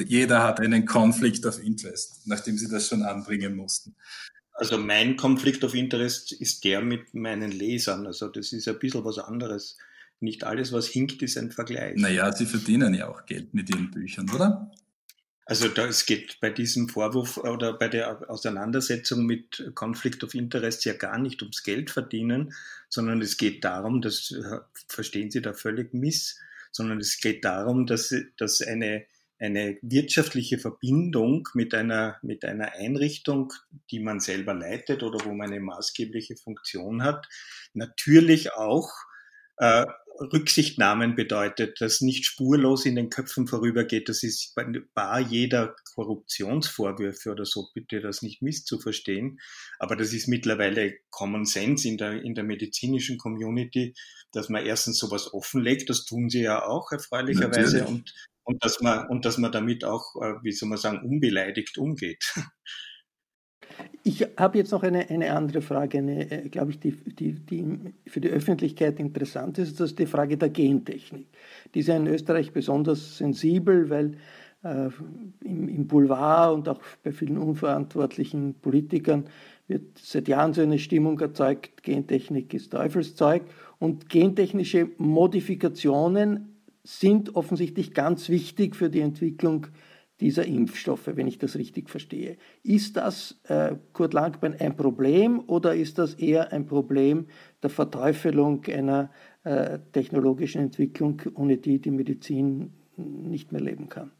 jeder 0.00 0.42
hat 0.42 0.60
einen 0.60 0.86
Conflict 0.86 1.44
of 1.46 1.62
Interest, 1.62 2.26
nachdem 2.26 2.56
sie 2.58 2.68
das 2.68 2.88
schon 2.88 3.02
anbringen 3.02 3.54
mussten. 3.56 3.96
Also 4.54 4.78
mein 4.78 5.16
Conflict 5.16 5.64
of 5.64 5.74
Interest 5.74 6.32
ist 6.32 6.64
der 6.64 6.80
mit 6.80 7.12
meinen 7.12 7.50
Lesern. 7.50 8.06
Also 8.06 8.28
das 8.28 8.52
ist 8.52 8.68
ein 8.68 8.78
bisschen 8.78 9.04
was 9.04 9.18
anderes. 9.18 9.76
Nicht 10.20 10.44
alles, 10.44 10.72
was 10.72 10.86
hinkt, 10.86 11.22
ist 11.22 11.36
ein 11.36 11.50
Vergleich. 11.50 11.96
Naja, 11.96 12.32
sie 12.32 12.46
verdienen 12.46 12.94
ja 12.94 13.08
auch 13.08 13.26
Geld 13.26 13.52
mit 13.52 13.68
ihren 13.68 13.90
Büchern, 13.90 14.30
oder? 14.30 14.70
Also 15.46 15.68
da, 15.68 15.86
es 15.86 16.06
geht 16.06 16.38
bei 16.40 16.48
diesem 16.50 16.88
Vorwurf 16.88 17.36
oder 17.36 17.74
bei 17.74 17.88
der 17.88 18.30
Auseinandersetzung 18.30 19.26
mit 19.26 19.72
Conflict 19.74 20.24
of 20.24 20.34
Interest 20.34 20.84
ja 20.86 20.94
gar 20.94 21.18
nicht 21.18 21.42
ums 21.42 21.62
Geld 21.62 21.90
verdienen, 21.90 22.54
sondern 22.88 23.20
es 23.20 23.36
geht 23.36 23.64
darum, 23.64 24.00
das 24.00 24.30
äh, 24.30 24.60
verstehen 24.88 25.30
Sie 25.30 25.42
da 25.42 25.52
völlig 25.52 25.92
miss, 25.92 26.38
sondern 26.72 26.98
es 26.98 27.20
geht 27.20 27.44
darum, 27.44 27.86
dass, 27.86 28.14
dass 28.38 28.62
eine, 28.62 29.04
eine 29.44 29.78
wirtschaftliche 29.82 30.58
Verbindung 30.58 31.48
mit 31.54 31.74
einer, 31.74 32.18
mit 32.22 32.44
einer 32.44 32.72
Einrichtung, 32.72 33.52
die 33.90 34.00
man 34.00 34.20
selber 34.20 34.54
leitet 34.54 35.02
oder 35.02 35.24
wo 35.24 35.34
man 35.34 35.50
eine 35.50 35.60
maßgebliche 35.60 36.36
Funktion 36.36 37.02
hat, 37.02 37.28
natürlich 37.74 38.52
auch 38.54 38.90
äh, 39.58 39.86
Rücksichtnahmen 40.20 41.16
bedeutet, 41.16 41.80
dass 41.80 42.00
nicht 42.00 42.24
spurlos 42.24 42.86
in 42.86 42.94
den 42.94 43.10
Köpfen 43.10 43.48
vorübergeht. 43.48 44.08
Das 44.08 44.22
ist 44.22 44.54
bei 44.54 44.64
bar 44.94 45.18
jeder 45.18 45.74
Korruptionsvorwürfe 45.94 47.32
oder 47.32 47.44
so, 47.44 47.68
bitte 47.74 48.00
das 48.00 48.22
nicht 48.22 48.40
misszuverstehen. 48.40 49.40
Aber 49.78 49.96
das 49.96 50.12
ist 50.12 50.28
mittlerweile 50.28 50.94
Common 51.10 51.44
Sense 51.44 51.88
in 51.88 51.98
der, 51.98 52.22
in 52.22 52.34
der 52.34 52.44
medizinischen 52.44 53.18
Community, 53.18 53.94
dass 54.32 54.48
man 54.48 54.64
erstens 54.64 54.98
sowas 54.98 55.32
offenlegt. 55.34 55.90
Das 55.90 56.04
tun 56.04 56.28
sie 56.28 56.42
ja 56.42 56.64
auch 56.64 56.92
erfreulicherweise 56.92 57.84
und, 57.86 58.14
und 58.44 58.64
dass 58.64 58.80
man, 58.80 59.08
und 59.08 59.24
dass 59.24 59.38
man 59.38 59.52
damit 59.52 59.84
auch, 59.84 60.16
äh, 60.16 60.34
wie 60.42 60.52
soll 60.52 60.68
man 60.68 60.78
sagen, 60.78 61.00
unbeleidigt 61.04 61.78
umgeht. 61.78 62.32
Ich 64.02 64.26
habe 64.36 64.58
jetzt 64.58 64.70
noch 64.72 64.82
eine, 64.82 65.08
eine 65.08 65.34
andere 65.34 65.62
Frage, 65.62 65.98
eine, 65.98 66.30
äh, 66.30 66.48
glaube 66.48 66.72
ich, 66.72 66.80
die, 66.80 66.92
die, 66.92 67.32
die 67.32 67.94
für 68.06 68.20
die 68.20 68.28
Öffentlichkeit 68.28 69.00
interessant 69.00 69.58
ist. 69.58 69.80
Das 69.80 69.90
ist 69.90 69.98
die 69.98 70.06
Frage 70.06 70.36
der 70.36 70.50
Gentechnik. 70.50 71.26
Die 71.74 71.80
ist 71.80 71.88
ja 71.88 71.96
in 71.96 72.06
Österreich 72.06 72.52
besonders 72.52 73.18
sensibel, 73.18 73.88
weil 73.88 74.18
äh, 74.62 74.90
im, 75.44 75.68
im 75.68 75.86
Boulevard 75.86 76.54
und 76.54 76.68
auch 76.68 76.80
bei 77.02 77.12
vielen 77.12 77.38
unverantwortlichen 77.38 78.54
Politikern 78.60 79.24
wird 79.66 79.98
seit 79.98 80.28
Jahren 80.28 80.52
so 80.52 80.60
eine 80.60 80.78
Stimmung 80.78 81.18
erzeugt, 81.20 81.82
Gentechnik 81.82 82.52
ist 82.52 82.72
Teufelszeug. 82.72 83.42
Und 83.78 84.08
gentechnische 84.08 84.90
Modifikationen 84.98 86.53
sind 86.84 87.34
offensichtlich 87.34 87.94
ganz 87.94 88.28
wichtig 88.28 88.76
für 88.76 88.90
die 88.90 89.00
Entwicklung 89.00 89.66
dieser 90.20 90.46
Impfstoffe, 90.46 91.08
wenn 91.14 91.26
ich 91.26 91.38
das 91.38 91.56
richtig 91.56 91.90
verstehe. 91.90 92.36
Ist 92.62 92.96
das, 92.96 93.40
äh, 93.44 93.74
Kurt 93.92 94.14
Langbein, 94.14 94.54
ein 94.54 94.76
Problem 94.76 95.40
oder 95.48 95.74
ist 95.74 95.98
das 95.98 96.14
eher 96.14 96.52
ein 96.52 96.66
Problem 96.66 97.26
der 97.62 97.70
Verteufelung 97.70 98.64
einer 98.66 99.10
äh, 99.42 99.80
technologischen 99.92 100.60
Entwicklung, 100.60 101.20
ohne 101.34 101.56
die 101.56 101.80
die 101.80 101.90
Medizin 101.90 102.74
nicht 102.96 103.50
mehr 103.50 103.60
leben 103.60 103.88
kann? 103.88 104.12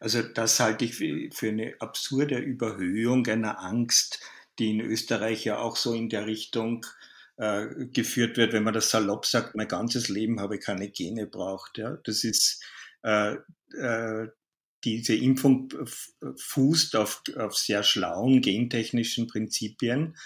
Also 0.00 0.22
das 0.22 0.58
halte 0.58 0.86
ich 0.86 0.96
für 0.96 1.48
eine 1.48 1.74
absurde 1.78 2.38
Überhöhung 2.38 3.26
einer 3.26 3.62
Angst, 3.62 4.20
die 4.58 4.70
in 4.70 4.80
Österreich 4.80 5.44
ja 5.44 5.58
auch 5.58 5.76
so 5.76 5.92
in 5.92 6.08
der 6.08 6.26
Richtung 6.26 6.84
äh, 7.36 7.86
geführt 7.92 8.36
wird, 8.36 8.52
wenn 8.52 8.62
man 8.62 8.74
das 8.74 8.90
salopp 8.90 9.26
sagt, 9.26 9.54
mein 9.54 9.68
ganzes 9.68 10.08
Leben 10.08 10.40
habe 10.40 10.56
ich 10.56 10.62
keine 10.64 10.90
Gene 10.90 11.26
braucht. 11.26 11.78
Ja? 11.78 11.98
Das 12.04 12.24
ist 12.24 12.64
äh, 13.02 13.36
äh, 13.78 14.28
diese 14.84 15.14
Impfung 15.14 15.68
fußt 16.36 16.96
auf, 16.96 17.22
auf 17.36 17.56
sehr 17.56 17.82
schlauen 17.82 18.40
gentechnischen 18.40 19.26
Prinzipien. 19.26 20.16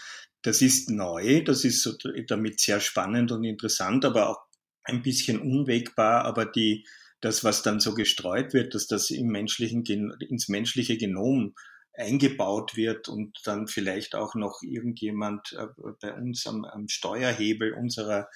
Das 0.42 0.62
ist 0.62 0.90
neu, 0.90 1.42
das 1.42 1.64
ist 1.64 1.98
damit 2.26 2.60
sehr 2.60 2.80
spannend 2.80 3.32
und 3.32 3.44
interessant, 3.44 4.04
aber 4.04 4.28
auch 4.28 4.40
ein 4.82 5.02
bisschen 5.02 5.40
unwegbar. 5.40 6.24
Aber 6.24 6.44
die, 6.44 6.86
das, 7.20 7.42
was 7.44 7.62
dann 7.62 7.80
so 7.80 7.94
gestreut 7.94 8.52
wird, 8.52 8.74
dass 8.74 8.86
das 8.86 9.10
im 9.10 9.28
menschlichen, 9.28 9.84
ins 10.20 10.48
menschliche 10.48 10.96
Genom 10.96 11.54
eingebaut 11.94 12.76
wird 12.76 13.08
und 13.08 13.38
dann 13.44 13.66
vielleicht 13.66 14.14
auch 14.14 14.34
noch 14.34 14.60
irgendjemand 14.62 15.52
äh, 15.58 15.66
bei 16.00 16.14
uns 16.14 16.46
am, 16.46 16.64
am 16.64 16.88
Steuerhebel 16.88 17.72
unserer, 17.74 18.28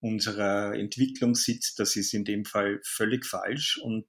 unserer 0.00 0.74
Entwicklung 0.74 1.34
sitzt, 1.34 1.78
das 1.78 1.96
ist 1.96 2.14
in 2.14 2.24
dem 2.24 2.44
Fall 2.44 2.80
völlig 2.84 3.26
falsch 3.26 3.78
und 3.82 4.06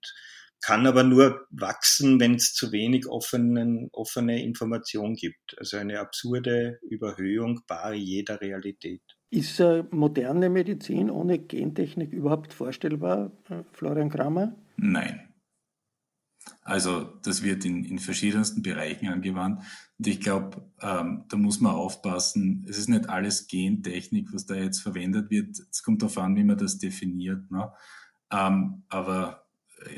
kann 0.62 0.86
aber 0.86 1.04
nur 1.04 1.48
wachsen, 1.50 2.20
wenn 2.20 2.36
es 2.36 2.54
zu 2.54 2.72
wenig 2.72 3.08
offenen, 3.08 3.90
offene 3.94 4.44
Information 4.44 5.16
gibt. 5.16 5.58
Also 5.58 5.78
eine 5.78 6.00
absurde 6.00 6.80
Überhöhung 6.84 7.62
bar 7.68 7.94
jeder 7.94 8.40
Realität. 8.40 9.02
Ist 9.32 9.60
äh, 9.60 9.84
moderne 9.90 10.50
Medizin 10.50 11.10
ohne 11.10 11.40
Gentechnik 11.40 12.14
überhaupt 12.14 12.54
vorstellbar, 12.54 13.32
äh, 13.50 13.64
Florian 13.72 14.10
Kramer? 14.10 14.56
Nein. 14.78 15.31
Also 16.62 17.14
das 17.24 17.44
wird 17.44 17.66
in, 17.66 17.84
in 17.86 18.00
verschiedensten 18.00 18.62
Bereichen 18.62 19.08
angewandt. 19.08 19.62
Und 19.98 20.08
ich 20.08 20.20
glaube, 20.20 20.70
ähm, 20.82 21.26
da 21.30 21.38
muss 21.38 21.60
man 21.60 21.74
aufpassen. 21.74 22.66
Es 22.70 22.78
ist 22.78 22.90
nicht 22.90 23.10
alles 23.10 23.48
Gentechnik, 23.48 24.34
was 24.34 24.46
da 24.46 24.56
jetzt 24.56 24.80
verwendet 24.80 25.30
wird. 25.30 25.58
Es 25.70 25.84
kommt 25.84 26.02
darauf 26.02 26.18
an, 26.18 26.36
wie 26.36 26.44
man 26.44 26.58
das 26.58 26.78
definiert. 26.78 27.50
Ne? 27.52 27.72
Ähm, 28.32 28.84
aber 28.90 29.46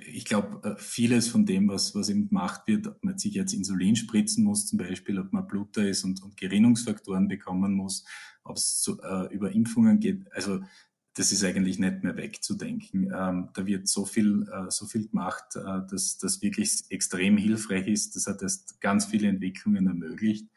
ich 0.08 0.26
glaube, 0.26 0.62
äh, 0.68 0.76
vieles 0.78 1.28
von 1.28 1.46
dem, 1.46 1.68
was, 1.68 1.94
was 1.96 2.10
eben 2.10 2.30
gemacht 2.30 2.62
wird, 2.68 2.88
ob 2.88 3.04
man 3.04 3.18
sich 3.18 3.34
jetzt 3.34 3.54
Insulin 3.54 3.96
spritzen 3.96 4.44
muss, 4.44 4.68
zum 4.68 4.80
Beispiel, 4.80 5.20
ob 5.20 5.34
man 5.34 5.48
Bluter 5.48 5.88
ist 5.88 6.04
und, 6.04 6.22
und 6.24 6.38
Gerinnungsfaktoren 6.38 7.28
bekommen 7.28 7.74
muss, 7.74 8.06
ob 8.44 8.58
es 8.58 8.90
äh, 9.04 9.34
über 9.34 9.52
Impfungen 9.52 10.00
geht, 10.00 10.26
also 10.34 10.62
das 11.16 11.32
ist 11.32 11.44
eigentlich 11.44 11.80
nicht 11.80 12.04
mehr 12.04 12.18
wegzudenken. 12.18 13.14
Ähm, 13.16 13.50
da 13.54 13.66
wird 13.66 13.88
so 13.88 14.06
viel, 14.06 14.48
äh, 14.52 14.70
so 14.70 14.86
viel 14.86 15.08
gemacht, 15.08 15.56
äh, 15.56 15.82
dass 15.90 16.18
das 16.18 16.42
wirklich 16.42 16.84
extrem 16.90 17.38
hilfreich 17.38 17.88
ist. 17.88 18.16
Das 18.16 18.28
hat 18.28 18.42
erst 18.42 18.82
ganz 18.82 19.06
viele 19.06 19.28
Entwicklungen 19.28 19.88
ermöglicht. 19.88 20.48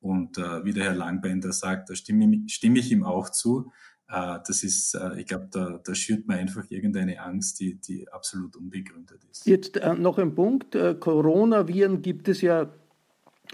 Und 0.00 0.38
äh, 0.38 0.64
wie 0.64 0.72
der 0.72 0.84
Herr 0.84 0.94
Langbender 0.94 1.52
sagt, 1.52 1.90
da 1.90 1.94
stimme, 1.94 2.48
stimme 2.48 2.78
ich 2.78 2.92
ihm 2.92 3.04
auch 3.04 3.28
zu. 3.28 3.72
Äh, 4.08 4.38
das 4.46 4.62
ist, 4.62 4.94
äh, 4.94 5.20
ich 5.20 5.26
glaube, 5.26 5.48
da, 5.50 5.80
da 5.84 5.94
schürt 5.94 6.26
man 6.26 6.38
einfach 6.38 6.64
irgendeine 6.70 7.20
Angst, 7.20 7.60
die, 7.60 7.74
die 7.80 8.10
absolut 8.10 8.56
unbegründet 8.56 9.24
ist. 9.30 9.46
Jetzt 9.46 9.76
äh, 9.76 9.94
noch 9.94 10.18
ein 10.18 10.34
Punkt. 10.34 10.76
Coronaviren 11.00 12.02
gibt 12.02 12.28
es 12.28 12.40
ja 12.40 12.72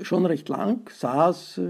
schon 0.01 0.27
recht 0.27 0.49
lang. 0.49 0.89
SARS 0.91 1.61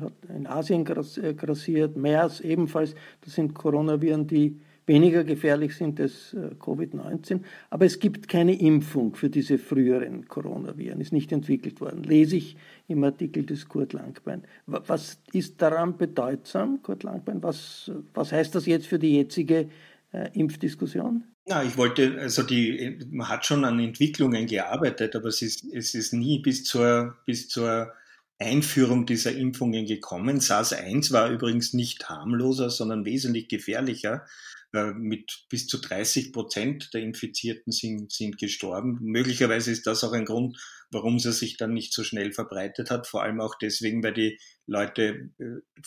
hat 0.00 0.12
in 0.34 0.46
Asien 0.46 0.84
grassiert, 0.84 1.96
MERS 1.96 2.40
ebenfalls. 2.40 2.94
Das 3.20 3.34
sind 3.34 3.54
Coronaviren, 3.54 4.26
die 4.26 4.60
weniger 4.88 5.22
gefährlich 5.22 5.76
sind 5.76 6.00
als 6.00 6.32
äh, 6.32 6.54
Covid-19. 6.58 7.40
Aber 7.70 7.84
es 7.84 8.00
gibt 8.00 8.26
keine 8.26 8.58
Impfung 8.58 9.14
für 9.14 9.30
diese 9.30 9.58
früheren 9.58 10.26
Coronaviren, 10.26 11.00
ist 11.00 11.12
nicht 11.12 11.30
entwickelt 11.30 11.80
worden. 11.80 12.02
Lese 12.02 12.36
ich 12.36 12.56
im 12.88 13.04
Artikel 13.04 13.44
des 13.44 13.68
Kurt 13.68 13.92
Langbein. 13.92 14.42
Was 14.66 15.20
ist 15.32 15.62
daran 15.62 15.96
bedeutsam, 15.96 16.82
Kurt 16.82 17.02
Langbein? 17.02 17.42
Was, 17.42 17.92
was 18.14 18.32
heißt 18.32 18.54
das 18.54 18.66
jetzt 18.66 18.86
für 18.86 18.98
die 18.98 19.14
jetzige 19.16 19.68
äh, 20.12 20.30
Impfdiskussion? 20.32 21.24
Ja, 21.48 21.62
ich 21.62 21.78
wollte, 21.78 22.18
also 22.20 22.42
die, 22.42 22.98
man 23.10 23.28
hat 23.28 23.46
schon 23.46 23.64
an 23.64 23.80
Entwicklungen 23.80 24.46
gearbeitet, 24.46 25.16
aber 25.16 25.28
es 25.28 25.40
ist, 25.40 25.64
es 25.72 25.94
ist 25.94 26.12
nie 26.12 26.40
bis 26.40 26.62
zur, 26.64 27.16
bis 27.24 27.48
zur 27.48 27.94
Einführung 28.38 29.06
dieser 29.06 29.32
Impfungen 29.32 29.86
gekommen. 29.86 30.40
SARS-1 30.40 31.10
war 31.10 31.30
übrigens 31.30 31.72
nicht 31.72 32.08
harmloser, 32.10 32.68
sondern 32.68 33.06
wesentlich 33.06 33.48
gefährlicher. 33.48 34.26
Äh, 34.74 34.92
mit 34.92 35.46
bis 35.48 35.66
zu 35.66 35.78
30 35.78 36.34
Prozent 36.34 36.90
der 36.92 37.00
Infizierten 37.00 37.72
sind, 37.72 38.12
sind 38.12 38.36
gestorben. 38.36 38.98
Möglicherweise 39.00 39.70
ist 39.72 39.86
das 39.86 40.04
auch 40.04 40.12
ein 40.12 40.26
Grund, 40.26 40.58
warum 40.90 41.16
es 41.16 41.22
sich 41.22 41.56
dann 41.56 41.72
nicht 41.72 41.94
so 41.94 42.04
schnell 42.04 42.32
verbreitet 42.32 42.90
hat. 42.90 43.06
Vor 43.06 43.22
allem 43.22 43.40
auch 43.40 43.54
deswegen, 43.54 44.02
weil 44.02 44.12
die 44.12 44.38
Leute 44.66 45.30
äh, 45.38 45.80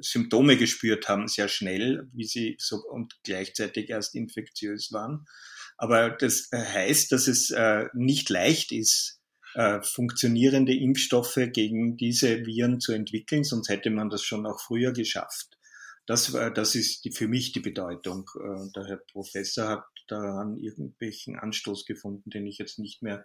Symptome 0.00 0.56
gespürt 0.56 1.08
haben, 1.08 1.28
sehr 1.28 1.48
schnell, 1.48 2.08
wie 2.12 2.24
sie 2.24 2.56
so 2.58 2.76
und 2.76 3.14
gleichzeitig 3.22 3.90
erst 3.90 4.14
infektiös 4.14 4.92
waren. 4.92 5.26
Aber 5.76 6.10
das 6.10 6.48
äh, 6.52 6.58
heißt, 6.58 7.12
dass 7.12 7.26
es 7.28 7.52
nicht 7.92 8.30
leicht 8.30 8.72
ist, 8.72 9.20
funktionierende 9.82 10.74
Impfstoffe 10.74 11.38
gegen 11.52 11.96
diese 11.96 12.44
Viren 12.44 12.80
zu 12.80 12.92
entwickeln, 12.92 13.44
sonst 13.44 13.68
hätte 13.68 13.88
man 13.90 14.10
das 14.10 14.24
schon 14.24 14.46
auch 14.46 14.60
früher 14.60 14.92
geschafft. 14.92 15.56
Das, 16.06 16.32
das 16.32 16.74
ist 16.74 17.04
die, 17.04 17.12
für 17.12 17.28
mich 17.28 17.52
die 17.52 17.60
Bedeutung. 17.60 18.28
Äh, 18.36 18.70
der 18.74 18.86
Herr 18.86 19.00
Professor 19.10 19.68
hat 19.68 19.84
daran 20.08 20.58
irgendwelchen 20.58 21.38
Anstoß 21.38 21.86
gefunden, 21.86 22.28
den 22.30 22.46
ich 22.46 22.58
jetzt 22.58 22.78
nicht 22.78 23.02
mehr 23.02 23.24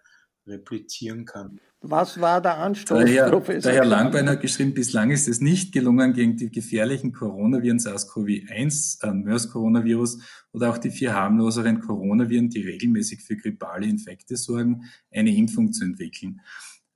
replizieren 0.49 1.25
kann. 1.25 1.59
Was 1.81 2.19
war 2.19 2.41
der 2.41 2.57
Anstoß, 2.57 3.05
der 3.05 3.07
Herr, 3.07 3.29
Professor? 3.29 3.71
Der 3.71 3.81
Herr 3.81 3.85
Langbein 3.87 4.27
hat 4.27 4.41
geschrieben, 4.41 4.73
bislang 4.73 5.11
ist 5.11 5.29
es 5.29 5.39
nicht 5.39 5.71
gelungen, 5.71 6.13
gegen 6.13 6.35
die 6.35 6.51
gefährlichen 6.51 7.13
Coronaviren 7.13 7.79
SARS-CoV-1, 7.79 9.03
äh, 9.03 9.13
MERS-Coronavirus 9.13 10.19
oder 10.51 10.71
auch 10.71 10.77
die 10.77 10.91
vier 10.91 11.13
harmloseren 11.13 11.79
Coronaviren, 11.79 12.49
die 12.49 12.61
regelmäßig 12.61 13.21
für 13.21 13.37
grippale 13.37 13.87
Infekte 13.87 14.35
sorgen, 14.35 14.83
eine 15.11 15.33
Impfung 15.33 15.71
zu 15.71 15.85
entwickeln. 15.85 16.41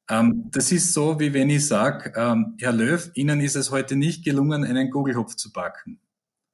Ähm, 0.10 0.50
das 0.52 0.72
ist 0.74 0.94
so, 0.94 1.18
wie 1.20 1.34
wenn 1.34 1.50
ich 1.50 1.66
sage, 1.66 2.12
ähm, 2.18 2.56
Herr 2.60 2.74
Löw, 2.74 3.10
Ihnen 3.14 3.40
ist 3.40 3.56
es 3.56 3.72
heute 3.72 3.96
nicht 3.96 4.26
gelungen, 4.26 4.66
einen 4.66 4.90
Gugelhopf 4.90 5.36
zu 5.36 5.54
backen. 5.54 6.02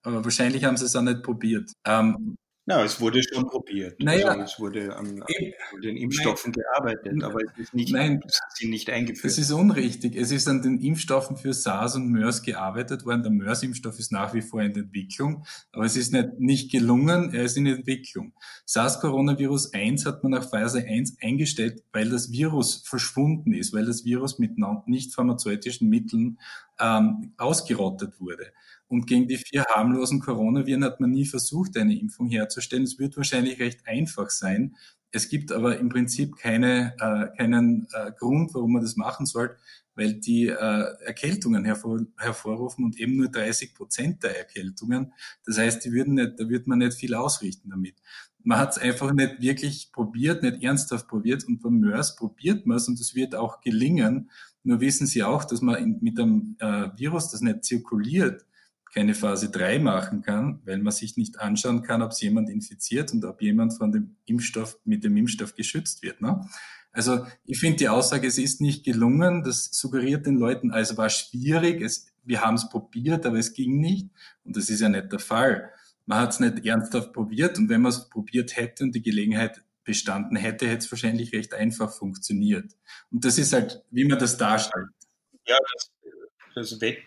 Aber 0.04 0.24
wahrscheinlich 0.24 0.66
haben 0.66 0.78
Sie 0.78 0.86
es 0.86 0.96
auch 0.96 1.02
nicht 1.02 1.24
probiert. 1.24 1.72
Ähm, 1.86 2.36
na, 2.70 2.84
es 2.84 3.02
wurde 3.02 3.24
schon 3.24 3.48
probiert. 3.48 4.00
Naja, 4.00 4.28
also 4.28 4.44
es 4.44 4.60
wurde 4.60 4.96
an, 4.96 5.24
an 5.24 5.82
den 5.82 5.98
Impfstoffen 5.98 6.54
nein, 6.56 6.64
gearbeitet, 6.64 7.24
aber 7.24 7.40
es 7.42 7.58
ist 7.58 7.74
nicht, 7.74 7.92
nein, 7.92 8.22
sie 8.54 8.68
nicht 8.68 8.92
eingeführt. 8.92 9.26
Das 9.26 9.40
ist 9.40 9.52
unrichtig. 9.52 10.16
Es 10.16 10.30
ist 10.30 10.48
an 10.48 10.62
den 10.62 10.80
Impfstoffen 10.80 11.36
für 11.36 11.52
SARS 11.52 11.96
und 11.96 12.12
MERS 12.12 12.44
gearbeitet 12.44 13.08
worden. 13.08 13.24
Der 13.24 13.32
MERS-Impfstoff 13.32 13.98
ist 13.98 14.12
nach 14.12 14.36
wie 14.36 14.44
vor 14.44 14.62
in 14.62 14.76
der 14.76 14.84
Entwicklung, 14.84 15.46
aber 15.72 15.86
es 15.86 15.98
ist 15.98 16.14
nicht, 16.14 16.40
nicht 16.40 16.72
gelungen, 16.72 17.34
er 17.34 17.46
ist 17.46 17.58
in 17.58 17.66
Entwicklung. 17.66 18.34
SARS-Coronavirus 18.66 19.74
1 19.74 20.06
hat 20.06 20.22
man 20.22 20.34
nach 20.34 20.48
Phase 20.48 20.86
1 20.86 21.18
eingestellt, 21.24 21.82
weil 21.92 22.12
das 22.12 22.32
Virus 22.32 22.84
verschwunden 22.86 23.52
ist, 23.52 23.74
weil 23.74 23.88
das 23.88 24.06
Virus 24.06 24.38
mit 24.38 24.60
nicht 24.86 25.16
pharmazeutischen 25.16 25.90
Mitteln 25.90 26.38
ähm, 26.80 27.34
ausgerottet 27.38 28.20
wurde. 28.20 28.54
Und 28.90 29.06
gegen 29.06 29.28
die 29.28 29.38
vier 29.38 29.66
harmlosen 29.66 30.20
Coronaviren 30.20 30.84
hat 30.84 31.00
man 31.00 31.12
nie 31.12 31.26
versucht, 31.26 31.78
eine 31.78 31.98
Impfung 31.98 32.28
herzustellen. 32.28 32.84
Es 32.84 32.98
wird 32.98 33.16
wahrscheinlich 33.18 33.60
recht 33.60 33.88
einfach 33.88 34.32
sein. 34.32 34.76
Es 35.12 35.30
gibt 35.30 35.52
aber 35.52 35.78
im 35.78 35.90
Prinzip 35.90 36.38
keine, 36.38 36.96
äh, 37.00 37.38
keinen 37.38 37.88
äh, 37.94 38.12
Grund, 38.18 38.54
warum 38.54 38.74
man 38.74 38.82
das 38.82 38.96
machen 38.96 39.28
soll, 39.28 39.56
weil 39.94 40.16
die 40.16 40.48
äh, 40.48 40.86
Erkältungen 41.06 41.66
hervor, 41.66 42.02
hervorrufen 42.18 42.84
und 42.84 43.00
eben 43.00 43.16
nur 43.16 43.30
30 43.30 43.76
Prozent 43.76 44.24
der 44.24 44.38
Erkältungen. 44.38 45.14
Das 45.46 45.60
heißt, 45.60 45.86
die 45.86 45.92
würden 45.92 46.16
nicht, 46.16 46.40
da 46.40 46.50
wird 46.50 46.66
man 46.66 46.80
nicht 46.80 46.96
viel 46.96 47.14
ausrichten 47.14 47.70
damit. 47.70 47.96
Man 48.44 48.58
hat 48.58 48.72
es 48.72 48.78
einfach 48.80 49.14
nicht 49.14 49.40
wirklich 49.40 49.92
probiert, 49.92 50.42
nicht 50.42 50.64
ernsthaft 50.64 51.08
probiert 51.08 51.44
und 51.44 51.62
beim 51.62 51.80
MERS 51.80 52.16
probiert 52.16 52.66
man 52.66 52.78
es 52.78 52.88
und 52.88 53.00
es 53.00 53.14
wird 53.14 53.36
auch 53.36 53.62
gelingen. 53.62 54.32
Nur 54.64 54.80
wissen 54.80 55.06
Sie 55.06 55.24
auch, 55.24 55.44
dass 55.44 55.62
man 55.62 55.76
in, 55.76 55.98
mit 56.02 56.20
einem 56.20 56.56
äh, 56.60 56.90
Virus, 56.98 57.30
das 57.30 57.42
nicht 57.42 57.64
zirkuliert, 57.64 58.46
keine 58.94 59.14
Phase 59.14 59.50
3 59.50 59.80
machen 59.80 60.22
kann, 60.22 60.62
weil 60.66 60.80
man 60.80 60.92
sich 60.92 61.18
nicht 61.18 61.40
anschauen 61.40 61.84
kann, 61.84 62.02
ob 62.02 62.12
es 62.12 62.22
jemand 62.22 62.50
infiziert 62.50 63.14
und 63.14 63.24
ob 63.26 63.42
jemand 63.42 63.74
von 63.78 63.92
dem 63.92 64.16
Impfstoff 64.26 64.80
mit 64.84 65.04
dem 65.04 65.16
Impfstoff 65.18 65.56
geschützt 65.56 66.02
wird. 66.02 66.22
Ne? 66.22 66.46
Also 66.92 67.26
ich 67.46 67.60
finde 67.60 67.78
die 67.78 67.90
Aussage, 67.90 68.28
es 68.28 68.38
ist 68.38 68.62
nicht 68.62 68.84
gelungen, 68.84 69.44
das 69.44 69.70
suggeriert 69.72 70.26
den 70.26 70.38
Leuten, 70.38 70.72
also 70.72 70.98
war 70.98 71.10
schwierig, 71.10 71.82
es, 71.82 72.08
wir 72.24 72.42
haben 72.42 72.56
es 72.56 72.70
probiert, 72.70 73.26
aber 73.26 73.38
es 73.38 73.54
ging 73.54 73.80
nicht. 73.80 74.10
Und 74.44 74.58
das 74.58 74.70
ist 74.70 74.82
ja 74.82 74.90
nicht 74.90 75.12
der 75.12 75.20
Fall. 75.20 75.72
Man 76.06 76.20
hat 76.20 76.32
es 76.32 76.40
nicht 76.40 76.66
ernsthaft 76.66 77.14
probiert 77.14 77.58
und 77.60 77.70
wenn 77.70 77.82
man 77.82 77.92
es 77.92 78.10
probiert 78.10 78.58
hätte 78.58 78.84
und 78.84 78.96
die 78.96 79.02
Gelegenheit 79.04 79.64
bestanden 79.84 80.36
hätte, 80.36 80.68
hätte 80.68 80.86
es 80.86 80.92
wahrscheinlich 80.92 81.34
recht 81.34 81.54
einfach 81.54 81.92
funktioniert. 81.92 82.76
Und 83.12 83.26
das 83.26 83.38
ist 83.38 83.54
halt, 83.54 83.84
wie 83.92 84.06
man 84.06 84.20
das 84.20 84.38
darstellt. 84.38 84.90
Ja, 85.46 85.58
das, 85.74 85.92
das 86.56 86.80
wett, 86.82 87.04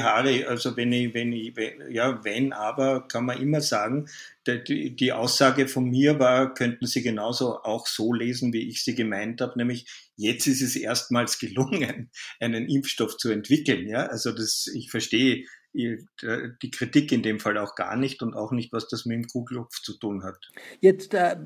Haare, 0.00 0.46
also 0.48 0.76
wenn 0.76 0.92
ich, 0.92 1.14
wenn 1.14 1.32
ich, 1.32 1.54
ja, 1.90 2.24
wenn, 2.24 2.52
aber 2.52 3.06
kann 3.08 3.26
man 3.26 3.40
immer 3.40 3.60
sagen, 3.60 4.08
die, 4.46 4.94
die 4.94 5.12
Aussage 5.12 5.68
von 5.68 5.84
mir 5.84 6.18
war, 6.18 6.54
könnten 6.54 6.86
Sie 6.86 7.02
genauso 7.02 7.62
auch 7.62 7.86
so 7.86 8.12
lesen, 8.12 8.52
wie 8.52 8.68
ich 8.68 8.84
sie 8.84 8.94
gemeint 8.94 9.40
habe, 9.40 9.58
nämlich 9.58 9.86
jetzt 10.16 10.46
ist 10.46 10.62
es 10.62 10.76
erstmals 10.76 11.38
gelungen, 11.38 12.10
einen 12.40 12.68
Impfstoff 12.68 13.16
zu 13.16 13.30
entwickeln. 13.30 13.88
Ja, 13.88 14.06
also 14.06 14.32
das, 14.32 14.70
ich 14.74 14.90
verstehe 14.90 15.44
die 15.74 16.70
Kritik 16.70 17.10
in 17.10 17.22
dem 17.22 17.40
Fall 17.40 17.58
auch 17.58 17.74
gar 17.74 17.96
nicht 17.96 18.22
und 18.22 18.34
auch 18.34 18.52
nicht, 18.52 18.72
was 18.72 18.86
das 18.88 19.06
mit 19.06 19.16
dem 19.16 19.26
Kugelhopf 19.26 19.82
zu 19.82 19.98
tun 19.98 20.22
hat. 20.22 20.38
Jetzt 20.80 21.14
äh, 21.14 21.36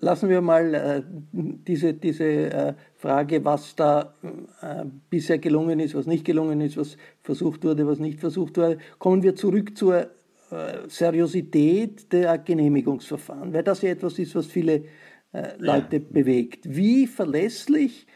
lassen 0.00 0.28
wir 0.28 0.40
mal 0.40 0.74
äh, 0.74 1.02
diese, 1.32 1.94
diese 1.94 2.24
äh, 2.24 2.74
Frage, 2.96 3.44
was 3.44 3.76
da 3.76 4.14
äh, 4.60 4.84
bisher 5.10 5.38
gelungen 5.38 5.78
ist, 5.78 5.94
was 5.94 6.06
nicht 6.06 6.24
gelungen 6.24 6.60
ist, 6.60 6.76
was 6.76 6.96
versucht 7.22 7.62
wurde, 7.64 7.86
was 7.86 8.00
nicht 8.00 8.18
versucht 8.18 8.56
wurde. 8.56 8.78
Kommen 8.98 9.22
wir 9.22 9.36
zurück 9.36 9.76
zur 9.76 10.10
äh, 10.50 10.88
Seriosität 10.88 12.12
der 12.12 12.38
Genehmigungsverfahren, 12.38 13.52
weil 13.52 13.62
das 13.62 13.82
ja 13.82 13.90
etwas 13.90 14.18
ist, 14.18 14.34
was 14.34 14.46
viele 14.46 14.84
äh, 15.32 15.56
Leute 15.58 15.96
ja. 15.98 16.02
bewegt. 16.10 16.60
Wie 16.64 17.06
verlässlich 17.06 18.06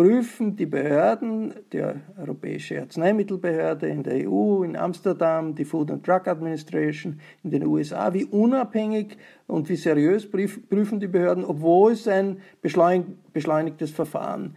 prüfen 0.00 0.56
die 0.56 0.64
Behörden, 0.64 1.52
die 1.74 1.82
Europäische 2.16 2.80
Arzneimittelbehörde 2.80 3.86
in 3.86 4.02
der 4.02 4.26
EU, 4.26 4.62
in 4.62 4.74
Amsterdam, 4.74 5.54
die 5.54 5.66
Food 5.66 5.90
and 5.90 6.06
Drug 6.06 6.26
Administration 6.26 7.20
in 7.44 7.50
den 7.50 7.66
USA, 7.66 8.14
wie 8.14 8.24
unabhängig 8.24 9.18
und 9.46 9.68
wie 9.68 9.76
seriös 9.76 10.26
prüfen 10.30 11.00
die 11.00 11.06
Behörden, 11.06 11.44
obwohl 11.44 11.92
es 11.92 12.08
ein 12.08 12.40
beschleunigtes 12.62 13.90
Verfahren 13.90 14.56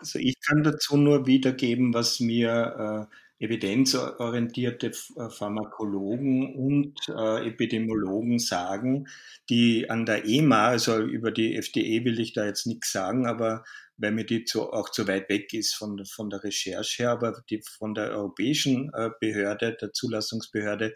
also 0.00 0.18
ich 0.18 0.40
kann 0.40 0.62
dazu 0.62 0.96
nur 0.96 1.26
wiedergeben, 1.26 1.92
was 1.92 2.20
mir 2.20 3.08
äh, 3.40 3.44
evidenzorientierte 3.44 4.88
äh, 4.88 5.28
Pharmakologen 5.30 6.54
und 6.54 6.96
äh, 7.08 7.46
Epidemiologen 7.46 8.38
sagen, 8.38 9.08
die 9.48 9.88
an 9.90 10.06
der 10.06 10.26
EMA, 10.26 10.68
also 10.68 10.98
über 11.00 11.30
die 11.30 11.56
FDE 11.56 12.04
will 12.04 12.18
ich 12.20 12.32
da 12.32 12.46
jetzt 12.46 12.66
nichts 12.66 12.92
sagen, 12.92 13.26
aber 13.26 13.64
weil 14.00 14.12
mir 14.12 14.24
die 14.24 14.44
zu, 14.44 14.72
auch 14.72 14.90
zu 14.90 15.06
weit 15.06 15.28
weg 15.28 15.52
ist 15.52 15.74
von, 15.74 16.04
von 16.06 16.30
der 16.30 16.42
Recherche 16.42 17.02
her, 17.02 17.10
aber 17.10 17.42
die 17.50 17.62
von 17.62 17.94
der 17.94 18.10
europäischen 18.10 18.90
äh, 18.94 19.10
Behörde, 19.20 19.76
der 19.80 19.92
Zulassungsbehörde, 19.92 20.94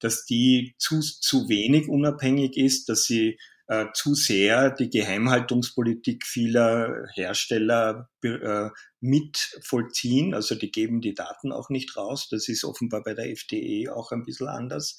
dass 0.00 0.24
die 0.24 0.74
zu, 0.78 1.00
zu 1.00 1.48
wenig 1.48 1.88
unabhängig 1.88 2.56
ist, 2.56 2.88
dass 2.88 3.04
sie 3.04 3.38
äh, 3.68 3.86
zu 3.94 4.14
sehr 4.14 4.70
die 4.70 4.90
Geheimhaltungspolitik 4.90 6.24
vieler 6.24 7.08
Hersteller 7.14 8.08
äh, 8.22 8.68
mit 9.00 9.58
vollziehen. 9.62 10.34
Also 10.34 10.54
die 10.54 10.70
geben 10.70 11.00
die 11.00 11.14
Daten 11.14 11.52
auch 11.52 11.68
nicht 11.68 11.96
raus. 11.96 12.28
Das 12.30 12.48
ist 12.48 12.64
offenbar 12.64 13.02
bei 13.02 13.14
der 13.14 13.30
FDE 13.30 13.92
auch 13.94 14.12
ein 14.12 14.24
bisschen 14.24 14.48
anders. 14.48 14.96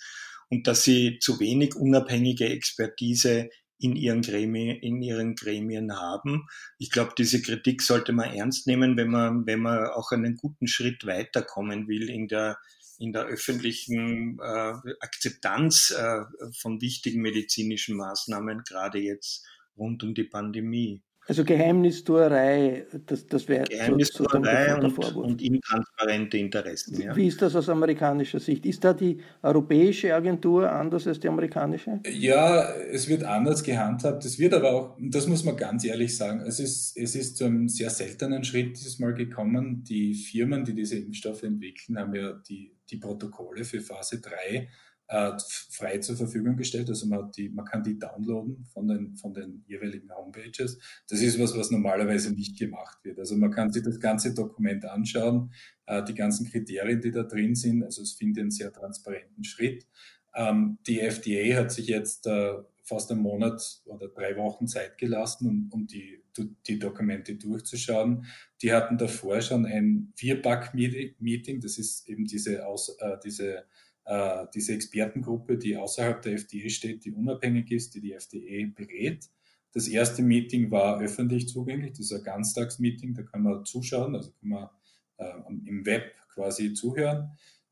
Und 0.50 0.68
dass 0.68 0.84
sie 0.84 1.20
zu 1.20 1.40
wenig 1.40 1.76
unabhängige 1.76 2.46
Expertise 2.46 3.50
in 3.80 3.96
ihren, 3.96 4.22
Gremien, 4.22 4.78
in 4.78 5.02
ihren 5.02 5.36
Gremien 5.36 5.96
haben. 5.96 6.48
Ich 6.78 6.92
glaube, 6.92 7.14
diese 7.18 7.42
Kritik 7.42 7.82
sollte 7.82 8.12
man 8.12 8.34
ernst 8.34 8.68
nehmen, 8.68 8.98
wenn 8.98 9.10
man, 9.10 9.46
wenn 9.46 9.62
man 9.62 9.88
auch 9.88 10.12
einen 10.12 10.36
guten 10.36 10.68
Schritt 10.68 11.06
weiterkommen 11.06 11.88
will 11.88 12.10
in 12.10 12.28
der, 12.28 12.58
in 13.00 13.14
der 13.14 13.26
öffentlichen 13.26 14.40
äh, 14.40 14.74
Akzeptanz 15.00 15.92
äh, 15.92 16.22
von 16.60 16.82
wichtigen 16.82 17.22
medizinischen 17.22 17.96
Maßnahmen, 17.98 18.64
gerade 18.68 19.00
jetzt 19.00 19.46
rund 19.78 20.04
um 20.04 20.14
die 20.16 20.24
Pandemie. 20.24 21.04
Also 21.28 21.44
Geheimnistuerei, 21.44 22.86
das, 23.06 23.28
das 23.28 23.48
wäre 23.50 23.66
Geheimnistuerei 23.66 24.80
so, 24.80 24.88
und, 24.88 25.16
und 25.16 25.42
intransparente 25.42 26.38
Interessen. 26.38 27.02
Ja. 27.02 27.16
Wie 27.16 27.28
ist 27.28 27.42
das 27.42 27.56
aus 27.56 27.68
amerikanischer 27.68 28.40
Sicht? 28.40 28.66
Ist 28.66 28.84
da 28.84 28.94
die 28.94 29.20
europäische 29.42 30.16
Agentur 30.16 30.72
anders 30.72 31.06
als 31.06 31.20
die 31.20 31.28
amerikanische? 31.28 32.00
Ja, 32.10 32.74
es 32.92 33.10
wird 33.10 33.24
anders 33.24 33.62
gehandhabt. 33.64 34.24
Es 34.24 34.40
wird 34.40 34.54
aber 34.54 34.72
auch, 34.72 34.98
das 35.00 35.28
muss 35.28 35.44
man 35.44 35.58
ganz 35.58 35.84
ehrlich 35.84 36.16
sagen, 36.16 36.42
es 36.48 36.62
ist, 36.62 36.96
es 36.96 37.14
ist 37.16 37.38
zu 37.38 37.44
einem 37.44 37.68
sehr 37.68 37.90
seltenen 37.90 38.46
Schritt 38.46 38.78
dieses 38.78 39.00
Mal 39.00 39.14
gekommen. 39.14 39.84
Die 39.84 40.14
Firmen, 40.14 40.64
die 40.64 40.74
diese 40.74 40.98
Impfstoffe 40.98 41.44
entwickeln, 41.44 42.00
haben 42.00 42.16
ja 42.16 42.34
die, 42.48 42.74
die 42.90 42.98
Protokolle 42.98 43.66
für 43.66 43.82
Phase 43.82 44.22
3 44.22 44.70
äh, 45.08 45.32
frei 45.70 46.00
zur 46.00 46.18
Verfügung 46.18 46.58
gestellt. 46.58 46.90
Also 46.90 47.08
man, 47.08 47.32
die, 47.32 47.50
man 47.50 47.66
kann 47.66 47.84
die 47.84 47.98
downloaden 47.98 48.66
von 48.74 48.88
den, 48.88 49.16
von 49.16 49.34
den 49.34 49.64
jeweiligen 49.68 50.10
Homepages. 50.14 50.80
Das 51.10 51.22
ist 51.22 51.40
was, 51.40 51.58
was 51.58 51.72
normalerweise 51.72 52.34
nicht 52.34 52.58
gemacht 52.60 52.98
wird. 53.04 53.20
Also 53.20 53.36
man 53.38 53.52
kann 53.52 53.72
sich 53.72 53.84
das 53.84 54.00
ganze 54.00 54.34
Dokument 54.34 54.86
anschauen, 54.86 55.52
äh, 55.86 56.04
die 56.04 56.16
ganzen 56.16 56.50
Kriterien, 56.50 57.02
die 57.02 57.12
da 57.12 57.24
drin 57.24 57.56
sind. 57.56 57.84
Also 57.84 58.02
es 58.02 58.14
findet 58.14 58.42
einen 58.42 58.52
sehr 58.52 58.72
transparenten 58.72 59.44
Schritt. 59.44 59.88
Ähm, 60.36 60.78
die 60.86 61.00
FDA 61.00 61.58
hat 61.58 61.72
sich 61.72 61.88
jetzt 61.88 62.28
äh, 62.28 62.56
fast 62.84 63.12
einen 63.12 63.22
Monat 63.22 63.82
oder 63.86 64.08
drei 64.08 64.38
Wochen 64.38 64.68
Zeit 64.68 64.98
gelassen, 64.98 65.48
um, 65.48 65.70
um 65.72 65.88
die, 65.88 66.24
die 66.68 66.80
Dokumente 66.80 67.36
durchzuschauen. 67.36 68.26
Die 68.62 68.72
hatten 68.72 68.98
davor 68.98 69.42
schon 69.42 69.66
ein 69.66 70.14
Vierpack-Meeting, 70.16 71.60
das 71.60 71.78
ist 71.78 72.08
eben 72.08 72.26
diese, 72.26 72.66
Aus, 72.66 72.96
äh, 73.00 73.18
diese 73.24 73.66
äh, 74.08 74.46
diese 74.54 74.74
Expertengruppe, 74.74 75.58
die 75.58 75.76
außerhalb 75.76 76.22
der 76.22 76.34
FDE 76.34 76.70
steht, 76.70 77.04
die 77.04 77.12
unabhängig 77.12 77.72
ist, 77.72 77.94
die 77.94 78.02
die 78.02 78.14
FDE 78.14 78.68
berät. 78.68 79.30
Das 79.74 79.88
erste 79.88 80.24
Meeting 80.24 80.72
war 80.72 81.00
öffentlich 81.02 81.50
zugänglich, 81.50 81.92
das 81.92 82.12
ist 82.12 82.14
ein 82.14 82.24
Ganztagsmeeting, 82.24 83.14
da 83.14 83.24
kann 83.24 83.44
man 83.44 83.66
zuschauen, 83.66 84.16
also 84.16 84.32
kann 84.40 84.50
man 84.50 84.70
äh, 85.18 85.34
im 85.66 85.86
Web 85.86 86.14
quasi 86.34 86.74
zuhören. 86.74 87.32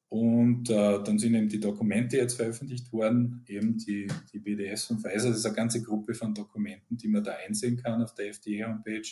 Und 0.09 0.69
äh, 0.69 1.03
dann 1.03 1.17
sind 1.17 1.35
eben 1.35 1.49
die 1.49 1.59
Dokumente 1.59 2.17
jetzt 2.17 2.35
veröffentlicht 2.35 2.91
worden, 2.91 3.43
eben 3.47 3.77
die, 3.77 4.07
die 4.31 4.39
BDS 4.39 4.85
von 4.85 4.99
Pfizer. 4.99 5.29
Das 5.29 5.39
ist 5.39 5.45
eine 5.45 5.55
ganze 5.55 5.81
Gruppe 5.81 6.13
von 6.13 6.33
Dokumenten, 6.33 6.97
die 6.97 7.07
man 7.07 7.23
da 7.23 7.33
einsehen 7.45 7.77
kann 7.77 8.03
auf 8.03 8.13
der 8.13 8.27
FDA-Homepage. 8.27 9.07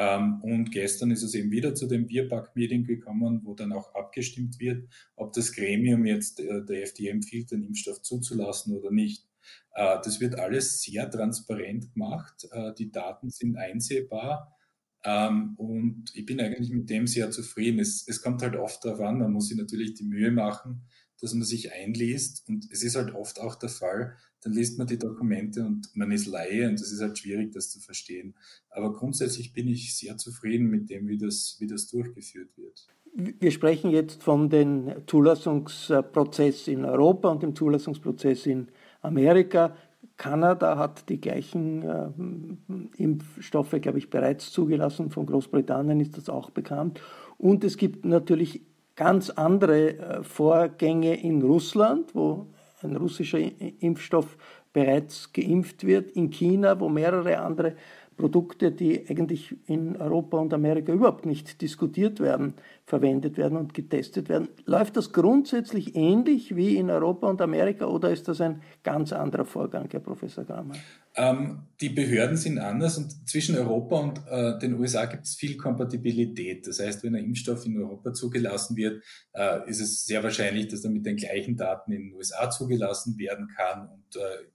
Ähm, 0.00 0.40
und 0.42 0.70
gestern 0.70 1.10
ist 1.10 1.24
es 1.24 1.34
eben 1.34 1.50
wieder 1.50 1.74
zu 1.74 1.88
dem 1.88 2.06
Bierpack-Meeting 2.06 2.84
gekommen, 2.84 3.40
wo 3.42 3.54
dann 3.54 3.72
auch 3.72 3.92
abgestimmt 3.96 4.60
wird, 4.60 4.88
ob 5.16 5.32
das 5.32 5.52
Gremium 5.52 6.06
jetzt 6.06 6.38
äh, 6.38 6.64
der 6.64 6.84
FDA 6.84 7.10
empfiehlt, 7.10 7.50
den 7.50 7.64
Impfstoff 7.64 8.00
zuzulassen 8.02 8.76
oder 8.76 8.92
nicht. 8.92 9.26
Äh, 9.74 9.96
das 10.04 10.20
wird 10.20 10.36
alles 10.36 10.82
sehr 10.82 11.10
transparent 11.10 11.92
gemacht. 11.92 12.46
Äh, 12.52 12.74
die 12.78 12.92
Daten 12.92 13.30
sind 13.30 13.56
einsehbar. 13.56 14.56
Ähm, 15.04 15.54
und 15.56 16.12
ich 16.14 16.26
bin 16.26 16.40
eigentlich 16.40 16.70
mit 16.70 16.88
dem 16.88 17.08
sehr 17.08 17.32
zufrieden. 17.32 17.80
Es, 17.80 18.06
es 18.06 18.22
kommt 18.22 18.40
halt 18.42 18.54
oft 18.54 18.84
darauf 18.84 19.00
an, 19.00 19.18
man 19.18 19.32
muss 19.32 19.48
sich 19.48 19.58
natürlich 19.58 19.94
die 19.94 20.04
Mühe 20.04 20.30
machen, 20.30 20.86
dass 21.20 21.34
man 21.34 21.44
sich 21.44 21.72
einliest. 21.72 22.48
Und 22.48 22.68
es 22.70 22.82
ist 22.82 22.96
halt 22.96 23.14
oft 23.14 23.40
auch 23.40 23.54
der 23.56 23.68
Fall, 23.68 24.16
dann 24.42 24.52
liest 24.52 24.78
man 24.78 24.86
die 24.86 24.98
Dokumente 24.98 25.64
und 25.64 25.88
man 25.94 26.12
ist 26.12 26.26
Laie 26.26 26.68
und 26.68 26.74
es 26.74 26.92
ist 26.92 27.00
halt 27.00 27.18
schwierig, 27.18 27.52
das 27.52 27.70
zu 27.70 27.80
verstehen. 27.80 28.34
Aber 28.70 28.92
grundsätzlich 28.92 29.52
bin 29.52 29.68
ich 29.68 29.96
sehr 29.96 30.16
zufrieden 30.16 30.68
mit 30.68 30.90
dem, 30.90 31.08
wie 31.08 31.18
das, 31.18 31.56
wie 31.58 31.66
das 31.66 31.88
durchgeführt 31.88 32.50
wird. 32.56 32.86
Wir 33.14 33.50
sprechen 33.50 33.90
jetzt 33.90 34.22
von 34.22 34.48
dem 34.48 34.92
Zulassungsprozess 35.06 36.68
in 36.68 36.84
Europa 36.84 37.30
und 37.30 37.42
dem 37.42 37.56
Zulassungsprozess 37.56 38.46
in 38.46 38.68
Amerika. 39.00 39.74
Kanada 40.16 40.76
hat 40.78 41.08
die 41.08 41.20
gleichen 41.20 41.82
äh, 41.82 43.02
Impfstoffe, 43.02 43.74
glaube 43.80 43.98
ich, 43.98 44.10
bereits 44.10 44.52
zugelassen. 44.52 45.10
Von 45.10 45.26
Großbritannien 45.26 46.00
ist 46.00 46.16
das 46.16 46.28
auch 46.28 46.50
bekannt. 46.50 47.00
Und 47.38 47.64
es 47.64 47.76
gibt 47.76 48.04
natürlich 48.04 48.62
ganz 48.98 49.30
andere 49.30 49.96
äh, 49.96 50.22
Vorgänge 50.24 51.22
in 51.22 51.40
Russland, 51.40 52.16
wo 52.16 52.48
ein 52.82 52.96
russischer 52.96 53.38
Impfstoff 53.80 54.36
bereits 54.72 55.32
geimpft 55.32 55.86
wird, 55.86 56.10
in 56.10 56.30
China, 56.30 56.78
wo 56.80 56.88
mehrere 56.88 57.38
andere 57.38 57.76
Produkte, 58.18 58.72
die 58.72 59.08
eigentlich 59.08 59.56
in 59.66 59.96
Europa 59.96 60.38
und 60.38 60.52
Amerika 60.52 60.92
überhaupt 60.92 61.24
nicht 61.24 61.62
diskutiert 61.62 62.18
werden, 62.20 62.54
verwendet 62.84 63.38
werden 63.38 63.56
und 63.56 63.74
getestet 63.74 64.28
werden. 64.28 64.48
Läuft 64.66 64.96
das 64.96 65.12
grundsätzlich 65.12 65.94
ähnlich 65.94 66.56
wie 66.56 66.76
in 66.76 66.90
Europa 66.90 67.28
und 67.28 67.40
Amerika 67.40 67.86
oder 67.86 68.10
ist 68.10 68.26
das 68.28 68.40
ein 68.40 68.60
ganz 68.82 69.12
anderer 69.12 69.44
Vorgang, 69.44 69.88
Herr 69.90 70.00
Professor 70.00 70.44
Grammer? 70.44 70.74
Ähm, 71.14 71.60
die 71.80 71.90
Behörden 71.90 72.36
sind 72.36 72.58
anders 72.58 72.98
und 72.98 73.28
zwischen 73.28 73.56
Europa 73.56 73.96
und 73.96 74.20
äh, 74.28 74.58
den 74.58 74.74
USA 74.78 75.06
gibt 75.06 75.24
es 75.24 75.36
viel 75.36 75.56
Kompatibilität. 75.56 76.66
Das 76.66 76.80
heißt, 76.80 77.04
wenn 77.04 77.14
ein 77.14 77.24
Impfstoff 77.24 77.64
in 77.66 77.78
Europa 77.80 78.12
zugelassen 78.12 78.76
wird, 78.76 79.02
äh, 79.32 79.68
ist 79.70 79.80
es 79.80 80.04
sehr 80.04 80.22
wahrscheinlich, 80.24 80.68
dass 80.68 80.84
er 80.84 80.90
mit 80.90 81.06
den 81.06 81.16
gleichen 81.16 81.56
Daten 81.56 81.92
in 81.92 82.08
den 82.08 82.14
USA 82.14 82.50
zugelassen 82.50 83.16
werden 83.16 83.48
kann 83.56 83.88
und 83.88 84.16
äh, 84.16 84.48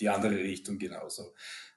die 0.00 0.08
andere 0.08 0.36
Richtung 0.36 0.78
genauso. 0.78 1.34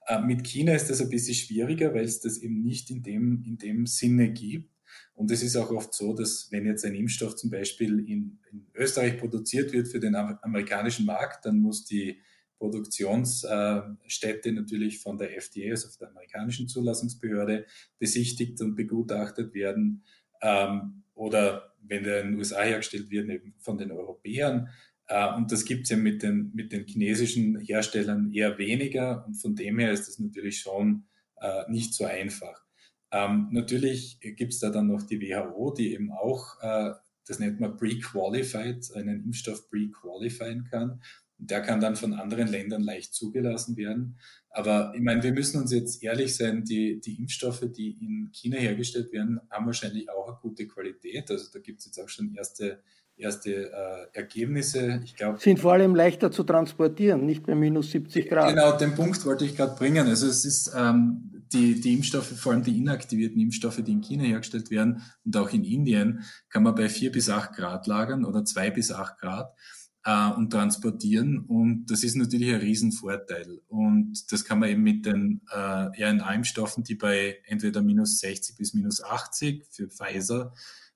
Äh, 0.07 0.22
mit 0.22 0.43
China 0.45 0.74
ist 0.74 0.89
das 0.89 1.01
ein 1.01 1.09
bisschen 1.09 1.36
schwieriger, 1.36 1.93
weil 1.93 2.05
es 2.05 2.22
das 2.22 2.38
eben 2.38 2.61
nicht 2.61 2.89
in 2.89 3.03
dem, 3.03 3.43
in 3.45 3.57
dem 3.57 3.86
Sinne 3.86 4.32
gibt. 4.32 4.72
Und 5.13 5.32
es 5.32 5.41
ist 5.41 5.55
auch 5.55 5.72
oft 5.72 5.93
so, 5.93 6.13
dass 6.13 6.51
wenn 6.51 6.66
jetzt 6.66 6.86
ein 6.86 6.95
Impfstoff 6.95 7.36
zum 7.36 7.49
Beispiel 7.49 7.99
in, 7.99 8.39
in 8.51 8.68
Österreich 8.74 9.18
produziert 9.18 9.72
wird 9.72 9.88
für 9.88 9.99
den 9.99 10.16
amerikanischen 10.16 11.05
Markt, 11.05 11.45
dann 11.45 11.59
muss 11.59 11.86
die 11.86 12.20
Produktionsstätte 12.57 14.51
natürlich 14.51 14.99
von 14.99 15.18
der 15.18 15.36
FDA, 15.38 15.72
also 15.72 15.88
von 15.89 15.99
der 15.99 16.09
amerikanischen 16.09 16.68
Zulassungsbehörde, 16.68 17.66
besichtigt 17.97 18.61
und 18.61 18.76
begutachtet 18.76 19.53
werden. 19.53 20.03
Ähm, 20.41 21.03
oder 21.13 21.76
wenn 21.82 22.03
der 22.03 22.22
in 22.22 22.32
den 22.32 22.38
USA 22.38 22.61
hergestellt 22.61 23.09
wird, 23.09 23.30
eben 23.30 23.53
von 23.59 23.78
den 23.78 23.91
Europäern. 23.91 24.70
Äh, 25.08 25.34
und 25.36 25.51
das 25.51 25.66
gibt 25.66 25.84
es 25.84 25.89
ja 25.89 25.97
mit 25.97 26.24
den, 26.24 26.51
mit 26.53 26.72
den 26.72 26.86
chinesischen 26.86 27.60
Herstellern 27.60 28.32
eher 28.32 28.58
weniger. 28.58 29.26
Und 29.26 29.36
von 29.36 29.56
dem 29.56 29.80
her 29.80 29.91
ist 29.91 30.08
das 30.08 30.20
natürlich 30.20 30.60
schon 30.60 31.06
äh, 31.41 31.64
nicht 31.70 31.93
so 31.93 32.06
einfach. 32.06 32.66
Ähm, 33.12 33.49
natürlich 33.51 34.20
gibt 34.20 34.53
es 34.53 34.60
da 34.60 34.70
dann 34.70 34.88
noch 34.88 35.03
die 35.03 35.22
WHO, 35.22 35.74
die 35.78 35.93
eben 35.93 36.12
auch, 36.12 36.62
äh, 36.62 36.93
das 37.28 37.39
nennt 37.39 37.60
man 37.60 37.78
pre-qualified, 37.78 38.93
einen 38.95 39.24
Impfstoff 39.24 39.70
pre-qualifieren 39.70 40.66
kann. 40.66 41.01
Der 41.38 41.62
kann 41.62 41.82
dann 41.82 41.95
von 41.95 42.14
anderen 42.14 42.47
Ländern 42.47 42.82
leicht 42.82 43.14
zugelassen 43.14 43.76
werden. 43.78 44.18
Aber 44.49 44.93
ich 44.95 45.01
meine, 45.01 45.22
wir 45.22 45.34
müssen 45.34 45.62
uns 45.62 45.72
jetzt 45.72 46.01
ehrlich 46.01 46.36
sein, 46.36 46.64
die, 46.64 47.01
die 47.01 47.18
Impfstoffe, 47.20 47.66
die 47.76 47.97
in 48.01 48.30
China 48.32 48.58
hergestellt 48.58 49.12
werden, 49.12 49.41
haben 49.49 49.66
wahrscheinlich 49.66 50.10
auch 50.10 50.28
eine 50.28 50.38
gute 50.41 50.66
Qualität. 50.66 51.30
Also 51.30 51.51
da 51.51 51.60
gibt 51.60 51.80
es 51.80 51.86
jetzt 51.86 51.99
auch 51.99 52.10
schon 52.10 52.34
erste 52.34 52.82
erste 53.18 53.72
äh, 53.72 54.07
Ergebnisse. 54.13 55.01
Ich 55.03 55.16
glaube, 55.16 55.39
sind 55.39 55.59
vor 55.59 55.74
allem 55.74 55.95
leichter 55.95 56.32
zu 56.32 56.43
transportieren, 56.43 57.26
nicht 57.26 57.45
bei 57.45 57.55
minus 57.55 57.91
70 57.91 58.30
Grad. 58.30 58.49
Genau, 58.49 58.78
den 58.78 58.95
Punkt 58.95 59.26
wollte 59.26 59.45
ich 59.45 59.55
gerade 59.55 59.76
bringen. 59.76 60.07
Also 60.07 60.28
es 60.28 60.45
ist 60.45 60.74
ähm, 60.76 61.32
die, 61.53 61.80
die 61.80 61.93
Impfstoffe, 61.93 62.38
vor 62.38 62.53
allem 62.53 62.63
die 62.63 62.78
inaktivierten 62.78 63.39
Impfstoffe, 63.39 63.82
die 63.82 63.91
in 63.91 64.01
China 64.01 64.24
hergestellt 64.24 64.70
werden 64.70 65.01
und 65.24 65.38
auch 65.38 65.51
in 65.51 65.63
Indien, 65.63 66.24
kann 66.49 66.63
man 66.63 66.76
bei 66.76 66.89
vier 66.89 67.11
bis 67.11 67.30
acht 67.30 67.53
Grad 67.53 67.88
lagern 67.88 68.26
oder 68.26 68.43
zwei 68.43 68.70
bis 68.70 68.91
acht 68.91 69.18
Grad 69.20 69.53
äh, 70.03 70.30
und 70.32 70.51
transportieren. 70.51 71.39
Und 71.39 71.86
das 71.88 72.03
ist 72.03 72.16
natürlich 72.16 72.53
ein 72.53 72.59
Riesenvorteil. 72.59 73.61
Und 73.68 74.32
das 74.32 74.43
kann 74.43 74.59
man 74.59 74.70
eben 74.70 74.84
mit 74.84 75.05
den 75.05 75.41
äh, 75.51 75.57
RNA-Impfstoffen, 75.57 76.84
die 76.84 76.95
bei 76.95 77.38
entweder 77.45 77.82
minus 77.82 78.20
60 78.20 78.57
bis 78.57 78.74
minus 78.74 79.03
80 79.03 79.66
für 79.70 79.88
Pfizer 79.88 80.53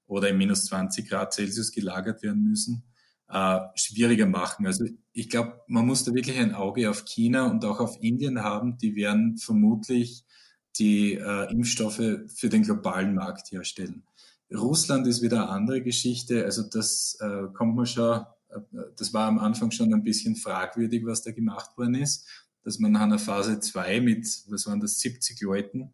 oder 0.10 0.30
in 0.30 0.38
minus 0.38 0.66
20 0.66 1.08
Grad 1.08 1.34
Celsius 1.34 1.72
gelagert 1.72 2.24
werden 2.24 2.44
müssen, 2.44 2.84
äh, 3.30 3.60
schwieriger 3.76 4.26
machen. 4.26 4.66
Also 4.66 4.86
ich 5.14 5.30
glaube, 5.30 5.62
man 5.68 5.86
muss 5.86 6.04
da 6.04 6.14
wirklich 6.14 6.38
ein 6.38 6.56
Auge 6.56 6.90
auf 6.90 7.06
China 7.06 7.46
und 7.46 7.64
auch 7.64 7.80
auf 7.80 8.02
Indien 8.02 8.44
haben. 8.44 8.78
Die 8.80 8.96
werden 8.96 9.38
vermutlich 9.38 10.26
die 10.78 11.14
äh, 11.14 11.52
Impfstoffe 11.52 12.02
für 12.28 12.50
den 12.50 12.64
globalen 12.64 13.14
Markt 13.14 13.52
herstellen. 13.52 14.04
Russland 14.52 15.06
ist 15.06 15.22
wieder 15.22 15.44
eine 15.44 15.50
andere 15.50 15.82
Geschichte. 15.84 16.44
Also 16.44 16.64
das 16.64 17.18
äh, 17.22 17.44
kommt 17.54 17.76
man 17.76 17.86
schon, 17.86 18.26
äh, 18.50 18.60
das 18.98 19.14
war 19.14 19.28
am 19.28 19.38
Anfang 19.38 19.70
schon 19.70 19.94
ein 19.94 20.04
bisschen 20.04 20.36
fragwürdig, 20.36 21.06
was 21.06 21.22
da 21.22 21.32
gemacht 21.32 21.78
worden 21.78 21.96
ist, 21.96 22.28
dass 22.64 22.80
man 22.80 22.94
nach 22.94 23.02
einer 23.02 23.20
Phase 23.20 23.60
2 23.60 24.02
mit, 24.02 24.28
was 24.48 24.66
waren 24.66 24.80
das, 24.80 25.00
70 25.00 25.40
Leuten 25.42 25.94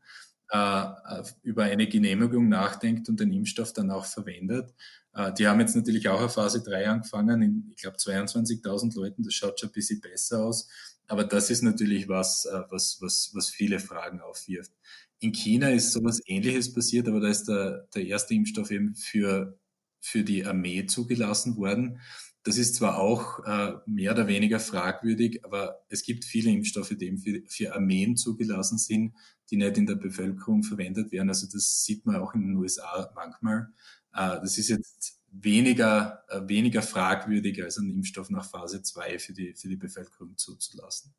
über 1.43 1.63
eine 1.63 1.87
Genehmigung 1.87 2.49
nachdenkt 2.49 3.09
und 3.09 3.19
den 3.19 3.33
Impfstoff 3.33 3.73
dann 3.73 3.91
auch 3.91 4.05
verwendet. 4.05 4.73
Äh, 5.13 5.33
die 5.33 5.47
haben 5.47 5.59
jetzt 5.59 5.75
natürlich 5.75 6.07
auch 6.09 6.19
eine 6.19 6.29
Phase 6.29 6.61
3 6.61 6.87
angefangen, 6.87 7.41
in, 7.41 7.71
ich 7.71 7.81
glaube, 7.81 7.97
22.000 7.97 8.95
Leuten. 8.95 9.23
Das 9.23 9.33
schaut 9.33 9.59
schon 9.59 9.69
ein 9.69 9.73
bisschen 9.73 10.01
besser 10.01 10.43
aus. 10.43 10.67
Aber 11.07 11.23
das 11.23 11.49
ist 11.49 11.61
natürlich 11.61 12.07
was, 12.07 12.45
äh, 12.45 12.61
was, 12.69 12.97
was, 13.01 13.31
was 13.33 13.49
viele 13.49 13.79
Fragen 13.79 14.21
aufwirft. 14.21 14.71
In 15.19 15.31
China 15.31 15.69
ist 15.69 15.93
sowas 15.93 16.21
Ähnliches 16.25 16.73
passiert, 16.73 17.07
aber 17.07 17.19
da 17.19 17.29
ist 17.29 17.45
der, 17.45 17.87
der 17.95 18.05
erste 18.05 18.33
Impfstoff 18.33 18.69
eben 18.71 18.95
für, 18.95 19.57
für 20.01 20.23
die 20.23 20.45
Armee 20.45 20.85
zugelassen 20.85 21.55
worden. 21.57 21.99
Das 22.45 22.59
ist 22.59 22.75
zwar 22.75 22.99
auch 22.99 23.43
äh, 23.43 23.73
mehr 23.87 24.11
oder 24.11 24.27
weniger 24.27 24.59
fragwürdig, 24.59 25.43
aber 25.43 25.83
es 25.89 26.03
gibt 26.03 26.23
viele 26.23 26.51
Impfstoffe, 26.51 26.95
die 26.95 27.17
für, 27.17 27.41
für 27.47 27.73
Armeen 27.73 28.15
zugelassen 28.17 28.77
sind, 28.77 29.15
die 29.49 29.57
nicht 29.57 29.79
in 29.79 29.87
der 29.87 29.95
Bevölkerung 29.95 30.61
verwendet 30.61 31.11
werden. 31.11 31.29
Also 31.29 31.47
das 31.51 31.83
sieht 31.83 32.05
man 32.05 32.17
auch 32.17 32.35
in 32.35 32.41
den 32.41 32.55
USA 32.55 33.11
manchmal. 33.15 33.69
Äh, 34.13 34.39
das 34.41 34.59
ist 34.59 34.69
jetzt 34.69 35.19
weniger, 35.31 36.23
äh, 36.29 36.41
weniger 36.47 36.83
fragwürdig 36.83 37.63
als 37.63 37.77
ein 37.77 37.89
Impfstoff 37.89 38.29
nach 38.29 38.47
Phase 38.47 38.83
2 38.83 39.17
für 39.17 39.33
die, 39.33 39.55
für 39.55 39.67
die 39.67 39.77
Bevölkerung 39.77 40.37
zuzulassen. 40.37 41.15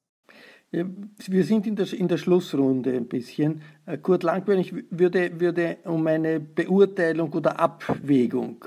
Wir 0.71 1.45
sind 1.45 1.67
in 1.67 1.75
der, 1.75 1.93
in 1.93 2.07
der 2.07 2.19
Schlussrunde 2.19 2.93
ein 2.93 3.07
bisschen. 3.07 3.63
Kurt 4.03 4.25
Langbein, 4.25 4.59
ich 4.59 4.75
würde, 4.91 5.41
würde 5.41 5.79
um 5.85 6.07
eine 6.07 6.41
Beurteilung 6.41 7.33
oder 7.33 7.59
Abwägung 7.59 8.65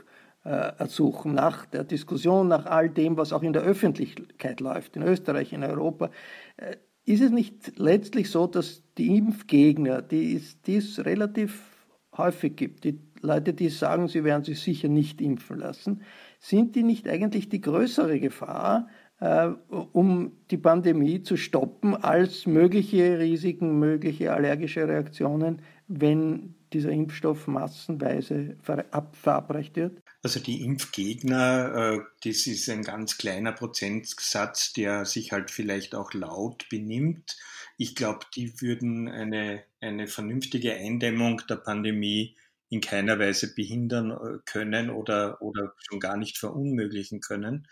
äh, 0.49 0.73
ersuchen, 0.79 1.35
nach 1.35 1.67
der 1.67 1.83
Diskussion, 1.83 2.47
nach 2.47 2.65
all 2.65 2.89
dem, 2.89 3.17
was 3.17 3.33
auch 3.33 3.43
in 3.43 3.53
der 3.53 3.61
Öffentlichkeit 3.61 4.61
läuft, 4.61 4.95
in 4.95 5.03
Österreich, 5.03 5.53
in 5.53 5.63
Europa. 5.63 6.09
Äh, 6.57 6.77
ist 7.05 7.21
es 7.21 7.29
nicht 7.29 7.77
letztlich 7.77 8.31
so, 8.31 8.47
dass 8.47 8.81
die 8.97 9.15
Impfgegner, 9.15 10.01
die 10.01 10.35
es, 10.35 10.59
die 10.63 10.77
es 10.77 11.05
relativ 11.05 11.87
häufig 12.17 12.55
gibt, 12.55 12.83
die 12.83 12.99
Leute, 13.21 13.53
die 13.53 13.69
sagen, 13.69 14.07
sie 14.07 14.23
werden 14.23 14.43
sich 14.43 14.59
sicher 14.59 14.87
nicht 14.87 15.21
impfen 15.21 15.59
lassen, 15.59 16.01
sind 16.39 16.75
die 16.75 16.83
nicht 16.83 17.07
eigentlich 17.07 17.49
die 17.49 17.61
größere 17.61 18.19
Gefahr, 18.19 18.87
äh, 19.19 19.49
um 19.91 20.31
die 20.49 20.57
Pandemie 20.57 21.21
zu 21.21 21.37
stoppen, 21.37 21.95
als 21.95 22.47
mögliche 22.47 23.19
Risiken, 23.19 23.77
mögliche 23.77 24.33
allergische 24.33 24.87
Reaktionen, 24.87 25.61
wenn 25.87 26.55
dieser 26.74 26.91
Impfstoff 26.91 27.47
massenweise 27.47 28.57
verabreicht 28.61 29.76
wird? 29.76 30.01
Also 30.22 30.39
die 30.39 30.63
Impfgegner, 30.63 31.95
äh, 31.95 31.99
das 32.24 32.47
ist 32.47 32.70
ein 32.70 32.84
ganz 32.84 33.17
kleiner 33.17 33.51
Prozentsatz, 33.51 34.74
der 34.74 35.05
sich 35.05 35.32
halt 35.32 35.51
vielleicht 35.51 35.95
auch 35.95 36.13
laut 36.13 36.67
benimmt. 36.70 37.38
Ich 37.78 37.95
glaube, 37.95 38.26
die 38.36 38.61
würden 38.61 39.07
eine, 39.07 39.63
eine 39.80 40.07
vernünftige 40.07 40.74
Eindämmung 40.76 41.41
der 41.49 41.55
Pandemie 41.55 42.36
in 42.70 42.82
keiner 42.82 43.17
Weise 43.17 43.53
behindern 43.53 44.11
äh, 44.11 44.39
können 44.45 44.89
oder, 44.89 45.41
oder 45.41 45.74
schon 45.78 45.99
gar 45.99 46.17
nicht 46.17 46.38
verunmöglichen 46.38 47.20
können. 47.20 47.67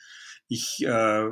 Ich 0.48 0.84
äh, 0.86 1.26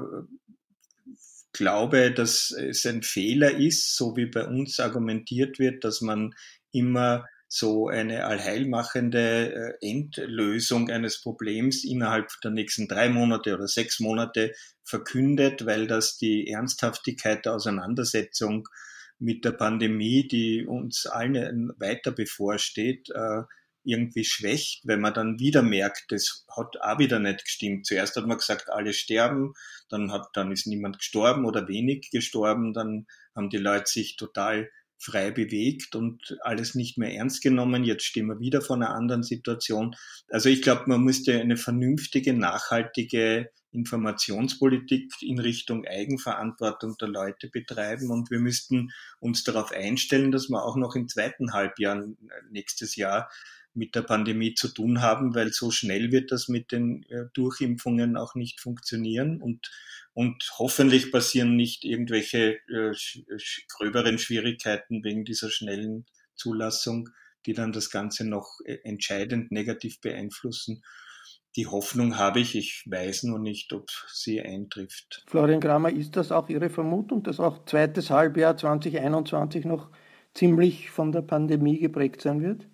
glaube, 1.54 2.12
dass 2.12 2.52
es 2.52 2.86
ein 2.86 3.02
Fehler 3.02 3.52
ist, 3.58 3.96
so 3.96 4.16
wie 4.18 4.26
bei 4.26 4.46
uns 4.46 4.80
argumentiert 4.80 5.58
wird, 5.58 5.84
dass 5.84 6.02
man 6.02 6.36
immer 6.72 7.26
so 7.48 7.88
eine 7.88 8.26
allheilmachende 8.26 9.78
äh, 9.82 9.90
Endlösung 9.90 10.90
eines 10.90 11.22
Problems 11.22 11.84
innerhalb 11.84 12.30
der 12.44 12.52
nächsten 12.52 12.88
drei 12.88 13.10
Monate 13.10 13.54
oder 13.54 13.68
sechs 13.68 14.00
Monate 14.00 14.54
verkündet, 14.84 15.66
weil 15.66 15.88
das 15.88 16.18
die 16.18 16.48
Ernsthaftigkeit 16.50 17.46
der 17.46 17.56
Auseinandersetzung 17.56 18.68
mit 19.20 19.46
der 19.46 19.54
Pandemie, 19.54 20.28
die 20.28 20.66
uns 20.66 21.06
allen 21.06 21.72
weiter 21.78 22.12
bevorsteht, 22.12 23.10
äh, 23.12 23.44
irgendwie 23.86 24.26
schwächt, 24.26 24.82
wenn 24.86 25.00
man 25.00 25.14
dann 25.14 25.40
wieder 25.40 25.62
merkt, 25.62 26.06
das 26.10 26.46
hat 26.50 26.82
auch 26.82 26.98
wieder 26.98 27.20
nicht 27.20 27.46
gestimmt. 27.46 27.86
Zuerst 27.86 28.16
hat 28.16 28.26
man 28.26 28.38
gesagt, 28.38 28.70
alle 28.70 28.94
sterben, 28.94 29.54
dann 29.90 30.12
hat, 30.12 30.30
dann 30.34 30.52
ist 30.52 30.66
niemand 30.66 30.98
gestorben 30.98 31.46
oder 31.46 31.68
wenig 31.68 32.10
gestorben, 32.12 32.74
dann 32.74 33.06
haben 33.36 33.50
die 33.50 33.58
Leute 33.58 33.86
sich 33.86 34.16
total 34.16 34.70
frei 34.98 35.32
bewegt 35.32 35.96
und 35.96 36.38
alles 36.42 36.76
nicht 36.76 36.98
mehr 36.98 37.14
ernst 37.14 37.42
genommen. 37.42 37.84
Jetzt 37.84 38.06
stehen 38.06 38.28
wir 38.28 38.40
wieder 38.40 38.62
vor 38.62 38.76
einer 38.76 38.96
anderen 38.96 39.24
Situation. 39.24 39.96
Also 40.30 40.50
ich 40.50 40.62
glaube, 40.62 40.84
man 40.88 41.02
müsste 41.02 41.40
eine 41.40 41.58
vernünftige, 41.58 42.34
nachhaltige 42.34 43.50
Informationspolitik 43.72 45.12
in 45.22 45.40
Richtung 45.40 45.86
Eigenverantwortung 45.86 46.96
der 47.00 47.10
Leute 47.10 47.50
betreiben 47.50 48.10
und 48.10 48.32
wir 48.32 48.40
müssten 48.40 48.92
uns 49.20 49.44
darauf 49.44 49.72
einstellen, 49.72 50.32
dass 50.32 50.50
wir 50.50 50.64
auch 50.64 50.78
noch 50.78 50.96
im 50.96 51.08
zweiten 51.08 51.52
Halbjahr 51.52 52.06
nächstes 52.50 52.96
Jahr 52.96 53.30
mit 53.76 53.96
der 53.96 54.02
Pandemie 54.02 54.54
zu 54.54 54.70
tun 54.70 55.02
haben, 55.02 55.36
weil 55.36 55.52
so 55.52 55.72
schnell 55.72 56.12
wird 56.12 56.32
das 56.32 56.48
mit 56.48 56.72
den 56.72 57.04
äh, 57.10 57.26
Durchimpfungen 57.34 58.18
auch 58.18 58.36
nicht 58.36 58.60
funktionieren 58.60 59.42
und 59.42 59.70
und 60.16 60.50
hoffentlich 60.58 61.12
passieren 61.12 61.58
nicht 61.58 61.84
irgendwelche 61.84 62.56
äh, 62.70 62.94
gröberen 63.68 64.18
Schwierigkeiten 64.18 65.04
wegen 65.04 65.26
dieser 65.26 65.50
schnellen 65.50 66.06
Zulassung, 66.36 67.10
die 67.46 67.54
dann 67.54 67.74
das 67.74 67.90
Ganze 67.90 68.26
noch 68.26 68.60
äh, 68.64 68.78
entscheidend 68.84 69.52
negativ 69.52 70.00
beeinflussen. 70.00 70.84
Die 71.58 71.68
Hoffnung 71.68 72.18
habe 72.18 72.40
ich, 72.40 72.56
ich 72.56 72.84
weiß 72.90 73.24
nur 73.24 73.40
nicht, 73.40 73.74
ob 73.74 73.90
sie 74.12 74.42
eintrifft. 74.42 75.24
Florian 75.28 75.60
Kramer, 75.60 75.90
ist 75.90 76.16
das 76.16 76.32
auch 76.32 76.48
Ihre 76.48 76.70
Vermutung, 76.70 77.22
dass 77.24 77.42
auch 77.42 77.66
zweites 77.66 78.10
Halbjahr 78.10 78.56
2021 78.56 79.66
noch 79.66 79.92
ziemlich 80.34 80.90
von 80.92 81.12
der 81.12 81.22
Pandemie 81.22 81.80
geprägt 81.80 82.22
sein 82.22 82.42
wird? 82.42 82.68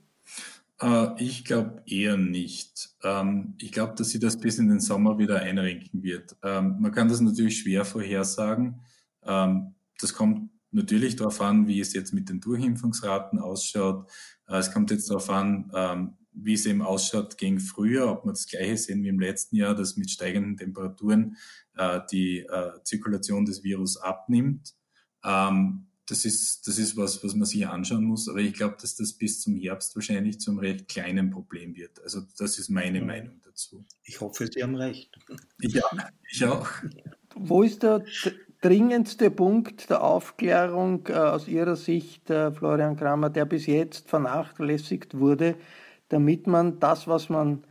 Äh, 0.81 1.23
ich 1.23 1.45
glaube 1.45 1.83
eher 1.85 2.17
nicht. 2.17 2.89
Ähm, 3.03 3.53
ich 3.59 3.71
glaube, 3.71 3.93
dass 3.95 4.09
sie 4.09 4.19
das 4.19 4.37
bis 4.37 4.57
in 4.57 4.69
den 4.69 4.79
Sommer 4.79 5.17
wieder 5.17 5.39
einrenken 5.41 6.03
wird. 6.03 6.35
Ähm, 6.43 6.77
man 6.79 6.91
kann 6.91 7.07
das 7.07 7.21
natürlich 7.21 7.59
schwer 7.59 7.85
vorhersagen. 7.85 8.81
Ähm, 9.23 9.75
das 9.99 10.13
kommt 10.13 10.49
natürlich 10.71 11.15
darauf 11.15 11.41
an, 11.41 11.67
wie 11.67 11.79
es 11.79 11.93
jetzt 11.93 12.13
mit 12.13 12.29
den 12.29 12.39
Durchimpfungsraten 12.39 13.39
ausschaut. 13.39 14.09
Äh, 14.47 14.57
es 14.57 14.71
kommt 14.71 14.91
jetzt 14.91 15.09
darauf 15.09 15.29
an, 15.29 16.15
wie 16.33 16.53
es 16.53 16.65
eben 16.65 16.81
ausschaut 16.81 17.37
gegen 17.37 17.59
früher, 17.59 18.09
ob 18.09 18.25
wir 18.25 18.31
das 18.31 18.47
Gleiche 18.47 18.77
sehen 18.77 19.03
wie 19.03 19.09
im 19.09 19.19
letzten 19.19 19.57
Jahr, 19.57 19.75
dass 19.75 19.97
mit 19.97 20.09
steigenden 20.09 20.55
Temperaturen 20.55 21.35
äh, 21.75 21.99
die 22.09 22.47
Zirkulation 22.83 23.43
des 23.45 23.63
Virus 23.63 23.97
abnimmt 23.97 24.73
das 26.11 26.25
ist, 26.25 26.67
das 26.67 26.77
ist 26.77 26.97
was, 26.97 27.23
was 27.23 27.35
man 27.35 27.45
sich 27.45 27.65
anschauen 27.65 28.03
muss. 28.03 28.27
Aber 28.27 28.39
ich 28.39 28.53
glaube, 28.53 28.75
dass 28.81 28.95
das 28.95 29.13
bis 29.13 29.39
zum 29.39 29.55
Herbst 29.55 29.95
wahrscheinlich 29.95 30.41
zum 30.41 30.59
recht 30.59 30.89
kleinen 30.89 31.31
Problem 31.31 31.75
wird. 31.75 32.01
Also 32.03 32.21
das 32.37 32.59
ist 32.59 32.69
meine 32.69 32.99
ja. 32.99 33.05
Meinung 33.05 33.39
dazu. 33.45 33.85
Ich 34.03 34.19
hoffe, 34.19 34.47
Sie 34.51 34.61
haben 34.61 34.75
recht. 34.75 35.17
Ja, 35.59 35.83
ich 36.29 36.43
auch. 36.43 36.67
Wo 37.35 37.63
ist 37.63 37.83
der 37.83 38.03
dringendste 38.59 39.31
Punkt 39.31 39.89
der 39.89 40.03
Aufklärung 40.03 41.07
äh, 41.07 41.13
aus 41.13 41.47
Ihrer 41.47 41.77
Sicht, 41.77 42.29
äh, 42.29 42.51
Florian 42.51 42.97
Kramer, 42.97 43.29
der 43.29 43.45
bis 43.45 43.65
jetzt 43.65 44.09
vernachlässigt 44.09 45.17
wurde, 45.17 45.55
damit 46.09 46.45
man 46.45 46.79
das, 46.81 47.07
was 47.07 47.29
man 47.29 47.63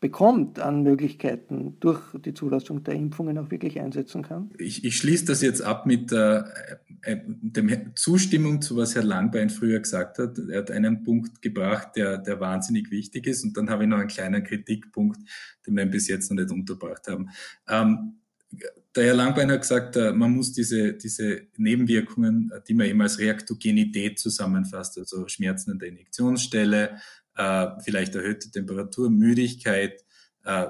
bekommt 0.00 0.60
an 0.60 0.82
Möglichkeiten 0.82 1.78
durch 1.80 2.00
die 2.24 2.34
Zulassung 2.34 2.84
der 2.84 2.94
Impfungen 2.94 3.38
auch 3.38 3.50
wirklich 3.50 3.80
einsetzen 3.80 4.22
kann? 4.22 4.50
Ich, 4.58 4.84
ich 4.84 4.98
schließe 4.98 5.24
das 5.24 5.40
jetzt 5.40 5.62
ab 5.62 5.86
mit 5.86 6.12
äh, 6.12 6.42
äh, 7.02 7.16
der 7.26 7.94
Zustimmung 7.94 8.62
zu 8.62 8.76
was 8.76 8.94
Herr 8.94 9.02
Langbein 9.02 9.50
früher 9.50 9.80
gesagt 9.80 10.18
hat. 10.18 10.38
Er 10.38 10.58
hat 10.58 10.70
einen 10.70 11.02
Punkt 11.02 11.42
gebracht, 11.42 11.96
der, 11.96 12.18
der 12.18 12.40
wahnsinnig 12.40 12.90
wichtig 12.90 13.26
ist 13.26 13.44
und 13.44 13.56
dann 13.56 13.70
habe 13.70 13.84
ich 13.84 13.88
noch 13.88 13.98
einen 13.98 14.08
kleinen 14.08 14.44
Kritikpunkt, 14.44 15.18
den 15.66 15.76
wir 15.76 15.86
bis 15.86 16.08
jetzt 16.08 16.30
noch 16.30 16.36
nicht 16.36 16.50
unterbracht 16.50 17.06
haben. 17.08 17.30
Ähm, 17.68 18.20
der 18.94 19.04
Herr 19.04 19.14
Langbein 19.14 19.50
hat 19.50 19.60
gesagt, 19.60 19.96
äh, 19.96 20.12
man 20.12 20.32
muss 20.32 20.52
diese, 20.52 20.94
diese 20.94 21.42
Nebenwirkungen, 21.56 22.50
die 22.66 22.74
man 22.74 22.86
eben 22.86 23.02
als 23.02 23.18
Reaktogenität 23.18 24.18
zusammenfasst, 24.18 24.98
also 24.98 25.28
Schmerzen 25.28 25.72
an 25.72 25.78
der 25.78 25.88
Injektionsstelle, 25.88 26.96
äh, 27.36 27.66
vielleicht 27.84 28.14
erhöhte 28.14 28.50
Temperatur, 28.50 29.10
Müdigkeit, 29.10 30.04
äh, 30.44 30.66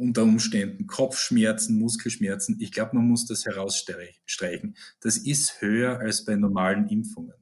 unter 0.00 0.22
Umständen 0.22 0.86
Kopfschmerzen, 0.86 1.78
Muskelschmerzen. 1.78 2.56
Ich 2.58 2.72
glaube, 2.72 2.96
man 2.96 3.06
muss 3.06 3.26
das 3.26 3.44
herausstreichen. 3.44 4.76
Das 5.00 5.18
ist 5.18 5.60
höher 5.60 6.00
als 6.00 6.24
bei 6.24 6.36
normalen 6.36 6.88
Impfungen. 6.88 7.34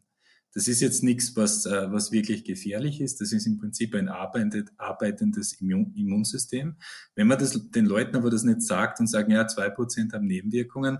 Das 0.55 0.67
ist 0.67 0.81
jetzt 0.81 1.05
nichts, 1.05 1.37
was, 1.37 1.67
äh, 1.67 1.93
was 1.93 2.11
wirklich 2.11 2.43
gefährlich 2.43 3.01
ist. 3.01 3.21
Das 3.21 3.33
ist 3.33 3.47
im 3.47 3.59
Prinzip 3.59 3.95
ein 3.95 4.09
arbeitendes 4.09 5.53
Immun 5.61 5.93
Immunsystem. 5.95 6.77
Wenn 7.15 7.27
man 7.27 7.39
das, 7.39 7.71
den 7.71 7.87
Leuten 7.87 8.17
aber 8.17 8.31
das 8.31 8.43
nicht 8.43 8.63
sagt 8.63 8.99
und 8.99 9.07
sagen, 9.07 9.31
ja, 9.31 9.47
zwei 9.47 9.69
Prozent 9.71 10.15
haben 10.15 10.27
Nebenwirkungen, 10.27 10.99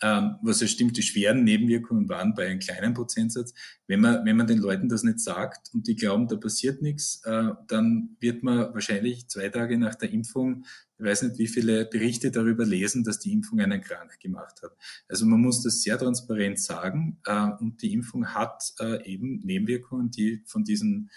was 0.00 0.60
ja 0.60 0.66
stimmt, 0.66 0.96
die 0.96 1.02
schweren 1.02 1.44
Nebenwirkungen 1.44 2.08
waren 2.08 2.34
bei 2.34 2.46
einem 2.46 2.60
kleinen 2.60 2.94
Prozentsatz. 2.94 3.52
Wenn 3.86 4.00
man, 4.00 4.24
wenn 4.24 4.36
man 4.36 4.46
den 4.46 4.58
Leuten 4.58 4.88
das 4.88 5.02
nicht 5.02 5.20
sagt 5.20 5.70
und 5.74 5.86
die 5.86 5.96
glauben, 5.96 6.28
da 6.28 6.36
passiert 6.36 6.82
nichts, 6.82 7.22
äh, 7.24 7.50
dann 7.66 8.16
wird 8.20 8.42
man 8.42 8.72
wahrscheinlich 8.74 9.28
zwei 9.28 9.48
Tage 9.48 9.78
nach 9.78 9.94
der 9.96 10.12
Impfung, 10.12 10.64
ich 10.98 11.04
weiß 11.04 11.22
nicht, 11.22 11.38
wie 11.38 11.46
viele 11.46 11.84
Berichte 11.84 12.30
darüber 12.30 12.64
lesen, 12.64 13.04
dass 13.04 13.20
die 13.20 13.32
Impfung 13.32 13.60
einen 13.60 13.80
krank 13.80 14.18
gemacht 14.20 14.62
hat. 14.62 14.72
Also 15.08 15.26
man 15.26 15.40
muss 15.40 15.62
das 15.62 15.82
sehr 15.82 15.96
transparent 15.96 16.58
sagen 16.60 17.18
äh, 17.24 17.50
und 17.60 17.82
die 17.82 17.92
Impfung 17.92 18.34
hat 18.34 18.74
äh, 18.80 19.04
eben 19.10 19.40
Nebenwirkungen, 19.40 20.10
die 20.10 20.42
von 20.46 20.64
diesen 20.64 21.10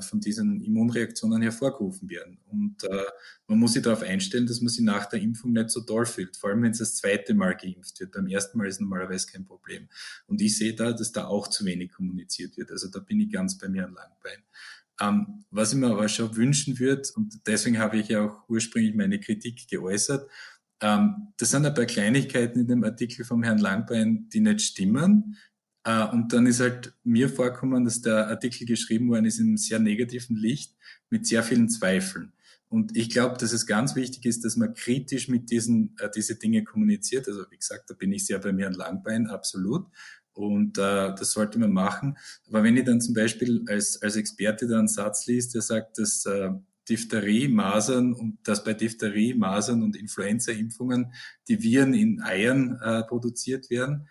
von 0.00 0.20
diesen 0.20 0.60
Immunreaktionen 0.60 1.42
hervorgerufen 1.42 2.08
werden. 2.08 2.38
Und 2.50 2.82
äh, 2.84 3.04
man 3.46 3.58
muss 3.58 3.74
sich 3.74 3.82
darauf 3.82 4.02
einstellen, 4.02 4.46
dass 4.46 4.60
man 4.60 4.68
sich 4.68 4.82
nach 4.82 5.06
der 5.06 5.20
Impfung 5.20 5.52
nicht 5.52 5.70
so 5.70 5.80
toll 5.82 6.06
fühlt, 6.06 6.36
vor 6.36 6.50
allem 6.50 6.62
wenn 6.62 6.70
es 6.70 6.78
das 6.78 6.96
zweite 6.96 7.34
Mal 7.34 7.54
geimpft 7.54 8.00
wird. 8.00 8.12
Beim 8.12 8.26
ersten 8.26 8.58
Mal 8.58 8.66
ist 8.66 8.80
normalerweise 8.80 9.26
kein 9.30 9.44
Problem. 9.44 9.88
Und 10.26 10.40
ich 10.40 10.56
sehe 10.56 10.74
da, 10.74 10.92
dass 10.92 11.12
da 11.12 11.26
auch 11.26 11.48
zu 11.48 11.64
wenig 11.64 11.92
kommuniziert 11.92 12.56
wird. 12.56 12.70
Also 12.70 12.88
da 12.88 13.00
bin 13.00 13.20
ich 13.20 13.30
ganz 13.30 13.58
bei 13.58 13.68
mir 13.68 13.84
an 13.84 13.94
Langbein. 13.94 14.42
Ähm, 15.00 15.44
was 15.50 15.72
ich 15.72 15.78
mir 15.78 15.88
aber 15.88 16.08
schon 16.08 16.34
wünschen 16.34 16.78
würde, 16.78 17.02
und 17.14 17.46
deswegen 17.46 17.78
habe 17.78 17.98
ich 17.98 18.08
ja 18.08 18.24
auch 18.24 18.48
ursprünglich 18.48 18.94
meine 18.94 19.20
Kritik 19.20 19.68
geäußert, 19.68 20.28
ähm, 20.80 21.28
das 21.36 21.50
sind 21.50 21.66
ein 21.66 21.74
paar 21.74 21.86
Kleinigkeiten 21.86 22.60
in 22.60 22.68
dem 22.68 22.84
Artikel 22.84 23.24
vom 23.24 23.42
Herrn 23.42 23.58
Langbein, 23.58 24.28
die 24.32 24.40
nicht 24.40 24.60
stimmen. 24.60 25.36
Äh, 25.84 26.06
und 26.08 26.32
dann 26.32 26.46
ist 26.46 26.60
halt 26.60 26.94
mir 27.04 27.28
vorkommen, 27.28 27.84
dass 27.84 28.00
der 28.00 28.28
Artikel 28.28 28.66
geschrieben 28.66 29.08
worden 29.08 29.24
ist 29.24 29.38
in 29.38 29.46
einem 29.46 29.56
sehr 29.56 29.78
negativen 29.78 30.36
Licht 30.36 30.76
mit 31.10 31.26
sehr 31.26 31.42
vielen 31.42 31.68
Zweifeln. 31.68 32.32
Und 32.70 32.96
ich 32.96 33.08
glaube, 33.08 33.38
dass 33.38 33.52
es 33.52 33.66
ganz 33.66 33.96
wichtig 33.96 34.26
ist, 34.26 34.44
dass 34.44 34.56
man 34.56 34.74
kritisch 34.74 35.28
mit 35.28 35.50
diesen 35.50 35.96
äh, 35.98 36.10
diese 36.14 36.36
Dinge 36.36 36.64
kommuniziert. 36.64 37.26
Also 37.26 37.44
wie 37.50 37.56
gesagt, 37.56 37.88
da 37.88 37.94
bin 37.94 38.12
ich 38.12 38.26
sehr 38.26 38.38
bei 38.38 38.52
mir 38.52 38.66
an 38.66 38.74
Langbein, 38.74 39.26
absolut. 39.26 39.86
Und 40.34 40.78
äh, 40.78 41.14
das 41.14 41.32
sollte 41.32 41.58
man 41.58 41.72
machen. 41.72 42.16
Aber 42.46 42.62
wenn 42.62 42.76
ich 42.76 42.84
dann 42.84 43.00
zum 43.00 43.14
Beispiel 43.14 43.64
als, 43.68 44.00
als 44.02 44.16
Experte 44.16 44.68
da 44.68 44.78
einen 44.78 44.86
Satz 44.86 45.26
liest, 45.26 45.54
der 45.54 45.62
sagt, 45.62 45.98
dass 45.98 46.26
äh, 46.26 46.50
Diphtherie, 46.88 47.48
Masern 47.48 48.12
und 48.12 48.38
dass 48.44 48.64
bei 48.64 48.74
Diphtherie, 48.74 49.34
Masern 49.34 49.82
und 49.82 49.96
Influenza-Impfungen 49.96 51.12
die 51.48 51.62
Viren 51.62 51.94
in 51.94 52.22
Eiern 52.22 52.78
äh, 52.80 53.02
produziert 53.02 53.68
werden, 53.70 54.08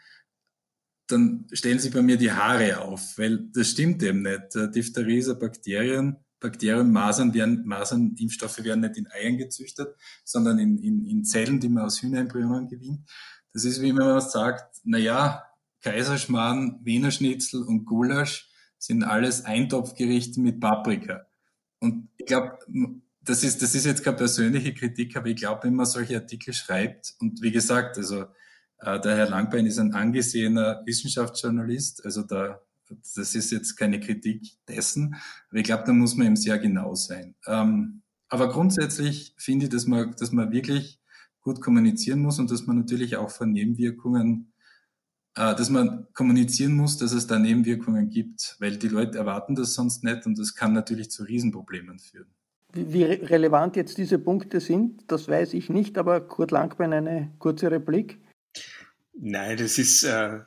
dann 1.08 1.48
stellen 1.52 1.80
sich 1.80 1.94
bei 1.94 2.02
mir 2.02 2.18
die 2.18 2.32
Haare 2.32 2.82
auf, 2.82 3.18
weil 3.18 3.50
das 3.54 3.70
stimmt 3.70 4.04
eben 4.04 4.22
nicht. 4.22 4.54
Diphtherie 4.76 5.20
ist 5.20 5.30
ein 5.30 5.40
Bakterien, 5.40 6.18
Bakterien, 6.40 6.92
Masern 6.92 7.34
werden, 7.34 7.66
Masernimpfstoffe 7.66 8.64
werden 8.64 8.82
nicht 8.82 8.98
in 8.98 9.08
Eiern 9.08 9.38
gezüchtet, 9.38 9.96
sondern 10.24 10.60
in, 10.60 10.78
in, 10.78 11.06
in 11.06 11.24
Zellen, 11.24 11.60
die 11.60 11.70
man 11.70 11.86
aus 11.86 12.02
Hühnerembryonen 12.02 12.68
gewinnt. 12.68 13.10
Das 13.54 13.64
ist 13.64 13.82
wie 13.82 13.90
wenn 13.90 14.06
man 14.06 14.22
sagt, 14.22 14.82
na 14.84 14.98
ja, 14.98 15.44
Kaiserschmarrn, 15.82 16.80
Wiener 16.84 17.12
Schnitzel 17.12 17.64
und 17.64 17.86
Gulasch 17.86 18.50
sind 18.78 19.04
alles 19.04 19.46
Eintopfgerichte 19.46 20.40
mit 20.42 20.60
Paprika. 20.60 21.26
Und 21.80 22.10
ich 22.18 22.26
glaube, 22.26 22.58
das 23.22 23.44
ist, 23.44 23.62
das 23.62 23.76
ist 23.76 23.86
jetzt 23.86 24.04
keine 24.04 24.18
persönliche 24.18 24.74
Kritik, 24.74 25.16
aber 25.16 25.28
ich 25.28 25.38
glaube, 25.38 25.64
wenn 25.64 25.76
man 25.76 25.86
solche 25.86 26.16
Artikel 26.16 26.54
schreibt, 26.54 27.16
und 27.20 27.42
wie 27.42 27.52
gesagt, 27.52 27.98
also 27.98 28.26
äh, 28.80 29.00
der 29.00 29.16
Herr 29.16 29.30
Langbein 29.30 29.66
ist 29.66 29.80
ein 29.80 29.94
angesehener 29.94 30.82
Wissenschaftsjournalist, 30.86 32.06
also 32.06 32.24
da, 32.24 32.62
das 33.16 33.36
ist 33.36 33.52
jetzt 33.52 33.76
keine 33.76 34.00
Kritik 34.00 34.58
dessen, 34.68 35.16
aber 35.50 35.60
ich 35.60 35.66
glaube, 35.66 35.84
da 35.86 35.94
muss 35.94 36.16
man 36.16 36.28
eben 36.28 36.36
sehr 36.36 36.60
genau 36.60 36.96
sein. 36.96 37.36
Ähm, 37.46 38.02
aber 38.30 38.50
grundsätzlich 38.50 39.34
finde 39.38 39.66
ich, 39.66 39.72
dass 39.72 39.88
man, 39.88 40.14
dass 40.20 40.32
man 40.32 40.52
wirklich 40.52 41.00
gut 41.42 41.62
kommunizieren 41.62 42.22
muss 42.22 42.40
und 42.40 42.52
dass 42.52 42.66
man 42.66 42.78
natürlich 42.78 43.16
auch 43.16 43.30
von 43.30 43.52
Nebenwirkungen, 43.52 44.52
äh, 45.36 45.56
dass 45.56 45.70
man 45.70 46.08
kommunizieren 46.14 46.76
muss, 46.76 46.98
dass 46.98 47.14
es 47.14 47.28
da 47.28 47.40
Nebenwirkungen 47.40 48.10
gibt, 48.10 48.58
weil 48.60 48.78
die 48.78 48.90
Leute 48.90 49.18
erwarten 49.18 49.56
das 49.56 49.74
sonst 49.74 50.04
nicht 50.04 50.26
und 50.26 50.38
das 50.38 50.56
kann 50.56 50.74
natürlich 50.74 51.10
zu 51.10 51.24
Riesenproblemen 51.24 52.00
führen. 52.00 52.28
Wie 52.74 53.04
relevant 53.04 53.76
jetzt 53.78 53.98
diese 53.98 54.20
Punkte 54.20 54.60
sind, 54.60 55.10
das 55.10 55.30
weiß 55.30 55.54
ich 55.54 55.70
nicht, 55.70 55.98
aber 55.98 56.20
Kurt 56.20 56.52
Langbein 56.52 56.92
eine 56.92 57.32
kurze 57.40 57.72
Replik. 57.72 58.20
Nein, 59.20 59.58
das 59.58 59.78
ist, 59.80 60.04
äh, 60.04 60.42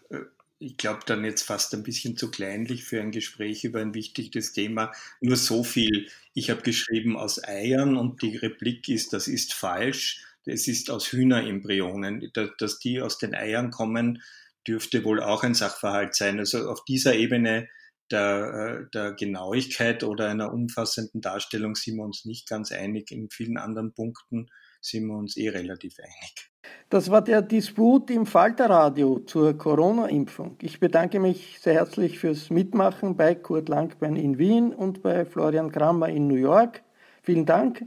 ich 0.58 0.76
glaube, 0.76 1.00
dann 1.06 1.24
jetzt 1.24 1.42
fast 1.42 1.74
ein 1.74 1.82
bisschen 1.82 2.16
zu 2.16 2.30
kleinlich 2.30 2.84
für 2.84 3.00
ein 3.00 3.10
Gespräch 3.10 3.64
über 3.64 3.80
ein 3.80 3.94
wichtiges 3.94 4.52
Thema. 4.52 4.92
Nur 5.20 5.36
so 5.36 5.64
viel. 5.64 6.08
Ich 6.34 6.50
habe 6.50 6.62
geschrieben 6.62 7.16
aus 7.16 7.42
Eiern 7.42 7.96
und 7.96 8.22
die 8.22 8.36
Replik 8.36 8.88
ist, 8.88 9.12
das 9.12 9.26
ist 9.26 9.54
falsch. 9.54 10.24
Es 10.44 10.68
ist 10.68 10.90
aus 10.90 11.12
Hühnerembryonen. 11.12 12.30
Dass 12.58 12.78
die 12.78 13.00
aus 13.02 13.18
den 13.18 13.34
Eiern 13.34 13.70
kommen, 13.70 14.22
dürfte 14.66 15.04
wohl 15.04 15.20
auch 15.20 15.42
ein 15.42 15.54
Sachverhalt 15.54 16.14
sein. 16.14 16.38
Also 16.38 16.68
auf 16.70 16.84
dieser 16.84 17.14
Ebene 17.14 17.68
der, 18.10 18.84
äh, 18.86 18.90
der 18.92 19.12
Genauigkeit 19.14 20.04
oder 20.04 20.28
einer 20.28 20.52
umfassenden 20.52 21.20
Darstellung 21.20 21.74
sind 21.74 21.96
wir 21.96 22.04
uns 22.04 22.24
nicht 22.24 22.48
ganz 22.48 22.70
einig. 22.70 23.10
In 23.10 23.30
vielen 23.30 23.56
anderen 23.56 23.94
Punkten 23.94 24.50
sind 24.80 25.06
wir 25.06 25.16
uns 25.16 25.36
eh 25.36 25.48
relativ 25.48 25.98
einig. 25.98 26.49
Das 26.88 27.10
war 27.10 27.22
der 27.22 27.40
Disput 27.40 28.10
im 28.10 28.26
Falterradio 28.26 29.20
zur 29.20 29.56
Corona-Impfung. 29.56 30.56
Ich 30.60 30.80
bedanke 30.80 31.20
mich 31.20 31.58
sehr 31.60 31.74
herzlich 31.74 32.18
fürs 32.18 32.50
Mitmachen 32.50 33.16
bei 33.16 33.36
Kurt 33.36 33.68
Langbein 33.68 34.16
in 34.16 34.38
Wien 34.38 34.72
und 34.72 35.00
bei 35.02 35.24
Florian 35.24 35.70
Kramer 35.70 36.08
in 36.08 36.26
New 36.26 36.34
York. 36.34 36.82
Vielen 37.22 37.46
Dank. 37.46 37.84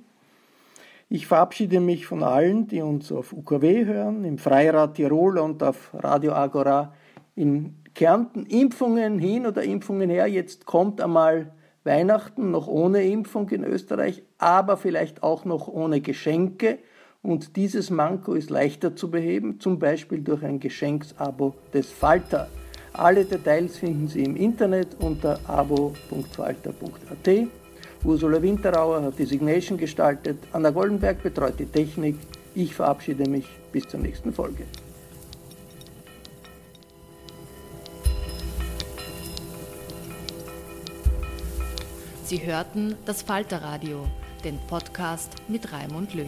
Ich 1.09 1.28
verabschiede 1.28 1.82
mich 1.82 2.05
von 2.07 2.24
allen, 2.24 2.67
die 2.67 2.82
uns 2.82 3.11
auf 3.11 3.34
UKW 3.34 3.86
hören, 3.86 4.24
im 4.24 4.38
Freirad 4.38 4.95
Tirol 4.95 5.38
und 5.38 5.61
auf 5.61 5.91
Radio 5.93 6.32
Agora 6.32 6.93
in 7.36 7.76
Kärnten. 7.93 8.45
Impfungen 8.45 9.19
hin 9.19 9.45
oder 9.45 9.63
Impfungen 9.63 10.09
her. 10.09 10.28
Jetzt 10.28 10.65
kommt 10.65 11.01
einmal 11.01 11.51
Weihnachten 11.84 12.51
noch 12.51 12.67
ohne 12.67 13.03
Impfung 13.03 13.49
in 13.49 13.65
Österreich, 13.65 14.24
aber 14.38 14.78
vielleicht 14.78 15.24
auch 15.24 15.43
noch 15.43 15.67
ohne 15.67 15.99
Geschenke. 15.99 16.80
Und 17.24 17.55
dieses 17.55 17.89
Manko 17.89 18.34
ist 18.34 18.49
leichter 18.49 18.97
zu 18.97 19.09
beheben, 19.09 19.57
zum 19.61 19.80
Beispiel 19.80 20.19
durch 20.19 20.43
ein 20.43 20.59
Geschenksabo 20.59 21.55
des 21.74 21.89
Falter. 21.89 22.49
Alle 22.91 23.24
Details 23.24 23.78
finden 23.78 24.09
Sie 24.09 24.24
im 24.24 24.36
Internet 24.36 24.89
unter 24.99 25.39
abo.falter.at. 25.47 27.47
Ursula 28.03 28.41
Winterauer 28.41 29.01
hat 29.01 29.17
die 29.17 29.26
Signation 29.26 29.78
gestaltet, 29.78 30.38
Anna 30.51 30.69
Goldenberg 30.69 31.24
betreut 31.24 31.57
die 31.57 31.65
Technik. 31.65 32.17
Ich 32.53 32.76
verabschiede 32.76 33.28
mich 33.30 33.47
bis 33.71 33.88
zur 33.88 34.01
nächsten 34.01 34.34
Folge. 34.34 34.65
Sie 42.26 42.45
hörten 42.45 42.95
das 43.05 43.21
Falterradio, 43.21 44.05
den 44.43 44.59
Podcast 44.67 45.32
mit 45.47 45.71
Raimund 45.71 46.13
Löw. 46.13 46.28